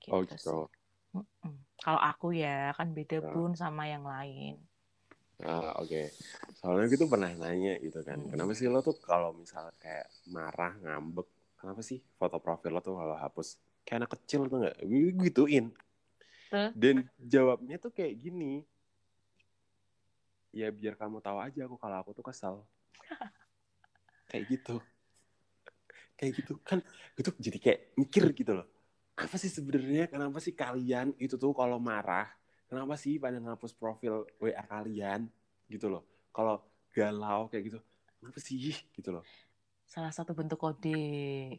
gitu, 0.00 0.12
oh, 0.12 0.22
gitu. 0.24 0.56
Mm 1.16 1.68
kalau 1.80 1.96
aku 1.96 2.36
ya 2.36 2.76
kan 2.76 2.92
beda 2.92 3.24
uh. 3.24 3.32
pun 3.32 3.56
sama 3.56 3.88
yang 3.88 4.04
lain 4.04 4.60
Ah, 5.40 5.72
oke. 5.80 5.88
Okay. 5.88 6.06
Soalnya 6.60 6.86
gitu 6.92 7.08
pernah 7.08 7.32
nanya 7.32 7.80
gitu 7.80 8.04
kan. 8.04 8.20
Hmm. 8.20 8.28
Kenapa 8.28 8.52
sih 8.52 8.68
lo 8.68 8.84
tuh 8.84 8.96
kalau 9.00 9.32
misalnya 9.32 9.72
kayak 9.80 10.12
marah, 10.28 10.76
ngambek, 10.84 11.24
kenapa 11.56 11.80
sih 11.80 11.96
foto 12.20 12.36
profil 12.36 12.76
lo 12.76 12.84
tuh 12.84 13.00
kalau 13.00 13.16
hapus? 13.16 13.56
Kayak 13.88 14.04
anak 14.04 14.10
kecil 14.20 14.40
tuh 14.52 14.56
nggak? 14.60 14.76
Gituin. 15.24 15.72
Huh? 16.52 16.70
Dan 16.76 17.08
jawabnya 17.16 17.80
tuh 17.80 17.88
kayak 17.88 18.20
gini. 18.20 18.68
Ya 20.52 20.68
biar 20.68 20.98
kamu 20.98 21.24
tahu 21.24 21.40
aja 21.40 21.64
aku 21.64 21.80
kalau 21.80 21.96
aku 22.04 22.10
tuh 22.12 22.24
kesal. 22.26 22.54
kayak 24.28 24.44
gitu. 24.44 24.76
Kayak 26.20 26.32
gitu 26.36 26.52
kan. 26.60 26.84
Itu 27.16 27.32
jadi 27.40 27.56
kayak 27.56 27.80
mikir 27.96 28.28
gitu 28.36 28.60
loh. 28.60 28.68
Apa 29.20 29.36
sih 29.36 29.52
sebenarnya 29.52 30.08
kenapa 30.08 30.40
sih 30.40 30.56
kalian 30.56 31.12
itu 31.20 31.36
tuh 31.36 31.52
kalau 31.52 31.76
marah 31.76 32.28
kenapa 32.64 32.96
sih 32.96 33.20
pada 33.20 33.36
ngapus 33.36 33.76
profil 33.76 34.24
WA 34.40 34.64
kalian 34.64 35.28
gitu 35.68 35.92
loh? 35.92 36.02
Kalau 36.32 36.64
galau 36.96 37.52
kayak 37.52 37.62
gitu 37.68 37.78
kenapa 38.18 38.38
sih? 38.40 38.72
Gitu 38.96 39.10
loh. 39.12 39.24
Salah 39.84 40.14
satu 40.14 40.32
bentuk 40.32 40.56
kode 40.56 40.96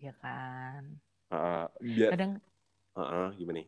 ya 0.01 0.13
kan? 0.17 0.97
Uh, 1.31 1.63
biar, 1.79 2.11
kadang 2.11 2.31
uh, 2.91 2.99
uh, 2.99 3.27
gimana 3.39 3.63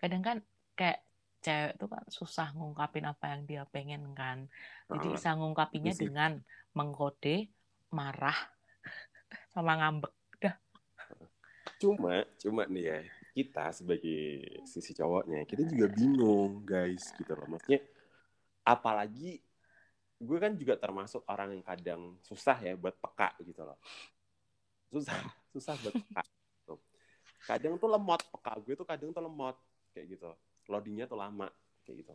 kadang 0.00 0.22
kan 0.24 0.36
kayak 0.74 1.06
cewek 1.44 1.76
tuh 1.76 1.88
kan 1.92 2.04
susah 2.08 2.48
ngungkapin 2.56 3.04
apa 3.04 3.36
yang 3.36 3.42
dia 3.44 3.62
pengen 3.68 4.16
kan. 4.16 4.48
Jadi 4.88 5.06
uh, 5.08 5.12
bisa 5.12 5.36
ngungkapinnya 5.36 5.92
isi. 5.92 6.08
dengan 6.08 6.40
mengkode 6.72 7.52
marah 7.92 8.36
sama 9.54 9.76
ngambek 9.76 10.14
dah. 10.40 10.56
Cuma 11.76 12.24
cuma 12.40 12.64
nih 12.64 12.84
ya 12.88 12.98
kita 13.34 13.74
sebagai 13.74 14.62
sisi 14.62 14.94
cowoknya 14.94 15.42
kita 15.42 15.66
juga 15.66 15.90
bingung 15.90 16.62
guys 16.62 17.10
gitu 17.18 17.34
loh. 17.34 17.50
Maksudnya 17.50 17.82
apalagi 18.62 19.42
gue 20.22 20.38
kan 20.38 20.54
juga 20.54 20.78
termasuk 20.78 21.26
orang 21.26 21.58
yang 21.58 21.64
kadang 21.66 22.02
susah 22.22 22.54
ya 22.62 22.78
buat 22.78 22.94
peka 22.94 23.34
gitu 23.42 23.66
loh. 23.66 23.74
Susah 24.94 25.18
susah 25.52 25.74
buat 25.82 25.94
peka 25.98 26.22
gitu. 26.62 26.74
kadang 27.44 27.74
tuh 27.76 27.90
lemot 27.90 28.22
peka 28.22 28.52
gue 28.62 28.74
tuh 28.78 28.86
kadang 28.86 29.10
tuh 29.10 29.22
lemot 29.26 29.58
kayak 29.90 30.14
gitu. 30.14 30.30
Loadingnya 30.70 31.10
tuh 31.10 31.18
lama 31.18 31.50
kayak 31.82 32.06
gitu. 32.06 32.14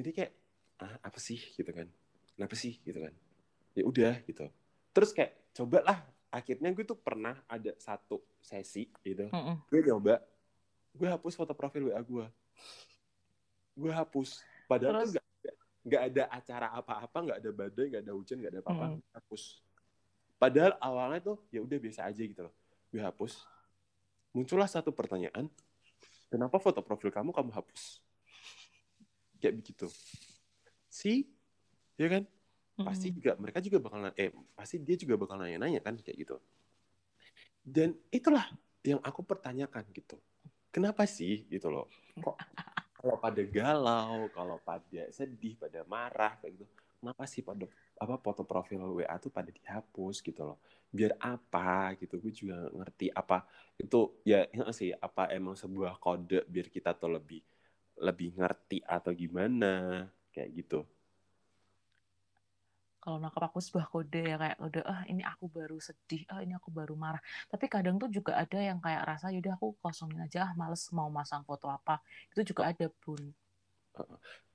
Jadi 0.00 0.10
kayak 0.16 0.32
ah 0.80 0.96
apa 1.04 1.20
sih? 1.20 1.38
gitu 1.52 1.68
kan. 1.68 1.86
Kenapa 2.32 2.56
sih? 2.56 2.80
gitu 2.80 2.96
kan. 2.96 3.12
Ya 3.76 3.84
udah 3.84 4.24
gitu. 4.24 4.48
Terus 4.96 5.12
kayak 5.12 5.52
cobalah. 5.52 6.00
Akhirnya 6.32 6.72
gue 6.72 6.84
tuh 6.84 6.96
pernah 6.96 7.44
ada 7.44 7.76
satu 7.76 8.24
sesi 8.40 8.88
gitu. 9.04 9.28
Mm 9.28 9.36
-mm. 9.36 9.56
gue 9.68 9.80
nyoba 9.84 10.16
gue 10.96 11.08
hapus 11.12 11.36
foto 11.36 11.52
profil 11.52 11.92
WA 11.92 12.00
gue 12.00 12.26
gue 13.76 13.92
hapus. 13.92 14.40
Padahal 14.64 15.04
Terus? 15.04 15.12
tuh 15.12 15.14
gak, 15.20 15.56
gak 15.86 16.02
ada 16.12 16.22
acara 16.32 16.66
apa-apa 16.72 17.18
nggak 17.28 17.38
ada 17.44 17.50
badai 17.52 17.86
nggak 17.92 18.02
ada 18.02 18.12
hujan 18.16 18.36
nggak 18.40 18.52
ada 18.56 18.60
apa-apa 18.64 18.86
hmm. 18.96 19.00
hapus. 19.12 19.42
Padahal 20.36 20.72
awalnya 20.80 21.20
tuh 21.32 21.36
ya 21.52 21.60
udah 21.60 21.76
biasa 21.76 22.08
aja 22.08 22.22
gitu 22.24 22.40
loh. 22.48 22.54
Gue 22.88 23.04
hapus. 23.04 23.44
Muncullah 24.32 24.68
satu 24.68 24.90
pertanyaan 24.92 25.48
kenapa 26.32 26.56
foto 26.56 26.80
profil 26.80 27.12
kamu 27.12 27.30
kamu 27.30 27.52
hapus? 27.52 28.00
Kayak 29.38 29.60
begitu. 29.60 29.86
Sih 30.88 31.28
ya 32.00 32.08
kan? 32.08 32.24
Pasti 32.76 33.12
hmm. 33.12 33.16
juga 33.20 33.30
mereka 33.36 33.58
juga 33.60 33.78
bakal 33.80 34.00
eh 34.16 34.32
pasti 34.56 34.80
dia 34.80 34.96
juga 34.96 35.20
bakal 35.20 35.36
nanya-nanya 35.40 35.84
kan 35.84 36.00
kayak 36.00 36.16
gitu. 36.16 36.36
Dan 37.60 37.92
itulah 38.08 38.48
yang 38.86 39.02
aku 39.02 39.26
pertanyakan 39.26 39.84
gitu 39.90 40.16
kenapa 40.76 41.08
sih? 41.08 41.48
Gitu 41.48 41.72
loh. 41.72 41.88
Kok 42.20 42.36
kalau 43.00 43.16
pada 43.16 43.42
galau 43.48 44.28
kalau 44.36 44.60
pada 44.60 45.08
sedih 45.08 45.56
pada 45.56 45.80
marah 45.88 46.36
kayak 46.44 46.60
gitu. 46.60 46.72
Kenapa 47.00 47.24
sih 47.24 47.40
pada 47.40 47.64
apa 47.96 48.14
foto 48.20 48.44
profil 48.44 49.00
WA 49.00 49.16
tuh 49.16 49.32
pada 49.32 49.48
dihapus 49.48 50.20
gitu 50.20 50.42
loh? 50.44 50.60
Biar 50.92 51.16
apa 51.16 51.96
gitu? 51.96 52.20
Gue 52.20 52.32
juga 52.32 52.68
ngerti 52.68 53.08
apa 53.08 53.48
itu 53.80 54.20
ya, 54.26 54.44
sih 54.76 54.92
apa 54.92 55.32
emang 55.32 55.56
sebuah 55.56 55.96
kode 55.96 56.44
biar 56.44 56.68
kita 56.68 56.92
tuh 56.92 57.16
lebih 57.16 57.40
lebih 57.96 58.36
ngerti 58.36 58.84
atau 58.84 59.12
gimana 59.16 60.04
kayak 60.28 60.50
gitu 60.52 60.84
kalau 63.06 63.22
nangkep 63.22 63.38
aku 63.38 63.62
sebuah 63.62 63.86
kode 63.86 64.22
ya 64.26 64.34
kayak 64.34 64.58
kode 64.58 64.82
ah 64.82 65.06
ini 65.06 65.22
aku 65.22 65.46
baru 65.46 65.78
sedih 65.78 66.26
ah 66.26 66.42
ini 66.42 66.58
aku 66.58 66.74
baru 66.74 66.98
marah. 66.98 67.22
Tapi 67.46 67.70
kadang 67.70 68.02
tuh 68.02 68.10
juga 68.10 68.34
ada 68.34 68.58
yang 68.58 68.82
kayak 68.82 69.06
rasa 69.06 69.30
yaudah 69.30 69.54
aku 69.54 69.78
kosongin 69.78 70.26
aja 70.26 70.50
ah 70.50 70.52
males 70.58 70.82
mau 70.90 71.06
masang 71.06 71.46
foto 71.46 71.70
apa. 71.70 72.02
Itu 72.34 72.42
juga 72.42 72.74
ada 72.74 72.90
pun 72.98 73.22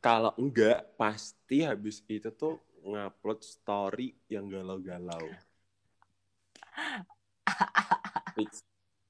kalau 0.01 0.33
enggak 0.37 0.97
pasti 0.97 1.61
habis 1.61 2.01
itu 2.09 2.29
tuh 2.33 2.57
ngupload 2.81 3.45
story 3.45 4.17
yang 4.29 4.49
galau-galau. 4.49 5.29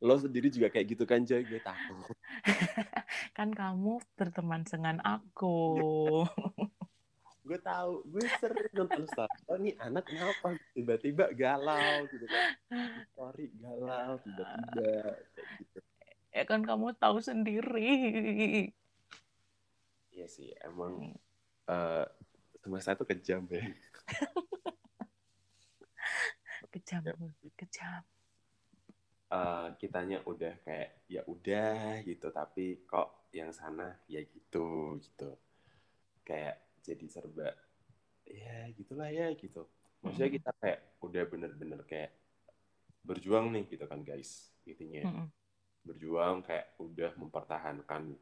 Lo 0.02 0.18
sendiri 0.18 0.52
juga 0.52 0.68
kayak 0.68 0.88
gitu 0.98 1.04
kan 1.08 1.24
Joy? 1.24 1.48
Gue 1.48 1.62
takut. 1.64 2.12
Kan 3.38 3.54
kamu 3.54 4.02
berteman 4.18 4.66
dengan 4.68 4.98
aku 5.06 5.56
gue 7.42 7.58
tahu 7.58 8.06
gue 8.06 8.26
sering 8.38 8.70
nonton 8.78 9.10
story 9.10 9.38
oh 9.50 9.58
ini 9.58 9.74
anak 9.82 10.06
kenapa? 10.06 10.54
Tiba-tiba 10.78 11.34
galau 11.34 12.06
gitu 12.14 12.26
kan. 12.30 12.46
Story 13.14 13.50
galau 13.58 14.22
tiba-tiba 14.22 15.18
kayak 15.34 15.50
gitu. 15.58 15.80
Ya 16.32 16.44
kan 16.46 16.62
kamu 16.62 16.94
tahu 17.02 17.18
sendiri. 17.18 18.70
Iya 20.14 20.28
sih 20.30 20.54
emang 20.62 21.18
uh, 21.66 22.06
semesta 22.62 22.94
itu 22.94 23.06
kejam 23.10 23.44
ya. 23.50 23.66
Kejam 26.72 27.02
ya. 27.04 27.14
kejam. 27.58 28.02
Uh, 29.32 29.72
kitanya 29.82 30.22
udah 30.30 30.56
kayak 30.62 31.04
ya 31.10 31.26
udah 31.26 32.06
gitu. 32.06 32.30
Tapi 32.30 32.86
kok 32.86 33.28
yang 33.34 33.50
sana 33.50 33.98
ya 34.06 34.22
gitu 34.24 35.02
gitu. 35.02 35.36
Kayak 36.22 36.62
jadi 36.82 37.06
serba 37.08 37.54
ya 38.26 38.70
gitulah 38.74 39.10
ya 39.10 39.34
gitu. 39.38 39.66
Maksudnya 40.02 40.32
kita 40.34 40.50
kayak 40.58 40.80
udah 41.02 41.24
bener-bener 41.30 41.82
kayak 41.86 42.12
berjuang 43.06 43.54
nih 43.54 43.66
gitu 43.70 43.86
kan 43.86 44.02
guys 44.02 44.50
intinya. 44.66 45.06
Mm 45.06 45.14
-hmm. 45.14 45.28
berjuang 45.82 46.46
kayak 46.46 46.78
udah 46.78 47.12
mempertahankan 47.18 48.14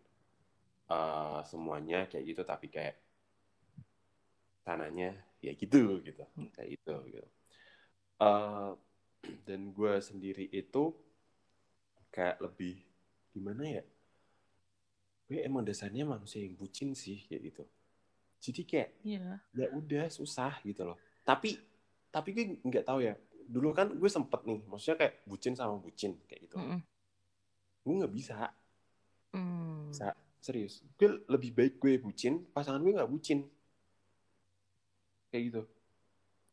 uh, 0.87 1.43
semuanya 1.43 2.07
kayak 2.07 2.31
gitu 2.31 2.41
tapi 2.47 2.71
kayak 2.71 2.95
tanahnya 4.63 5.11
ya 5.43 5.51
gitu 5.55 5.99
gitu. 6.03 6.23
Mm. 6.35 6.51
kayak 6.55 6.69
itu 6.79 6.95
gitu. 7.11 7.27
Uh, 8.19 8.75
dan 9.47 9.75
gue 9.75 9.93
sendiri 9.99 10.47
itu 10.51 10.95
kayak 12.11 12.39
lebih 12.39 12.79
gimana 13.35 13.63
ya? 13.67 13.83
Gue 15.27 15.45
emang 15.45 15.61
dasarnya 15.61 16.07
manusia 16.07 16.41
yang 16.41 16.55
bucin 16.55 16.95
sih 16.95 17.27
kayak 17.27 17.53
gitu 17.53 17.63
jadi 18.39 18.61
kayak 18.63 18.89
yeah. 19.03 19.37
ya 19.51 19.67
udah 19.75 20.07
susah 20.07 20.55
gitu 20.63 20.87
loh. 20.87 20.97
Tapi 21.27 21.59
tapi 22.09 22.29
gue 22.31 22.43
nggak 22.63 22.87
tahu 22.87 23.03
ya. 23.03 23.19
Dulu 23.49 23.75
kan 23.75 23.91
gue 23.91 24.09
sempet 24.09 24.41
nih 24.47 24.63
maksudnya 24.63 24.97
kayak 25.05 25.13
bucin 25.27 25.53
sama 25.59 25.75
bucin 25.75 26.15
kayak 26.25 26.47
gitu. 26.47 26.55
Mm 26.57 26.67
-mm. 26.67 26.79
gue 27.83 27.93
nggak 27.99 28.13
bisa. 28.15 28.37
Mm. 29.35 29.91
bisa. 29.91 30.07
Serius. 30.39 30.79
Gue 30.95 31.19
lebih 31.27 31.51
baik 31.51 31.83
gue 31.83 31.99
bucin 31.99 32.47
pasangan 32.55 32.79
gue 32.79 32.95
nggak 32.95 33.11
bucin. 33.11 33.43
Kayak 35.29 35.43
gitu. 35.51 35.61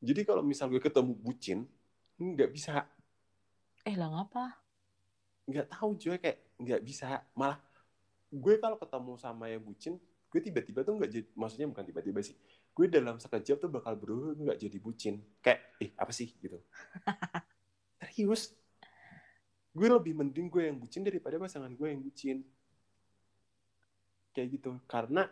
Jadi 0.03 0.21
kalau 0.27 0.43
misal 0.43 0.67
gue 0.67 0.83
ketemu 0.83 1.15
bucin 1.15 1.71
nggak 2.19 2.51
bisa. 2.51 2.83
Eh 3.87 3.95
lah 3.95 4.11
ngapa? 4.11 4.59
Nggak 5.47 5.71
tahu 5.71 5.95
juga 5.95 6.19
kayak 6.19 6.39
nggak 6.59 6.83
bisa. 6.83 7.23
Malah 7.39 7.63
gue 8.27 8.55
kalau 8.59 8.75
ketemu 8.75 9.13
sama 9.23 9.47
yang 9.47 9.63
bucin 9.63 10.03
gue 10.37 10.53
tiba-tiba 10.53 10.85
tuh 10.85 11.01
nggak 11.01 11.09
jadi 11.09 11.29
maksudnya 11.33 11.67
bukan 11.73 11.85
tiba-tiba 11.89 12.21
sih. 12.21 12.37
Gue 12.77 12.93
dalam 12.93 13.17
sekejap 13.17 13.57
tuh 13.57 13.73
bakal 13.73 13.97
berubah 13.97 14.37
nggak 14.37 14.61
jadi 14.61 14.77
bucin. 14.77 15.25
Kayak 15.41 15.65
eh 15.81 15.91
apa 15.97 16.13
sih? 16.13 16.29
gitu. 16.37 16.61
Serius? 18.05 18.53
Gue 19.73 19.89
lebih 19.89 20.13
mending 20.13 20.53
gue 20.53 20.69
yang 20.69 20.77
bucin 20.77 21.01
daripada 21.01 21.41
pasangan 21.41 21.73
gue 21.73 21.89
yang 21.89 22.05
bucin. 22.05 22.45
Kayak 24.37 24.61
gitu. 24.61 24.77
Karena 24.85 25.25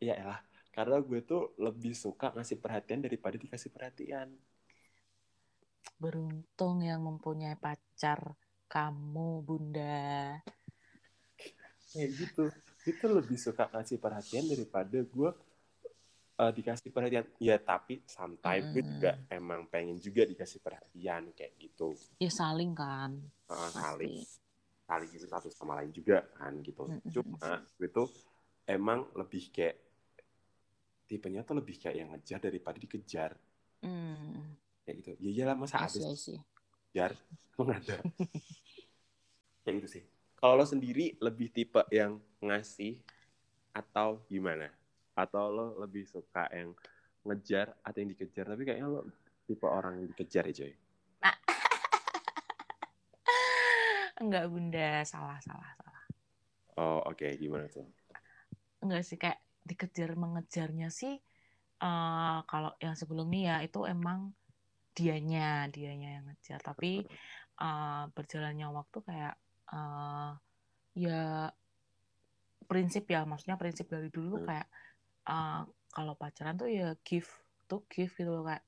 ya 0.00 0.16
lah 0.24 0.40
karena 0.72 1.04
gue 1.04 1.20
tuh 1.20 1.52
lebih 1.60 1.92
suka 1.92 2.32
ngasih 2.32 2.56
perhatian 2.64 3.04
daripada 3.04 3.36
dikasih 3.36 3.68
perhatian. 3.68 4.32
Beruntung 6.00 6.80
yang 6.80 7.04
mempunyai 7.04 7.60
pacar 7.60 8.32
kamu 8.72 9.44
bunda. 9.44 10.40
Kayak 11.92 12.10
gitu 12.16 12.48
itu 12.88 13.06
lebih 13.06 13.36
suka 13.36 13.68
ngasih 13.68 14.00
perhatian 14.00 14.48
daripada 14.48 14.98
gue 15.04 15.30
uh, 16.40 16.52
dikasih 16.52 16.90
perhatian. 16.90 17.24
Ya 17.36 17.60
tapi 17.60 18.00
sometimes 18.08 18.68
hmm. 18.68 18.72
gue 18.72 18.82
juga 18.84 19.10
emang 19.28 19.68
pengen 19.68 20.00
juga 20.00 20.24
dikasih 20.24 20.60
perhatian 20.64 21.32
kayak 21.36 21.52
gitu. 21.60 21.92
Ya 22.18 22.32
saling 22.32 22.72
kan. 22.72 23.20
Uh, 23.48 23.70
saling. 23.70 24.24
Saling 24.88 25.10
itu 25.12 25.26
satu 25.28 25.52
sama 25.52 25.84
lain 25.84 25.92
juga 25.92 26.24
kan 26.36 26.56
gitu. 26.64 26.88
Hmm. 26.88 27.04
cuma 27.12 27.62
gue 27.76 27.88
tuh 27.92 28.08
emang 28.64 29.04
lebih 29.12 29.52
kayak 29.52 29.76
tipenya 31.08 31.40
tuh 31.44 31.60
lebih 31.60 31.76
kayak 31.80 31.96
yang 31.96 32.08
ngejar 32.16 32.40
daripada 32.40 32.76
dikejar. 32.80 33.32
Hmm. 33.84 34.56
kayak 34.82 34.96
gitu. 35.04 35.10
Ya 35.20 35.30
iyalah 35.30 35.56
masa 35.60 35.84
ada 35.84 36.00
kejar 36.98 37.12
ada 37.58 37.96
kayak 39.62 39.74
gitu 39.78 39.88
sih 40.00 40.02
kalau 40.38 40.62
lo 40.62 40.66
sendiri 40.66 41.18
lebih 41.18 41.50
tipe 41.50 41.82
yang 41.90 42.22
ngasih 42.38 43.02
atau 43.74 44.22
gimana? 44.30 44.70
Atau 45.18 45.50
lo 45.50 45.74
lebih 45.82 46.06
suka 46.06 46.46
yang 46.54 46.78
ngejar 47.26 47.74
atau 47.82 47.98
yang 47.98 48.14
dikejar? 48.14 48.46
Tapi 48.46 48.62
kayaknya 48.62 48.86
lo 48.86 49.02
tipe 49.50 49.66
orang 49.66 49.98
yang 49.98 50.06
dikejar 50.14 50.46
ya 50.46 50.54
coy 50.54 50.72
enggak 54.22 54.46
bunda. 54.46 55.02
Salah 55.02 55.42
salah 55.42 55.70
salah. 55.74 56.04
Oh 56.78 57.02
oke. 57.02 57.18
Okay. 57.18 57.34
gimana 57.34 57.66
tuh? 57.66 57.90
Enggak 58.78 59.02
sih. 59.02 59.18
Kayak 59.18 59.42
dikejar 59.66 60.14
mengejarnya 60.14 60.88
sih 60.88 61.18
uh, 61.82 62.40
kalau 62.46 62.72
yang 62.78 62.94
sebelum 62.94 63.26
ini 63.34 63.50
ya 63.50 63.58
itu 63.66 63.82
emang 63.90 64.30
dianya. 64.94 65.66
Dianya 65.66 66.22
yang 66.22 66.30
ngejar. 66.30 66.62
Tapi 66.62 67.02
uh, 67.58 68.06
berjalannya 68.14 68.70
waktu 68.70 69.02
kayak 69.02 69.34
uh, 69.72 70.32
ya 70.96 71.52
prinsip 72.68 73.08
ya 73.08 73.24
maksudnya 73.24 73.56
prinsip 73.56 73.88
dari 73.88 74.12
dulu 74.12 74.42
hmm. 74.42 74.46
kayak 74.46 74.68
uh, 75.28 75.64
kalau 75.88 76.14
pacaran 76.14 76.56
tuh 76.60 76.68
ya 76.68 76.92
give 77.04 77.28
to 77.68 77.84
give 77.88 78.12
gitu 78.12 78.28
loh 78.28 78.44
kayak 78.44 78.64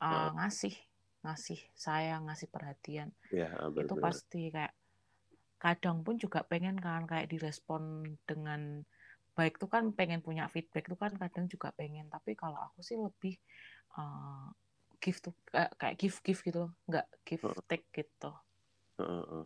uh, 0.00 0.32
hmm. 0.32 0.40
ngasih 0.40 0.74
ngasih 1.22 1.60
sayang 1.78 2.26
ngasih 2.26 2.50
perhatian 2.50 3.14
ya, 3.30 3.52
bener, 3.70 3.86
itu 3.86 3.94
pasti 4.00 4.50
kayak 4.50 4.74
kadang 5.62 6.02
pun 6.02 6.18
juga 6.18 6.42
pengen 6.42 6.74
kan 6.74 7.06
kayak 7.06 7.30
direspon 7.30 8.02
dengan 8.26 8.82
baik 9.38 9.62
tuh 9.62 9.70
kan 9.70 9.94
pengen 9.94 10.18
punya 10.18 10.50
feedback 10.50 10.90
tuh 10.90 10.98
kan 10.98 11.14
kadang 11.14 11.46
juga 11.46 11.70
pengen 11.78 12.10
tapi 12.10 12.34
kalau 12.34 12.58
aku 12.58 12.82
sih 12.82 12.98
lebih 12.98 13.38
uh, 13.94 14.50
give 14.98 15.22
tuh 15.22 15.32
kayak 15.52 15.94
give 15.96 16.18
give 16.26 16.42
gitu 16.42 16.66
loh 16.66 16.72
nggak 16.90 17.06
give 17.22 17.46
uh. 17.46 17.54
take 17.70 17.86
gitu 17.94 18.34
uh, 18.98 19.02
uh, 19.02 19.24
uh. 19.40 19.44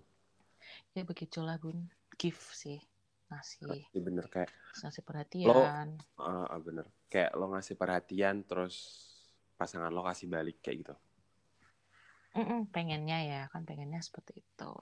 Ya 0.93 1.03
begitulah 1.03 1.57
bun. 1.61 1.91
Give 2.17 2.41
sih 2.57 2.81
ngasih 3.27 3.91
iya 3.91 4.01
bener 4.01 4.25
kayak 4.31 4.51
ngasih 4.87 5.03
perhatian. 5.03 5.51
lo 5.51 5.62
uh, 6.23 6.59
bener. 6.62 6.87
Kayak 7.11 7.35
lo 7.35 7.51
ngasih 7.53 7.75
perhatian 7.75 8.47
terus 8.47 9.03
pasangan 9.59 9.91
lo 9.91 10.07
kasih 10.07 10.31
balik 10.31 10.62
kayak 10.62 10.87
gitu. 10.87 10.95
Mm-mm, 12.37 12.69
pengennya 12.69 13.19
ya 13.25 13.41
kan 13.49 13.64
pengennya 13.64 13.99
seperti 14.05 14.45
itu. 14.45 14.73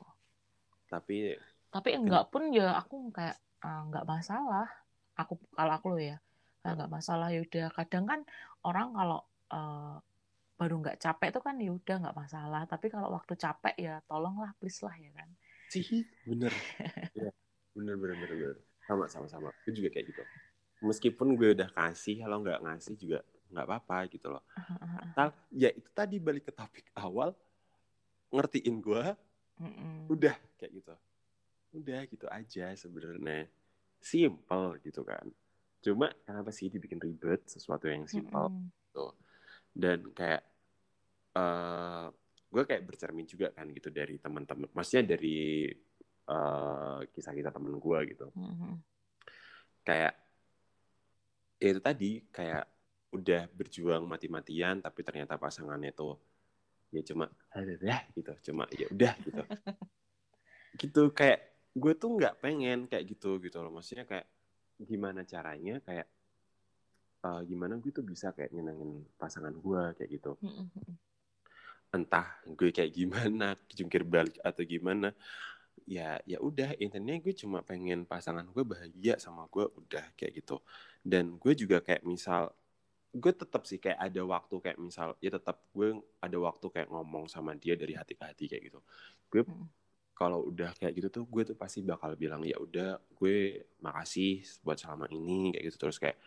Tapi 0.90 1.38
tapi 1.70 1.90
enggak 1.94 2.30
pun 2.30 2.50
ya 2.54 2.78
aku 2.78 3.10
kayak 3.14 3.38
uh, 3.64 3.82
enggak 3.88 4.06
masalah. 4.06 4.68
Aku 5.14 5.38
kalau 5.54 5.72
aku 5.72 5.86
lo 5.94 5.98
ya 5.98 6.18
enggak 6.66 6.90
masalah. 6.90 7.30
Ya 7.32 7.40
udah 7.42 7.70
kadang 7.72 8.04
kan 8.04 8.20
orang 8.66 8.92
kalau 8.92 9.20
uh, 9.54 9.96
baru 10.54 10.74
nggak 10.84 11.02
capek 11.02 11.34
tuh 11.34 11.42
kan 11.42 11.56
ya 11.58 11.70
udah 11.72 11.96
nggak 12.02 12.18
masalah. 12.18 12.62
Tapi 12.68 12.86
kalau 12.92 13.14
waktu 13.14 13.34
capek 13.38 13.74
ya 13.78 13.94
tolonglah 14.04 14.52
please 14.58 14.82
lah 14.84 14.94
ya 14.98 15.10
kan 15.14 15.30
sih. 15.70 16.04
Bener. 16.26 16.52
Ya 17.14 17.30
bener 17.78 17.94
bener 17.94 18.16
bener 18.18 18.34
bener. 18.34 18.58
Sama 18.86 19.06
sama 19.06 19.26
sama. 19.30 19.48
Gue 19.62 19.70
juga 19.70 19.94
kayak 19.94 20.06
gitu. 20.10 20.22
Meskipun 20.82 21.38
gue 21.38 21.54
udah 21.54 21.70
kasih 21.70 22.26
kalau 22.26 22.42
nggak 22.42 22.58
ngasih 22.58 22.94
juga 22.98 23.22
nggak 23.54 23.66
apa-apa 23.70 23.98
gitu 24.10 24.34
loh. 24.34 24.42
Tal, 25.16 25.30
ya 25.54 25.70
itu 25.70 25.86
tadi 25.94 26.18
balik 26.18 26.50
ke 26.50 26.52
topik 26.54 26.90
awal 26.98 27.30
ngertiin 28.34 28.82
gue 28.82 29.04
Mm-mm. 29.62 30.10
udah 30.10 30.34
kayak 30.58 30.72
gitu. 30.74 30.94
Udah 31.78 32.00
gitu 32.10 32.26
aja 32.26 32.74
sebenarnya. 32.74 33.46
Simple 34.02 34.82
gitu 34.82 35.06
kan. 35.06 35.30
Cuma 35.84 36.10
kenapa 36.26 36.50
sih 36.50 36.66
dibikin 36.66 36.98
ribet 36.98 37.46
sesuatu 37.46 37.86
yang 37.86 38.10
simple 38.10 38.50
mm 38.50 38.74
gitu? 38.90 39.06
Dan 39.74 40.10
kayak 40.14 40.42
uh, 41.34 42.10
gue 42.54 42.62
kayak 42.62 42.86
bercermin 42.86 43.26
juga 43.26 43.50
kan 43.50 43.66
gitu 43.74 43.90
dari 43.90 44.22
teman-teman 44.22 44.70
maksudnya 44.70 45.18
dari 45.18 45.66
uh, 46.30 47.02
kisah 47.10 47.34
kita 47.34 47.50
temen 47.50 47.74
gue 47.82 47.98
gitu 48.14 48.30
mm-hmm. 48.30 48.72
kayak 49.82 50.14
ya 51.58 51.68
itu 51.74 51.80
tadi 51.82 52.10
kayak 52.30 52.64
udah 53.10 53.50
berjuang 53.50 54.06
mati-matian 54.06 54.78
tapi 54.78 55.02
ternyata 55.02 55.34
pasangannya 55.34 55.90
tuh 55.90 56.14
ya 56.94 57.02
cuma 57.02 57.26
ya 57.82 58.06
gitu 58.14 58.32
cuma 58.50 58.70
ya 58.70 58.86
udah 58.86 59.14
gitu 59.26 59.42
gitu 60.82 61.02
kayak 61.10 61.58
gue 61.74 61.92
tuh 61.98 62.10
nggak 62.14 62.38
pengen 62.38 62.86
kayak 62.86 63.02
gitu 63.10 63.42
gitu 63.42 63.58
loh 63.58 63.74
maksudnya 63.74 64.06
kayak 64.06 64.30
gimana 64.78 65.26
caranya 65.26 65.82
kayak 65.82 66.06
uh, 67.26 67.42
gimana 67.42 67.82
gue 67.82 67.90
tuh 67.90 68.06
bisa 68.06 68.30
kayak 68.30 68.54
nyenengin 68.54 69.02
pasangan 69.18 69.54
gue 69.54 69.82
kayak 69.98 70.10
gitu 70.10 70.38
mm-hmm. 70.38 71.13
Entah 71.94 72.26
gue 72.42 72.74
kayak 72.74 72.90
gimana 72.90 73.54
jungkir 73.78 74.02
balik 74.02 74.42
atau 74.42 74.66
gimana 74.66 75.14
ya 75.86 76.16
ya 76.24 76.40
udah 76.40 76.74
intinya 76.80 77.14
gue 77.20 77.34
cuma 77.36 77.60
pengen 77.60 78.08
pasangan 78.08 78.44
gue 78.48 78.64
bahagia 78.66 79.20
sama 79.22 79.46
gue 79.46 79.68
udah 79.68 80.04
kayak 80.18 80.42
gitu. 80.42 80.58
Dan 81.04 81.38
gue 81.38 81.52
juga 81.54 81.78
kayak 81.84 82.02
misal 82.02 82.50
gue 83.14 83.30
tetap 83.30 83.62
sih 83.62 83.78
kayak 83.78 84.00
ada 84.10 84.22
waktu 84.26 84.54
kayak 84.58 84.78
misal 84.80 85.14
ya 85.22 85.30
tetap 85.30 85.62
gue 85.70 86.02
ada 86.18 86.38
waktu 86.40 86.66
kayak 86.66 86.88
ngomong 86.90 87.30
sama 87.30 87.54
dia 87.54 87.78
dari 87.78 87.94
hati 87.94 88.18
ke 88.18 88.24
hati 88.26 88.44
kayak 88.50 88.62
gitu. 88.72 88.80
Gue 89.30 89.42
hmm. 89.46 89.66
kalau 90.16 90.48
udah 90.50 90.72
kayak 90.74 90.98
gitu 90.98 91.08
tuh 91.22 91.24
gue 91.28 91.42
tuh 91.54 91.56
pasti 91.58 91.84
bakal 91.84 92.16
bilang 92.18 92.42
ya 92.42 92.58
udah 92.58 92.98
gue 93.14 93.68
makasih 93.84 94.42
buat 94.66 94.80
selama 94.80 95.06
ini 95.12 95.54
kayak 95.54 95.64
gitu. 95.70 95.76
Terus 95.86 96.00
kayak 96.00 96.18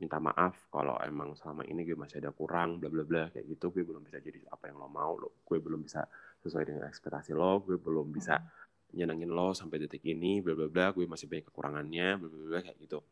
minta 0.00 0.16
maaf 0.16 0.72
kalau 0.72 0.96
emang 1.04 1.36
selama 1.36 1.60
ini 1.68 1.84
gue 1.84 1.92
masih 1.92 2.24
ada 2.24 2.32
kurang 2.32 2.80
bla 2.80 2.88
bla 2.88 3.04
bla 3.04 3.22
kayak 3.28 3.44
gitu. 3.44 3.68
Gue 3.68 3.84
belum 3.84 4.00
bisa 4.00 4.16
jadi 4.16 4.40
apa 4.48 4.72
yang 4.72 4.80
lo 4.80 4.88
mau 4.88 5.12
lo 5.20 5.44
gue 5.44 5.58
belum 5.60 5.84
bisa 5.84 6.08
sesuai 6.40 6.64
dengan 6.64 6.88
ekspektasi 6.88 7.36
lo 7.36 7.60
gue 7.60 7.76
belum 7.76 8.08
bisa 8.08 8.40
hmm. 8.40 8.96
nyenengin 8.96 9.28
lo 9.28 9.52
sampai 9.52 9.84
detik 9.84 10.00
ini 10.08 10.40
bla 10.40 10.56
bla 10.56 10.72
bla. 10.72 10.86
Gue 10.96 11.04
masih 11.04 11.28
banyak 11.28 11.52
kekurangannya 11.52 12.16
bla 12.16 12.28
bla 12.32 12.44
bla 12.48 12.60
kayak 12.64 12.80
gitu. 12.80 13.04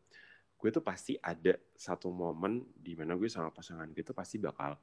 Gue 0.57 0.69
tuh 0.73 0.81
pasti 0.81 1.13
ada 1.21 1.53
satu 1.77 2.09
momen 2.09 2.65
di 2.73 2.97
mana 2.97 3.13
gue 3.13 3.29
sama 3.29 3.53
pasangan 3.53 3.85
gue 3.93 4.01
tuh 4.01 4.17
pasti 4.17 4.41
bakal 4.41 4.73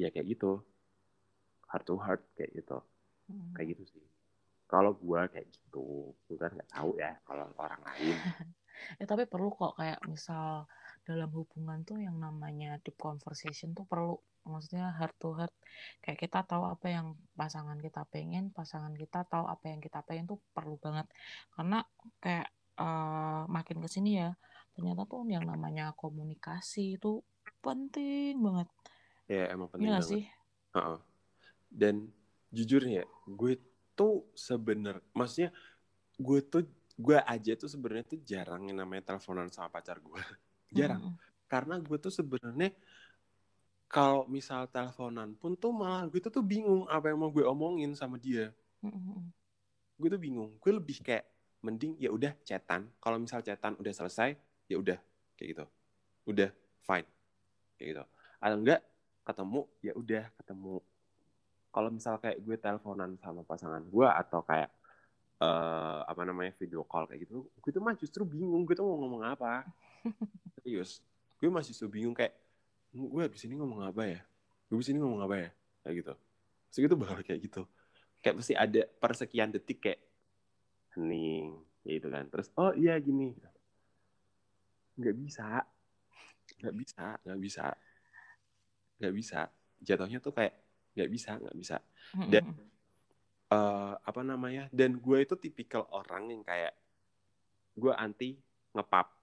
ya 0.00 0.08
kayak 0.08 0.24
gitu 0.32 0.56
heart 1.68 1.84
to 1.84 2.00
heart 2.00 2.24
kayak 2.32 2.56
gitu. 2.56 2.80
Hmm. 3.28 3.52
kayak 3.52 3.76
gitu 3.76 3.84
sih. 3.92 4.04
Kalau 4.64 4.96
gue 4.96 5.20
kayak 5.28 5.52
gitu 5.52 6.16
gue 6.16 6.36
kan 6.40 6.48
nggak 6.56 6.72
tahu 6.72 6.96
ya 6.96 7.12
kalau 7.28 7.44
orang 7.60 7.84
lain. 7.84 8.16
Ya 8.96 9.04
tapi 9.04 9.28
perlu 9.28 9.52
kok 9.52 9.76
kayak 9.76 10.00
misal 10.08 10.64
dalam 11.10 11.30
hubungan 11.34 11.82
tuh 11.82 11.98
yang 11.98 12.14
namanya 12.22 12.78
deep 12.86 12.94
conversation 12.94 13.74
tuh 13.74 13.82
perlu. 13.82 14.14
Maksudnya 14.46 14.94
heart 14.94 15.18
to 15.18 15.34
heart. 15.34 15.54
Kayak 15.98 16.18
kita 16.22 16.46
tahu 16.46 16.64
apa 16.70 16.86
yang 16.86 17.18
pasangan 17.34 17.76
kita 17.82 18.06
pengen 18.06 18.54
pasangan 18.54 18.94
kita 18.94 19.26
tahu 19.26 19.50
apa 19.50 19.66
yang 19.66 19.82
kita 19.82 20.00
pengen 20.06 20.30
tuh 20.30 20.38
perlu 20.54 20.78
banget. 20.78 21.10
Karena 21.52 21.82
kayak 22.22 22.48
uh, 22.78 23.44
makin 23.50 23.82
ke 23.82 23.88
sini 23.90 24.22
ya 24.22 24.30
ternyata 24.70 25.02
tuh 25.04 25.26
yang 25.26 25.44
namanya 25.44 25.92
komunikasi 25.98 26.96
itu 26.96 27.20
penting 27.58 28.38
banget. 28.38 28.68
Ya 29.26 29.50
emang 29.50 29.68
penting 29.68 29.90
ya 29.90 29.98
banget. 29.98 30.08
sih? 30.08 30.24
Uh 30.70 30.78
-uh. 30.78 30.98
dan 31.70 32.10
jujur 32.50 32.82
ya 32.82 33.06
gue 33.26 33.58
tuh 33.94 34.26
sebener 34.34 34.98
maksudnya 35.14 35.54
gue 36.18 36.38
tuh 36.42 36.66
gue 36.98 37.18
aja 37.22 37.52
tuh 37.56 37.70
sebenarnya 37.70 38.04
tuh 38.04 38.20
jarang 38.26 38.68
yang 38.68 38.82
namanya 38.82 39.14
teleponan 39.14 39.48
sama 39.48 39.70
pacar 39.70 40.02
gue 40.02 40.20
jarang. 40.74 41.02
Hmm. 41.02 41.18
karena 41.50 41.74
gue 41.82 41.98
tuh 41.98 42.14
sebenarnya 42.14 42.70
kalau 43.90 44.22
misal 44.30 44.70
teleponan 44.70 45.34
pun 45.34 45.58
tuh 45.58 45.74
malah 45.74 46.06
gue 46.06 46.22
tuh, 46.22 46.30
tuh 46.30 46.46
bingung 46.46 46.86
apa 46.86 47.10
yang 47.10 47.18
mau 47.18 47.26
gue 47.26 47.42
omongin 47.42 47.90
sama 47.98 48.22
dia. 48.22 48.54
Mm-hmm. 48.86 49.18
gue 50.00 50.08
tuh 50.08 50.22
bingung. 50.22 50.54
Gue 50.62 50.78
lebih 50.78 51.02
kayak 51.02 51.26
mending 51.60 51.98
ya 52.00 52.08
udah 52.08 52.32
chatan 52.46 52.88
kalau 53.02 53.20
misal 53.20 53.44
chatan 53.44 53.76
udah 53.76 53.92
selesai 53.92 54.38
ya 54.70 54.78
udah 54.78 54.96
kayak 55.34 55.58
gitu. 55.58 55.64
Udah 56.30 56.54
fine. 56.86 57.04
Kayak 57.76 57.88
gitu. 57.90 58.04
Atau 58.38 58.56
enggak 58.62 58.80
ketemu 59.26 59.60
ya 59.82 59.92
udah 59.98 60.24
ketemu. 60.38 60.76
Kalau 61.74 61.88
misal 61.90 62.14
kayak 62.22 62.38
gue 62.46 62.56
teleponan 62.62 63.18
sama 63.18 63.42
pasangan 63.42 63.82
gue 63.82 64.06
atau 64.06 64.40
kayak 64.46 64.70
uh, 65.42 66.06
apa 66.06 66.22
namanya 66.22 66.54
video 66.62 66.86
call 66.86 67.10
kayak 67.10 67.26
gitu 67.26 67.42
gue 67.58 67.70
tuh 67.74 67.82
mah 67.82 67.98
justru 67.98 68.22
bingung. 68.22 68.62
Gue 68.62 68.78
tuh 68.78 68.86
mau 68.86 69.02
ngomong 69.02 69.26
apa 69.26 69.66
serius. 70.60 71.00
Gue 71.40 71.48
masih 71.48 71.72
justru 71.72 71.88
bingung 71.88 72.12
kayak 72.12 72.36
gue 72.90 73.22
abis 73.24 73.46
ini 73.46 73.54
ngomong 73.56 73.86
apa 73.86 74.02
ya? 74.06 74.20
Gue 74.68 74.76
abis 74.80 74.90
ini 74.92 74.98
ngomong 75.00 75.20
apa 75.24 75.36
ya? 75.36 75.50
Kayak 75.82 75.94
gitu. 76.04 76.14
Terus 76.70 76.86
itu 76.86 76.96
bakal 76.96 77.18
kayak 77.24 77.40
gitu. 77.40 77.62
Kayak 78.20 78.34
pasti 78.38 78.54
ada 78.54 78.82
persekian 79.00 79.50
detik 79.50 79.78
kayak 79.80 80.00
hening 80.96 81.58
gitu 81.82 82.08
kan. 82.12 82.28
Terus 82.28 82.52
oh 82.60 82.72
iya 82.76 82.94
gini. 83.00 83.32
Nggak 85.00 85.16
bisa. 85.16 85.64
Nggak 86.60 86.74
bisa 86.76 87.06
nggak 87.24 87.40
bisa. 87.40 87.66
Nggak 89.00 89.14
bisa. 89.16 89.40
Jatuhnya 89.80 90.18
tuh 90.20 90.34
kayak 90.36 90.54
nggak 90.92 91.10
bisa 91.10 91.30
nggak 91.40 91.56
bisa. 91.56 91.76
Dan 92.28 92.44
uh, 93.48 93.96
apa 93.96 94.20
namanya? 94.20 94.68
Dan 94.68 95.00
gue 95.00 95.18
itu 95.24 95.34
tipikal 95.40 95.88
orang 95.90 96.28
yang 96.28 96.42
kayak 96.44 96.76
gue 97.80 97.92
anti 97.96 98.36
ngepap 98.76 99.19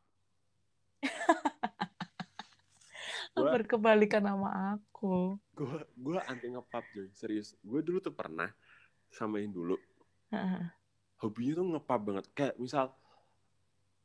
gua, 3.38 3.52
berkebalikan 3.58 4.24
sama 4.26 4.78
aku. 4.78 5.38
Gue 5.54 5.80
gue 5.94 6.20
anti 6.26 6.48
ngepap 6.52 6.86
joy 6.96 7.10
serius. 7.14 7.54
Gue 7.62 7.86
dulu 7.86 8.02
tuh 8.02 8.14
pernah 8.14 8.50
samain 9.14 9.50
dulu. 9.50 9.78
Hobinya 11.22 11.54
tuh 11.62 11.66
ngepap 11.78 12.02
banget. 12.02 12.26
Kayak 12.34 12.56
misal 12.62 12.94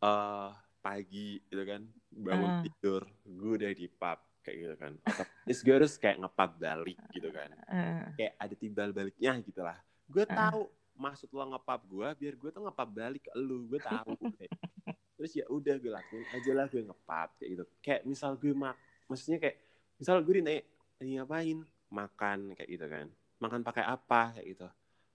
uh, 0.05 0.51
pagi 0.80 1.40
gitu 1.49 1.64
kan. 1.64 1.82
Bangun 2.12 2.51
uh. 2.51 2.62
tidur 2.66 3.03
gue 3.24 3.51
udah 3.57 3.70
di 3.72 3.86
pub 3.88 4.18
kayak 4.43 4.57
gitu 4.59 4.74
kan. 4.76 4.93
Otomatis 5.07 5.59
gue 5.62 5.74
harus 5.74 5.93
kayak 5.97 6.16
ngepap 6.20 6.51
balik 6.61 6.99
gitu 7.14 7.28
kan. 7.32 7.51
Uh. 7.68 8.05
kayak 8.18 8.34
ada 8.36 8.55
timbal 8.59 8.90
baliknya 8.93 9.32
gitu 9.40 9.62
lah 9.64 9.80
gue 10.12 10.24
uh. 10.28 10.30
tahu 10.30 10.62
maksud 10.93 11.28
lo 11.32 11.45
ngepap 11.57 11.80
gue 11.88 12.09
biar 12.20 12.34
gue 12.36 12.51
tuh 12.53 12.62
ngepap 12.68 12.88
balik 12.93 13.22
ke 13.24 13.32
lu. 13.40 13.66
Gue 13.66 13.80
tahu 13.80 14.12
terus 15.22 15.38
ya 15.38 15.46
udah 15.46 15.78
gue 15.78 15.86
lakuin 15.86 16.26
aja 16.34 16.50
lah 16.50 16.66
gue 16.66 16.82
ngepap 16.82 17.38
kayak 17.38 17.50
gitu. 17.54 17.64
Kayak 17.78 18.02
misal 18.10 18.34
gue 18.34 18.50
mak 18.50 18.74
maksudnya 19.06 19.38
kayak 19.38 19.56
misal 19.94 20.18
gue 20.18 20.34
ditanya 20.42 20.66
ini 20.98 21.10
ngapain? 21.22 21.58
Makan 21.94 22.38
kayak 22.58 22.66
gitu 22.74 22.86
kan. 22.90 23.06
Makan 23.38 23.60
pakai 23.62 23.86
apa? 23.86 24.34
kayak 24.34 24.46
gitu. 24.50 24.66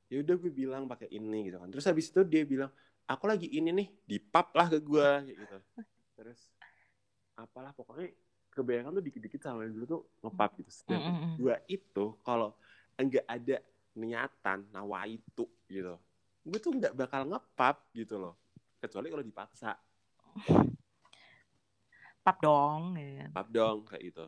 Ya 0.07 0.17
udah 0.23 0.35
gue 0.39 0.51
bilang 0.55 0.87
pakai 0.87 1.11
ini 1.11 1.51
gitu 1.51 1.59
kan. 1.59 1.67
Terus 1.67 1.85
habis 1.91 2.07
itu 2.07 2.23
dia 2.23 2.47
bilang 2.47 2.71
aku 3.03 3.27
lagi 3.27 3.51
ini 3.51 3.75
nih 3.75 3.87
di 4.07 4.17
pub 4.23 4.47
lah 4.55 4.71
ke 4.71 4.79
gue 4.79 5.09
kayak 5.27 5.37
gitu. 5.43 5.57
Terus 6.15 6.39
apalah 7.35 7.75
pokoknya 7.75 8.07
kebanyakan 8.55 8.95
tuh 8.95 9.03
dikit-dikit 9.03 9.43
sama 9.43 9.67
yang 9.67 9.75
dulu 9.75 9.85
tuh 9.91 10.01
ngepap 10.23 10.55
gitu. 10.55 10.71
Dan 10.87 11.03
mm 11.03 11.11
-hmm. 11.11 11.33
gue 11.35 11.55
itu 11.67 12.05
kalau 12.23 12.55
enggak 12.95 13.27
ada 13.27 13.59
niatan 13.99 14.71
nawa 14.71 15.03
itu 15.03 15.43
gitu 15.67 15.99
gue 16.47 16.59
tuh 16.63 16.71
nggak 16.71 16.95
bakal 16.95 17.27
ngepap 17.27 17.91
gitu 17.91 18.15
loh. 18.15 18.39
Kecuali 18.79 19.11
kalau 19.11 19.25
dipaksa 19.25 19.75
pap 22.25 22.37
dong 22.43 22.97
ya. 22.99 23.27
pap 23.31 23.47
dong 23.47 23.87
kayak 23.87 24.03
gitu. 24.11 24.25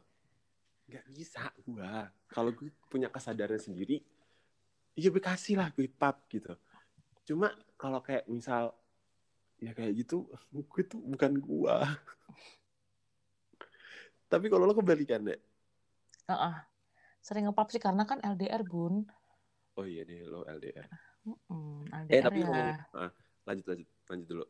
Nggak 0.90 1.06
bisa 1.14 1.44
gue 1.62 1.92
kalau 2.32 2.52
gue 2.56 2.72
punya 2.88 3.12
kesadaran 3.12 3.60
sendiri 3.60 4.02
iya 4.98 5.10
bekasih 5.12 5.60
lah 5.60 5.70
gue 5.76 5.88
pap 5.92 6.26
gitu. 6.32 6.56
Cuma 7.28 7.54
kalau 7.76 8.00
kayak 8.00 8.26
misal 8.32 8.74
ya 9.60 9.76
kayak 9.76 9.92
gitu 10.00 10.26
gue 10.54 10.84
tuh 10.88 11.00
bukan 11.04 11.38
gua. 11.38 11.84
Tapi 14.32 14.46
kalau 14.46 14.70
lo 14.70 14.78
kebalikan 14.78 15.26
deh 15.26 15.40
uh 16.30 16.34
-uh. 16.34 16.56
sering 17.20 17.50
ngepap 17.50 17.68
sih 17.74 17.82
karena 17.82 18.06
kan 18.06 18.22
LDR 18.22 18.62
bun. 18.64 19.04
Oh 19.76 19.84
iya 19.84 20.06
deh 20.06 20.24
lo 20.24 20.46
LDR 20.46 20.88
mm, 21.26 21.90
LDR 21.92 22.14
eh 22.14 22.22
tapi 22.22 22.40
ya. 22.40 22.46
ngomong 22.48 22.70
ah, 22.96 23.12
lanjut 23.50 23.66
lanjut. 23.74 23.90
Lanjut 24.10 24.28
dulu 24.30 24.46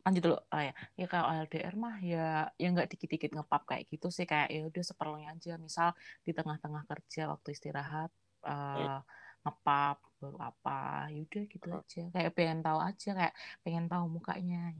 lanjut 0.00 0.22
dulu 0.24 0.38
oh 0.40 0.62
ya 0.62 0.72
ya 0.96 1.06
kalau 1.06 1.28
LDR 1.44 1.74
mah 1.76 1.96
ya 2.00 2.48
ya 2.56 2.68
nggak 2.72 2.88
dikit-dikit 2.96 3.36
ngepap 3.36 3.68
kayak 3.68 3.84
gitu 3.88 4.08
sih 4.08 4.24
kayak 4.24 4.48
ya 4.48 4.60
udah 4.64 4.84
seperlunya 4.84 5.28
aja 5.32 5.60
misal 5.60 5.92
di 6.24 6.32
tengah-tengah 6.32 6.88
kerja 6.88 7.28
waktu 7.28 7.52
istirahat 7.52 8.10
uh, 8.48 9.00
ngepap 9.40 9.98
baru 10.20 10.36
apa 10.36 11.08
yaudah 11.08 11.44
gitu 11.48 11.68
aja 11.72 12.02
kayak 12.12 12.32
pengen 12.36 12.60
tahu 12.60 12.78
aja 12.78 13.10
kayak 13.16 13.34
pengen 13.64 13.88
tahu 13.88 14.04
mukanya. 14.06 14.76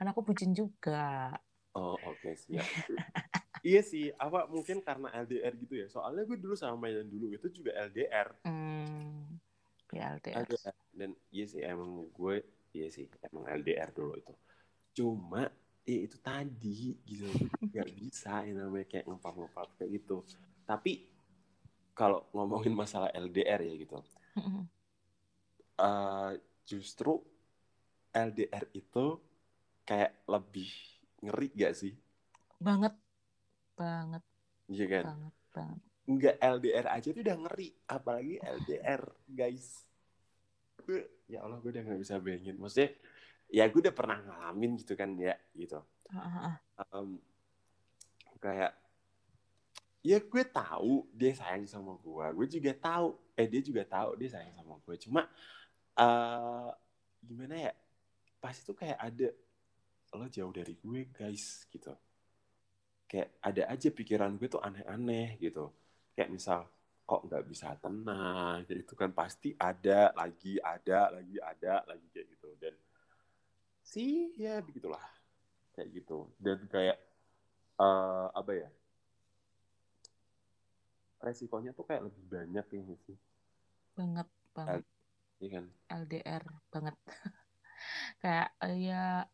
Karena 0.00 0.10
aku 0.16 0.24
bucin 0.24 0.56
juga. 0.56 1.36
Oh 1.76 1.96
oke 2.00 2.16
okay, 2.18 2.34
siap. 2.36 2.66
Iya 3.62 3.78
sih 3.86 4.10
apa 4.18 4.50
mungkin 4.50 4.82
karena 4.82 5.06
LDR 5.22 5.54
gitu 5.54 5.78
ya? 5.78 5.86
Soalnya 5.86 6.26
gue 6.26 6.34
dulu 6.34 6.58
sama 6.58 6.74
mainan 6.74 7.06
dulu 7.06 7.30
itu 7.30 7.46
juga 7.62 7.70
LDR 7.86 8.34
hmm, 8.42 9.38
ya 9.94 10.18
LDR. 10.18 10.42
LDR 10.42 10.76
dan 10.90 11.10
iya 11.30 11.46
sih 11.46 11.62
emang 11.62 12.10
gue 12.10 12.42
iya 12.72 12.88
sih 12.88 13.06
emang 13.28 13.48
LDR 13.48 13.92
dulu 13.92 14.16
itu 14.16 14.34
cuma 14.92 15.48
ya 15.82 15.98
itu 16.04 16.16
tadi 16.20 16.96
gitu 17.04 17.26
nggak 17.72 17.88
bisa 17.96 18.44
yang 18.44 18.66
namanya 18.68 18.86
kayak 18.88 19.06
ngepap 19.08 19.34
ngepap 19.34 19.68
kayak 19.76 19.90
gitu 20.02 20.24
tapi 20.62 21.12
kalau 21.92 22.24
ngomongin 22.32 22.72
masalah 22.72 23.12
LDR 23.12 23.60
ya 23.60 23.74
gitu, 23.76 24.00
uh, 25.76 26.32
justru 26.64 27.20
LDR 28.12 28.64
itu 28.72 29.20
kayak 29.84 30.24
lebih 30.24 30.68
ngeri 31.20 31.48
gak 31.52 31.74
sih? 31.76 31.92
Banget, 32.56 32.96
banget. 33.76 34.22
Iya 34.72 34.86
kan? 34.88 35.04
Banget, 35.12 35.34
banget. 35.52 35.80
Enggak 36.02 36.36
LDR 36.40 36.86
aja 36.90 37.08
tuh 37.12 37.22
udah 37.22 37.36
ngeri, 37.44 37.68
apalagi 37.86 38.34
LDR 38.40 39.02
guys. 39.28 39.84
Ya 41.30 41.44
Allah 41.44 41.58
gue 41.60 41.70
udah 41.72 41.82
gak 41.82 42.00
bisa 42.00 42.16
bayangin. 42.18 42.56
Maksudnya, 42.60 42.90
ya 43.48 43.64
gue 43.68 43.80
udah 43.80 43.94
pernah 43.94 44.18
ngalamin 44.20 44.76
gitu 44.80 44.92
kan 44.98 45.14
ya, 45.16 45.36
gitu. 45.56 45.80
Um, 46.92 47.20
kayak 48.42 48.74
ya 50.02 50.18
gue 50.18 50.44
tahu 50.50 51.06
dia 51.14 51.30
sayang 51.30 51.62
sama 51.70 51.94
gue 52.02 52.26
gue 52.34 52.46
juga 52.58 52.74
tahu 52.74 53.14
eh 53.38 53.46
dia 53.46 53.62
juga 53.62 53.86
tahu 53.86 54.18
dia 54.18 54.34
sayang 54.34 54.50
sama 54.50 54.74
gue 54.82 54.98
cuma 54.98 55.30
uh, 55.94 56.74
gimana 57.22 57.70
ya 57.70 57.72
pasti 58.42 58.66
tuh 58.66 58.74
kayak 58.74 58.98
ada 58.98 59.30
lo 60.18 60.26
jauh 60.28 60.52
dari 60.52 60.76
gue 60.76 61.08
guys 61.08 61.64
gitu. 61.72 61.94
Kayak 63.08 63.28
ada 63.40 63.62
aja 63.72 63.88
pikiran 63.88 64.36
gue 64.36 64.48
tuh 64.48 64.60
aneh-aneh 64.60 65.40
gitu. 65.40 65.72
Kayak 66.12 66.30
misal 66.32 66.60
kok 67.12 67.28
nggak 67.28 67.44
bisa 67.44 67.76
tenang 67.76 68.64
jadi 68.64 68.80
itu 68.80 68.96
kan. 68.96 69.12
Pasti 69.12 69.52
ada 69.60 70.08
lagi 70.16 70.56
ada 70.56 71.12
lagi 71.12 71.36
ada 71.36 71.84
lagi 71.84 72.06
kayak 72.08 72.26
gitu. 72.32 72.48
Dan 72.56 72.74
sih 73.84 74.32
ya 74.40 74.64
begitulah 74.64 75.04
kayak 75.76 75.92
gitu. 75.92 76.32
Dan 76.40 76.64
kayak 76.72 76.96
uh, 77.76 78.32
apa 78.32 78.52
ya 78.56 78.68
resikonya 81.20 81.76
tuh 81.76 81.84
kayak 81.84 82.08
lebih 82.08 82.24
banyak 82.32 82.66
ya 82.72 82.96
sih? 83.04 83.18
Banget 83.92 84.28
banget. 84.56 84.82
Iya 85.42 85.48
kan? 85.60 85.64
LDR 85.92 86.44
banget. 86.72 86.96
Kayak 88.22 88.48
uh, 88.62 88.76
ya 88.78 89.26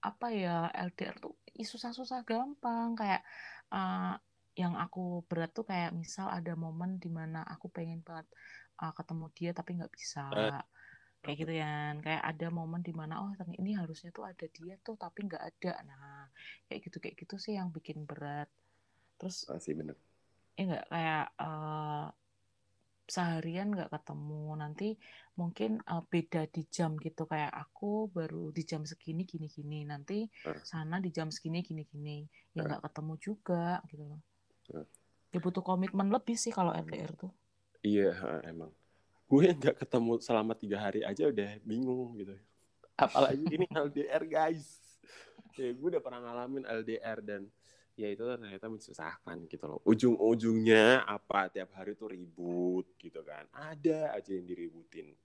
apa 0.00 0.26
ya 0.32 0.72
LDR 0.72 1.16
tuh 1.20 1.36
susah-susah 1.54 2.24
gampang. 2.24 2.96
Kayak 2.96 3.20
uh, 3.68 4.16
yang 4.56 4.72
aku 4.74 5.20
berat 5.28 5.52
tuh 5.52 5.68
kayak 5.68 5.92
misal 5.92 6.32
ada 6.32 6.56
momen 6.56 6.96
di 6.96 7.12
mana 7.12 7.44
aku 7.44 7.68
pengen 7.68 8.00
banget 8.00 8.24
uh, 8.80 8.92
ketemu 8.96 9.26
dia 9.36 9.50
tapi 9.52 9.76
nggak 9.76 9.92
bisa. 9.92 10.32
Uh, 10.32 10.64
kayak 11.20 11.36
gitu 11.42 11.52
ya 11.58 11.92
kayak 12.00 12.22
ada 12.22 12.46
momen 12.54 12.86
di 12.86 12.94
mana 12.94 13.18
oh 13.18 13.34
ini 13.58 13.74
harusnya 13.74 14.14
tuh 14.14 14.24
ada 14.24 14.46
dia 14.48 14.80
tuh 14.80 14.96
tapi 14.96 15.28
nggak 15.28 15.42
ada. 15.44 15.72
Nah 15.84 16.30
kayak 16.70 16.88
gitu 16.88 16.96
kayak 17.02 17.16
gitu 17.20 17.36
sih 17.36 17.60
yang 17.60 17.68
bikin 17.68 18.08
berat. 18.08 18.48
Terus 19.20 19.44
masih 19.48 19.76
bener. 19.76 19.96
ya 20.56 20.64
nggak 20.64 20.86
kayak 20.88 21.26
uh, 21.36 22.08
seharian 23.04 23.68
nggak 23.76 23.92
ketemu 23.92 24.56
nanti 24.56 24.88
mungkin 25.36 25.84
uh, 25.84 26.00
beda 26.00 26.48
di 26.48 26.64
jam 26.72 26.96
gitu. 26.96 27.28
Kayak 27.28 27.52
aku 27.52 28.08
baru 28.08 28.48
di 28.56 28.64
jam 28.64 28.88
segini 28.88 29.28
gini 29.28 29.52
gini 29.52 29.84
nanti 29.84 30.24
uh. 30.48 30.56
sana 30.64 30.96
di 30.96 31.12
jam 31.12 31.28
segini 31.28 31.60
gini 31.60 31.84
gini. 31.84 32.24
Ya 32.56 32.64
nggak 32.64 32.80
uh. 32.80 32.84
ketemu 32.88 33.14
juga 33.20 33.84
gitu 33.92 34.08
loh. 34.08 34.22
Ya 35.30 35.38
butuh 35.38 35.62
komitmen 35.62 36.08
lebih 36.08 36.34
sih 36.34 36.50
kalau 36.50 36.72
LDR 36.74 37.12
tuh 37.14 37.30
iya 37.84 38.14
emang 38.46 38.72
gue 39.26 39.42
nggak 39.52 39.82
ketemu 39.82 40.12
selama 40.22 40.54
tiga 40.54 40.78
hari 40.78 41.02
aja 41.02 41.26
udah 41.26 41.58
bingung 41.66 42.14
gitu 42.18 42.34
apalagi 42.96 43.44
ini 43.50 43.66
LDR 43.86 44.22
guys 44.26 44.80
ya 45.56 45.72
gue 45.72 45.88
udah 45.88 46.02
pernah 46.04 46.20
ngalamin 46.20 46.64
LDR 46.68 47.18
dan 47.24 47.48
ya 47.96 48.12
itu 48.12 48.22
ternyata 48.22 48.68
mensusahkan 48.68 49.48
gitu 49.48 49.64
loh. 49.64 49.80
Ujung-ujungnya 49.88 51.08
apa 51.08 51.48
tiap 51.48 51.72
hari 51.74 51.96
tuh 51.96 52.12
ribut 52.12 52.92
gitu 53.00 53.24
kan. 53.24 53.48
Ada 53.56 54.12
aja 54.12 54.36
yang 54.36 54.44
diributin. 54.44 55.16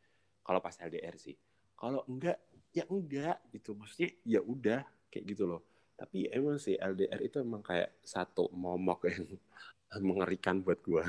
Kalau 0.41 0.63
pas 0.63 0.73
LDR 0.79 1.19
sih. 1.19 1.35
Kalau 1.75 2.07
enggak 2.07 2.39
ya 2.71 2.87
enggak 2.87 3.43
gitu. 3.51 3.75
Maksudnya 3.75 4.15
ya 4.23 4.39
udah 4.39 4.81
kayak 5.11 5.25
gitu 5.35 5.43
loh. 5.45 5.67
Tapi 6.01 6.25
emang 6.33 6.57
sih 6.57 6.73
LDR 6.81 7.21
itu 7.21 7.37
emang 7.45 7.61
kayak 7.61 7.93
satu 8.01 8.49
momok 8.57 9.05
yang 9.05 9.21
mengerikan 10.09 10.65
buat 10.65 10.81
gua. 10.81 11.05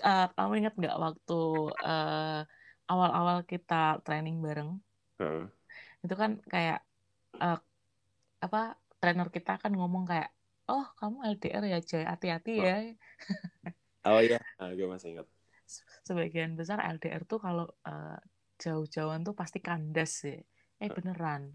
uh, 0.00 0.26
kamu 0.36 0.52
ingat 0.64 0.74
nggak 0.80 0.96
waktu 0.96 1.40
uh, 1.84 2.40
awal-awal 2.88 3.44
kita 3.44 4.00
training 4.00 4.40
bareng? 4.40 4.80
Heeh. 5.20 5.44
itu 5.98 6.14
kan 6.14 6.38
kayak 6.46 6.80
uh, 7.42 7.58
apa 8.38 8.78
trainer 9.02 9.28
kita 9.34 9.58
kan 9.58 9.74
ngomong 9.74 10.06
kayak 10.06 10.30
oh 10.70 10.86
kamu 10.96 11.36
LDR 11.36 11.64
ya 11.68 11.78
Joy 11.84 12.08
hati-hati 12.08 12.52
Oh. 12.56 12.64
ya. 12.64 12.76
Oh. 14.08 14.24
Iya. 14.24 14.40
Ah, 14.56 14.72
gue 14.72 14.88
masih 14.88 15.12
ingat. 15.12 15.26
Sebagian 16.06 16.56
besar 16.56 16.80
LDR 16.80 17.28
tuh 17.28 17.36
kalau 17.44 17.68
uh, 17.84 18.16
jauh-jauhan 18.56 19.20
tuh 19.20 19.36
pasti 19.36 19.60
kandas 19.60 20.24
sih. 20.24 20.38
Eh 20.80 20.88
beneran 20.88 21.52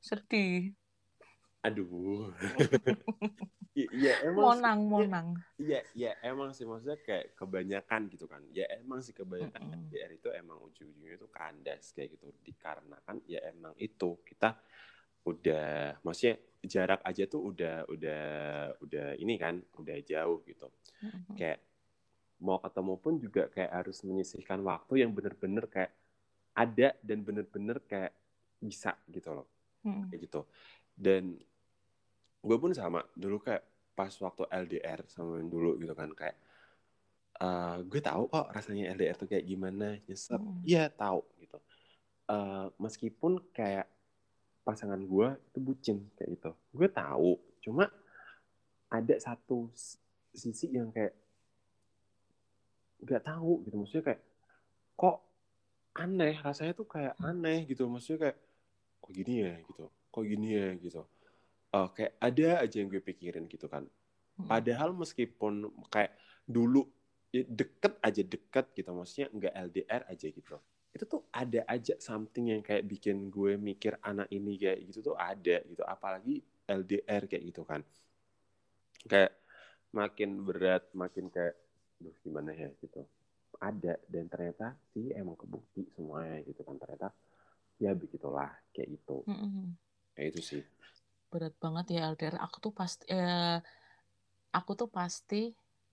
sedih 0.00 0.74
aduh 1.66 2.32
I- 3.80 3.92
iya 3.98 4.12
emang 4.28 4.50
sih. 4.58 4.68
monang 4.68 4.80
monang 4.92 5.28
Iya, 5.58 5.80
iya 5.98 6.10
emang 6.22 6.50
sih 6.56 6.62
maksudnya 6.70 6.98
kayak 7.02 7.26
kebanyakan 7.38 8.02
gitu 8.14 8.26
kan. 8.32 8.42
Ya 8.54 8.64
emang 8.78 9.00
sih 9.06 9.10
kebanyakan 9.14 9.62
Mm-mm. 9.62 9.74
LDR 9.74 10.12
itu 10.14 10.28
emang 10.30 10.58
ujung-ujungnya 10.66 11.18
itu 11.18 11.28
kandas 11.34 11.84
kayak 11.96 12.14
gitu. 12.14 12.26
Dikarenakan 12.46 13.16
ya 13.26 13.40
emang 13.52 13.74
itu 13.78 14.10
kita 14.28 14.54
udah 15.26 15.98
maksudnya 16.06 16.36
jarak 16.74 17.00
aja 17.10 17.24
tuh 17.26 17.42
udah 17.50 17.76
udah 17.94 18.22
udah 18.84 19.06
ini 19.22 19.34
kan 19.42 19.58
udah 19.82 19.96
jauh 20.06 20.38
gitu. 20.46 20.66
Mm-mm. 21.04 21.38
Kayak 21.38 21.58
mau 22.46 22.58
ketemu 22.62 22.94
pun 23.02 23.14
juga 23.18 23.42
kayak 23.54 23.72
harus 23.82 23.98
menyisihkan 24.06 24.60
waktu 24.62 24.94
yang 25.02 25.10
bener-bener 25.16 25.64
kayak 25.70 25.92
ada 26.54 26.94
dan 27.02 27.18
bener-bener 27.26 27.78
kayak 27.90 28.14
bisa 28.62 28.94
gitu 29.10 29.30
loh 29.34 29.46
Mm-mm. 29.88 30.08
kayak 30.12 30.20
gitu. 30.28 30.40
Dan 30.92 31.36
gue 32.38 32.56
pun 32.62 32.70
sama 32.76 33.02
dulu 33.16 33.42
kayak 33.42 33.64
pas 33.98 34.12
waktu 34.22 34.46
LDR 34.46 35.00
sama 35.10 35.42
yang 35.42 35.50
dulu 35.50 35.74
gitu 35.82 35.90
kan 35.96 36.10
kayak 36.14 36.36
eh, 37.42 37.76
gue 37.86 38.00
tahu 38.02 38.22
kok 38.30 38.46
rasanya 38.54 38.94
LDR 38.94 39.16
tuh 39.18 39.28
kayak 39.30 39.44
gimana 39.46 39.98
nyesek 40.06 40.38
Mm. 40.38 40.62
iya 40.66 40.84
tahu 40.92 41.20
gitu. 41.42 41.58
Eh, 42.28 42.66
meskipun 42.78 43.32
kayak 43.56 43.86
pasangan 44.66 45.00
gue 45.00 45.28
itu 45.48 45.58
bucin 45.64 45.98
kayak 46.18 46.30
gitu. 46.38 46.50
Gue 46.76 46.88
tahu 46.92 47.40
cuma 47.64 47.88
ada 48.88 49.14
satu 49.20 49.68
sisi 50.32 50.68
yang 50.72 50.92
kayak 50.92 51.14
nggak 53.04 53.22
tahu 53.24 53.64
gitu. 53.66 53.74
Maksudnya 53.80 54.04
kayak 54.12 54.22
kok 54.98 55.16
aneh? 55.96 56.34
Rasanya 56.42 56.72
tuh 56.76 56.86
kayak 56.86 57.14
aneh 57.22 57.64
gitu. 57.70 57.86
Maksudnya 57.88 58.18
kayak 58.30 58.38
kok 59.08 59.16
gini 59.16 59.34
ya 59.40 59.56
gitu. 59.64 59.84
Kok 60.12 60.24
gini 60.28 60.48
ya 60.52 60.68
gitu. 60.76 61.02
Eh, 61.72 61.88
kayak 61.96 62.12
ada 62.20 62.48
aja 62.60 62.76
yang 62.76 62.92
gue 62.92 63.00
pikirin 63.00 63.48
gitu 63.48 63.64
kan. 63.64 63.88
Mm-mm. 64.38 64.46
padahal 64.46 64.94
meskipun 64.94 65.66
kayak 65.90 66.14
dulu 66.46 66.86
ya 67.32 67.42
deket 67.48 67.96
aja 68.04 68.22
deket 68.22 68.66
gitu. 68.76 68.92
Maksudnya 68.92 69.26
nggak 69.32 69.54
LDR 69.72 70.02
aja 70.12 70.26
gitu. 70.28 70.56
Itu 70.92 71.04
tuh 71.08 71.22
ada 71.32 71.64
aja 71.66 71.96
something 71.98 72.52
yang 72.52 72.62
kayak 72.62 72.84
bikin 72.84 73.32
gue 73.32 73.56
mikir 73.56 73.96
anak 74.04 74.28
ini 74.28 74.60
kayak 74.60 74.84
gitu 74.92 75.12
tuh 75.12 75.16
ada 75.16 75.64
gitu. 75.64 75.82
Apalagi 75.88 76.44
LDR 76.68 77.24
kayak 77.24 77.44
gitu 77.48 77.64
kan. 77.64 77.80
Kayak 79.08 79.32
makin 79.90 80.44
berat 80.44 80.84
makin 80.92 81.32
kayak 81.32 81.56
duh 81.98 82.14
gimana 82.22 82.52
ya? 82.52 82.68
gitu. 82.78 83.02
Ada 83.58 83.98
dan 84.06 84.30
ternyata 84.30 84.76
sih 84.94 85.10
emang 85.16 85.34
kebukti 85.34 85.88
semuanya 85.96 86.46
gitu 86.46 86.62
kan. 86.62 86.78
Ternyata 86.78 87.10
ya 87.84 87.90
begitulah 88.00 88.50
kayak 88.74 88.88
gitu. 88.94 89.16
Mm-mm. 89.28 89.76
kayak 90.14 90.28
itu 90.34 90.40
sih. 90.50 90.62
Berat 91.32 91.54
banget 91.64 91.84
ya 91.94 92.00
LDR 92.12 92.36
aku 92.46 92.56
tuh 92.64 92.72
pasti 92.78 93.04
eh, 93.14 93.56
aku 94.56 94.70
tuh 94.80 94.88
pasti 94.98 95.36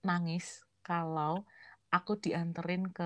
nangis 0.08 0.44
kalau 0.86 1.32
aku 1.96 2.12
dianterin 2.24 2.82
ke 2.96 3.04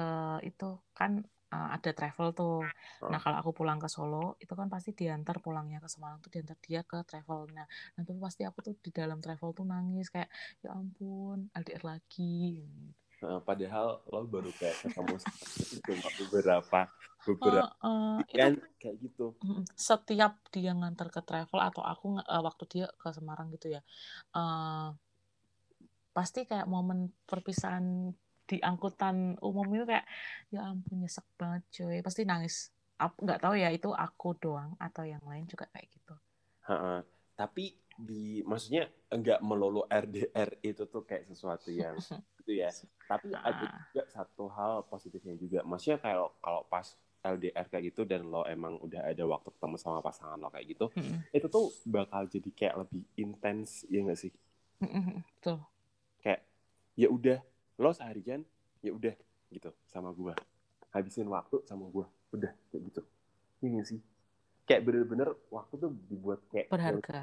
itu 0.49 0.65
kan 0.99 1.11
eh, 1.55 1.69
ada 1.77 1.91
travel 1.99 2.29
tuh. 2.39 2.55
Nah 3.11 3.19
Oh. 3.19 3.23
kalau 3.25 3.37
aku 3.43 3.51
pulang 3.59 3.79
ke 3.83 3.89
Solo 3.95 4.17
itu 4.43 4.53
kan 4.61 4.69
pasti 4.75 4.91
diantar 5.01 5.37
pulangnya 5.45 5.79
ke 5.85 5.89
Semarang 5.93 6.19
tuh 6.25 6.31
diantar 6.35 6.57
dia 6.67 6.81
ke 6.91 6.97
travelnya. 7.09 7.63
Nah 7.95 8.03
tuh 8.09 8.15
pasti 8.25 8.43
aku 8.49 8.59
tuh 8.67 8.75
di 8.85 8.91
dalam 8.99 9.19
travel 9.25 9.51
tuh 9.59 9.65
nangis 9.73 10.07
kayak 10.15 10.29
ya 10.63 10.69
ampun 10.79 11.37
LDR 11.61 11.83
lagi 11.91 12.23
Nah, 13.21 13.41
padahal 13.45 14.01
lo 14.09 14.25
baru 14.25 14.49
kayak 14.57 14.81
ketemu 14.81 15.17
cuma 15.85 16.09
beberapa 16.17 16.81
beberapa. 17.29 17.69
Heeh, 17.85 18.17
itu 18.33 18.39
kan 18.41 18.55
kayak 18.81 18.97
gitu. 19.05 19.27
Setiap 19.77 20.41
dia 20.53 20.73
ngantar 20.73 21.13
ke 21.13 21.21
travel 21.21 21.61
atau 21.61 21.85
aku 21.85 22.17
eh, 22.17 22.43
waktu 22.43 22.65
dia 22.69 22.87
ke 22.97 23.09
Semarang 23.13 23.53
gitu 23.53 23.73
ya 23.73 23.81
eh, 24.37 24.89
pasti 26.11 26.45
kayak 26.45 26.67
momen 26.67 27.15
perpisahan 27.25 28.13
di 28.51 28.59
angkutan 28.59 29.39
umum 29.47 29.71
itu 29.71 29.87
kayak 29.87 30.05
ya 30.51 30.75
ampun 30.75 31.07
nyesek 31.07 31.23
banget 31.39 31.63
coy 31.71 32.03
pasti 32.03 32.27
nangis. 32.27 32.75
Nggak 32.99 33.41
tahu 33.41 33.55
ya 33.57 33.71
itu 33.71 33.95
aku 33.95 34.35
doang 34.37 34.75
atau 34.77 35.07
yang 35.07 35.23
lain 35.23 35.47
juga 35.47 35.71
kayak 35.71 35.87
gitu. 35.93 36.15
Ha-ha. 36.67 37.01
tapi 37.35 37.73
di 38.01 38.41
maksudnya 38.43 38.89
enggak 39.09 39.39
melulu 39.41 39.85
RDR 39.85 40.57
itu 40.61 40.89
tuh 40.89 41.05
kayak 41.05 41.29
sesuatu 41.29 41.69
yang 41.69 41.97
gitu 42.41 42.53
ya. 42.57 42.71
Tapi 43.05 43.35
ada 43.35 43.65
Ah. 43.67 43.77
juga 43.91 44.03
satu 44.09 44.49
hal 44.49 44.87
positifnya 44.87 45.37
juga. 45.37 45.61
Maksudnya 45.63 45.99
kalau 45.99 46.33
kalau 46.41 46.65
pas 46.65 46.87
LDR 47.21 47.69
kayak 47.69 47.93
gitu 47.93 48.09
dan 48.09 48.25
lo 48.25 48.49
emang 48.49 48.81
udah 48.81 49.05
ada 49.05 49.21
waktu 49.29 49.53
ketemu 49.53 49.77
sama 49.77 50.01
pasangan 50.01 50.41
lo 50.41 50.49
kayak 50.49 50.73
gitu 50.73 50.89
Mm-mm. 50.97 51.21
itu 51.37 51.47
tuh 51.47 51.69
bakal 51.85 52.25
jadi 52.25 52.49
kayak 52.49 52.75
lebih 52.81 53.05
intens 53.15 53.85
ya 53.93 54.01
nggak 54.01 54.17
sih? 54.17 54.33
Mm-mm, 54.81 55.21
betul. 55.37 55.61
Kayak 56.25 56.41
ya 56.97 57.09
udah 57.13 57.39
lo 57.77 57.93
seharian 57.93 58.41
ya 58.81 58.97
udah 58.97 59.13
gitu 59.53 59.69
sama 59.85 60.17
gua. 60.17 60.33
Habisin 60.97 61.29
waktu 61.29 61.61
sama 61.69 61.85
gua 61.93 62.09
udah 62.33 62.49
kayak 62.73 62.83
gitu. 62.89 63.03
Ini 63.61 63.69
nggak 63.77 63.89
sih? 63.93 64.01
Kayak 64.65 64.83
bener-bener 64.89 65.29
waktu 65.53 65.75
tuh 65.77 65.93
dibuat 66.09 66.41
kayak 66.49 66.73
Berharga. 66.73 67.21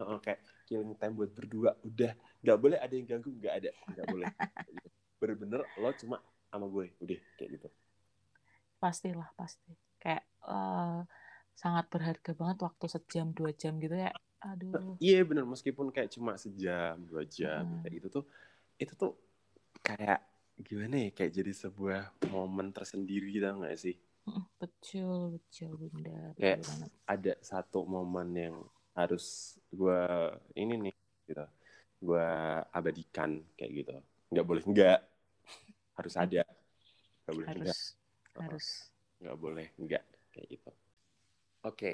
Heeh, 0.00 0.18
kayak 0.24 0.40
killing 0.64 0.96
time 0.96 1.14
buat 1.14 1.30
berdua 1.30 1.70
udah. 1.84 2.12
Nggak 2.40 2.58
boleh 2.58 2.78
ada 2.80 2.94
yang 2.96 3.06
ganggu 3.06 3.30
nggak 3.36 3.54
ada. 3.60 3.70
Nggak 3.92 4.06
boleh. 4.08 4.28
Gitu. 4.66 4.88
bener-bener 5.20 5.60
lo 5.76 5.92
cuma 6.00 6.16
sama 6.48 6.64
gue 6.64 6.96
udah 6.96 7.20
kayak 7.36 7.50
gitu. 7.60 7.68
Pastilah 8.80 9.28
pasti. 9.36 9.76
Kayak 10.00 10.24
eh, 10.48 11.00
sangat 11.52 11.92
berharga 11.92 12.32
banget 12.32 12.58
waktu 12.64 12.84
sejam 12.88 13.36
dua 13.36 13.52
jam 13.52 13.76
gitu 13.76 13.92
ya. 13.92 14.08
Aduh. 14.40 14.96
Iya 14.96 15.20
bener. 15.28 15.44
Meskipun 15.44 15.92
kayak 15.92 16.16
cuma 16.16 16.40
sejam 16.40 16.96
dua 17.04 17.28
jam 17.28 17.68
Hmm. 17.68 17.80
kayak 17.84 17.94
gitu 18.00 18.08
tuh 18.08 18.24
itu 18.80 18.96
tuh 18.96 19.12
kayak 19.84 20.24
gimana 20.56 20.96
ya? 20.96 21.10
Kayak 21.12 21.32
jadi 21.36 21.52
sebuah 21.52 22.02
momen 22.32 22.72
tersendiri 22.72 23.28
tau 23.44 23.60
gak 23.60 23.76
sih? 23.76 24.00
Betul 24.56 25.36
betul 25.36 25.76
bunda 25.76 26.32
Kayak- 26.40 26.64
ada 27.04 27.32
satu 27.44 27.84
momen 27.84 28.28
yang 28.32 28.56
harus 29.06 29.56
gue 29.70 30.02
ini 30.58 30.90
nih 30.90 30.96
gitu. 31.28 31.46
Gue 32.00 32.28
abadikan 32.72 33.40
kayak 33.54 33.72
gitu. 33.72 33.94
Nggak 34.32 34.46
boleh 34.46 34.64
enggak 34.66 34.98
harus 35.96 36.14
ada. 36.16 36.42
Nggak 37.24 37.34
boleh 37.34 37.48
enggak 37.54 37.78
harus. 37.78 37.94
Harus 38.36 38.66
nggak 39.20 39.36
boleh 39.36 39.66
enggak 39.76 40.04
kayak 40.32 40.46
gitu. 40.48 40.70
Oke. 41.66 41.92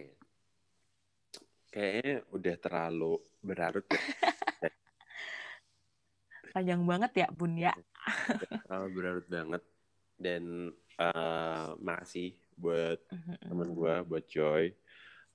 Kayaknya 1.74 2.14
udah 2.32 2.54
terlalu 2.56 3.14
berlarut 3.42 3.84
ya. 3.90 4.00
panjang 6.56 6.82
banget 6.88 7.12
ya 7.12 7.28
bun 7.28 7.52
ya. 7.58 7.74
Terlalu 8.64 8.88
berlarut 8.96 9.26
banget. 9.28 9.62
Dan 10.16 10.72
eh, 10.96 11.68
makasih 11.82 12.32
buat 12.56 12.96
temen 13.44 13.68
gue 13.76 13.94
buat 14.08 14.24
Joy 14.24 14.72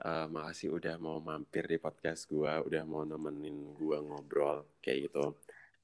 Eh, 0.01 0.27
makasih 0.33 0.73
udah 0.73 0.97
mau 0.97 1.21
mampir 1.21 1.69
di 1.69 1.77
podcast 1.77 2.25
gue 2.25 2.49
udah 2.49 2.81
mau 2.89 3.05
nemenin 3.05 3.77
gue 3.77 3.97
ngobrol 4.01 4.65
kayak 4.81 5.05
gitu. 5.13 5.37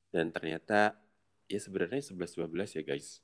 Dan 0.10 0.34
ternyata 0.34 0.98
ya 1.46 1.60
sebenarnya 1.62 2.02
11 2.02 2.50
12 2.50 2.78
ya 2.82 2.84
guys. 2.84 3.22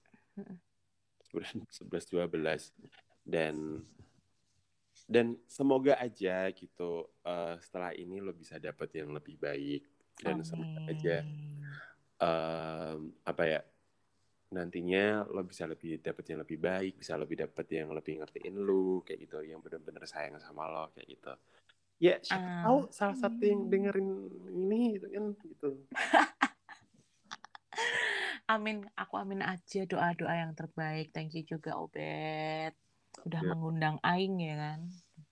Sebenarnya 1.25 1.65
11 1.81 2.29
12 2.29 2.77
dan 3.25 3.81
dan 5.09 5.33
semoga 5.49 5.97
aja 5.97 6.53
gitu 6.53 7.09
eh, 7.25 7.55
setelah 7.57 7.97
ini 7.97 8.21
lo 8.21 8.29
bisa 8.29 8.61
dapet 8.61 8.93
yang 8.93 9.17
lebih 9.17 9.41
baik. 9.41 9.89
Dan 10.13 10.45
semoga 10.45 10.77
aja 10.93 11.25
Amin. 11.25 11.57
em, 12.21 12.99
apa 13.25 13.43
ya 13.49 13.59
nantinya 14.53 15.25
lo 15.25 15.41
bisa 15.41 15.65
lebih 15.65 15.97
dapet 15.99 16.29
yang 16.29 16.39
lebih 16.45 16.57
baik 16.61 16.93
bisa 17.01 17.17
lebih 17.17 17.41
dapet 17.41 17.65
yang 17.73 17.89
lebih 17.89 18.21
ngertiin 18.21 18.55
lu 18.55 19.01
kayak 19.01 19.25
gitu 19.25 19.41
yang 19.41 19.59
bener-bener 19.59 20.05
sayang 20.05 20.37
sama 20.37 20.69
lo 20.69 20.93
kayak 20.93 21.09
gitu. 21.09 21.33
Ya 21.97 22.19
siapa 22.21 22.63
tahu 22.63 22.77
salah 22.91 23.17
satu 23.17 23.41
yang 23.41 23.65
dengerin 23.67 24.09
ini 24.53 24.81
gitu 24.95 25.07
kan 25.09 25.25
gitu. 25.41 25.69
Amin 28.45 28.83
aku 28.93 29.15
amin 29.15 29.39
aja 29.41 29.87
doa 29.87 30.11
doa 30.13 30.35
yang 30.35 30.51
terbaik. 30.53 31.15
Thank 31.15 31.33
you 31.33 31.43
juga 31.43 31.79
Obet 31.79 32.75
udah 33.23 33.41
Ya. 33.41 33.49
mengundang 33.49 33.97
Aing 34.03 34.35
ya 34.41 34.55
kan? 34.57 34.79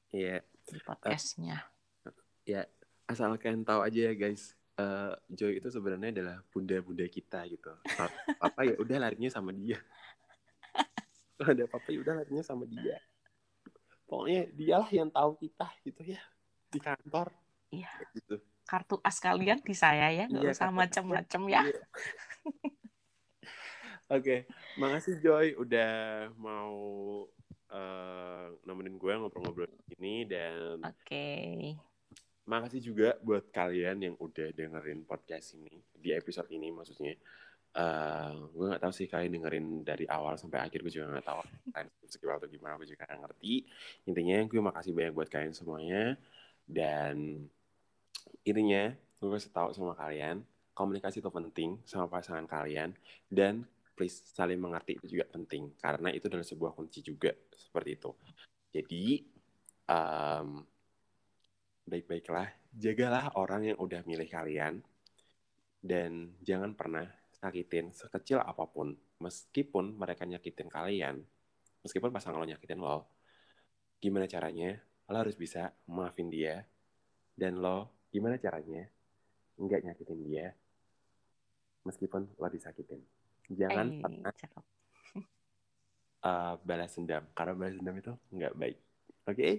Ya 0.10 0.38
di 0.64 0.80
podcastnya. 0.80 1.58
ya 2.42 2.66
asal 3.06 3.36
kalian 3.38 3.62
tahu 3.62 3.84
aja 3.84 4.10
ya 4.10 4.14
guys 4.16 4.58
uh, 4.82 5.14
Joy 5.30 5.62
itu 5.62 5.70
sebenarnya 5.70 6.10
adalah 6.10 6.38
bunda-bunda 6.50 7.06
kita 7.06 7.46
gitu. 7.46 7.72
Apa 8.42 8.66
ya 8.66 8.76
udah 8.82 8.98
larinya 8.98 9.30
sama 9.30 9.54
dia. 9.54 9.78
Kalau 11.38 11.52
ada 11.56 11.64
apa-apa 11.70 11.90
ya 11.94 12.00
udah 12.02 12.14
larinya 12.22 12.44
sama 12.44 12.66
dia. 12.66 12.98
Pokoknya 14.10 14.50
dialah 14.52 14.90
yang 14.92 15.10
tahu 15.14 15.38
kita 15.40 15.68
gitu 15.86 16.02
ya 16.18 16.22
di 16.72 16.80
kantor. 16.82 17.30
Iya. 17.70 17.92
Gitu. 18.18 18.36
Kartu 18.66 19.00
as 19.04 19.20
kalian 19.20 19.60
di 19.60 19.76
saya 19.76 20.08
ya, 20.16 20.26
nggak 20.32 20.48
iya, 20.48 20.56
usah 20.56 20.72
macam-macam 20.72 21.42
ya. 21.52 21.62
Iya. 21.68 21.82
Oke, 24.12 24.28
okay. 24.28 24.40
makasih 24.76 25.24
Joy 25.24 25.56
udah 25.56 26.28
mau 26.36 26.76
uh, 27.72 28.46
nemenin 28.68 29.00
gue 29.00 29.14
ngobrol-ngobrol 29.16 29.72
ini 29.96 30.28
dan 30.28 30.84
Oke. 30.84 31.00
Okay. 31.08 31.91
Makasih 32.52 32.84
juga 32.84 33.16
buat 33.24 33.48
kalian 33.48 34.04
yang 34.04 34.16
udah 34.20 34.52
dengerin 34.52 35.08
podcast 35.08 35.56
ini 35.56 35.72
di 35.96 36.12
episode 36.12 36.52
ini 36.52 36.68
maksudnya. 36.76 37.16
Uh, 37.72 38.52
gue 38.52 38.68
nggak 38.68 38.84
tahu 38.84 38.92
sih 38.92 39.08
kalian 39.08 39.40
dengerin 39.40 39.68
dari 39.88 40.04
awal 40.12 40.36
sampai 40.36 40.60
akhir 40.60 40.84
gue 40.84 40.92
juga 40.92 41.08
nggak 41.08 41.24
tahu 41.24 41.40
kalian 41.72 41.88
sekitar 42.04 42.36
atau 42.36 42.52
gimana 42.52 42.76
gue 42.76 42.84
juga 42.84 43.08
gak 43.08 43.16
ngerti 43.24 43.64
intinya 44.12 44.44
gue 44.44 44.60
makasih 44.60 44.92
banyak 44.92 45.16
buat 45.16 45.32
kalian 45.32 45.56
semuanya 45.56 46.20
dan 46.68 47.48
intinya 48.44 48.92
gue 48.92 49.30
kasih 49.40 49.56
tahu 49.56 49.72
sama 49.72 49.96
kalian 49.96 50.44
komunikasi 50.76 51.24
itu 51.24 51.32
penting 51.32 51.80
sama 51.88 52.12
pasangan 52.12 52.44
kalian 52.44 52.92
dan 53.32 53.64
please 53.96 54.20
saling 54.34 54.58
mengerti 54.58 54.98
itu 54.98 55.16
juga 55.20 55.30
penting 55.30 55.72
karena 55.78 56.10
itu 56.10 56.26
adalah 56.28 56.48
sebuah 56.48 56.72
kunci 56.74 57.06
juga 57.06 57.32
seperti 57.54 57.90
itu. 58.02 58.12
Jadi 58.74 59.04
um, 59.86 60.66
baik-baiklah, 61.86 62.50
jagalah 62.76 63.34
orang 63.36 63.74
yang 63.74 63.78
udah 63.82 64.02
milih 64.06 64.30
kalian 64.30 64.82
dan 65.82 66.38
jangan 66.46 66.78
pernah 66.78 67.10
sakitin 67.42 67.90
sekecil 67.90 68.38
apa 68.38 68.70
pun 68.70 68.94
meskipun 69.18 69.98
mereka 69.98 70.30
nyakitin 70.30 70.70
kalian 70.70 71.26
meskipun 71.82 72.14
pasangan 72.14 72.38
lo 72.38 72.46
nyakitin 72.46 72.80
lo. 72.82 73.10
Gimana 74.02 74.26
caranya? 74.26 74.78
Lo 75.10 75.18
harus 75.18 75.38
bisa 75.38 75.74
maafin 75.90 76.30
dia 76.30 76.66
dan 77.34 77.58
lo 77.58 78.06
gimana 78.14 78.38
caranya 78.38 78.86
nggak 79.58 79.82
nyakitin 79.86 80.20
dia 80.26 80.48
meskipun 81.86 82.30
lo 82.38 82.48
disakitin. 82.50 83.02
Jangan 83.52 83.88
eh, 83.90 84.00
pernah 84.00 84.34
uh, 86.22 86.54
balas 86.62 86.94
dendam 86.94 87.26
karena 87.34 87.54
balas 87.58 87.74
dendam 87.78 87.96
itu 87.98 88.14
nggak 88.32 88.54
baik. 88.54 88.78
Oke? 89.26 89.34
okay? 89.34 89.54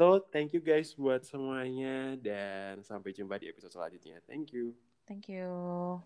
So 0.00 0.24
thank 0.32 0.56
you 0.56 0.64
guys 0.64 0.96
buat 0.96 1.28
semuanya 1.28 2.16
dan 2.16 2.80
sampai 2.80 3.12
jumpa 3.12 3.36
di 3.36 3.52
episode 3.52 3.76
selanjutnya. 3.76 4.24
Thank 4.24 4.56
you. 4.56 4.72
Thank 5.04 5.28
you 5.28 6.00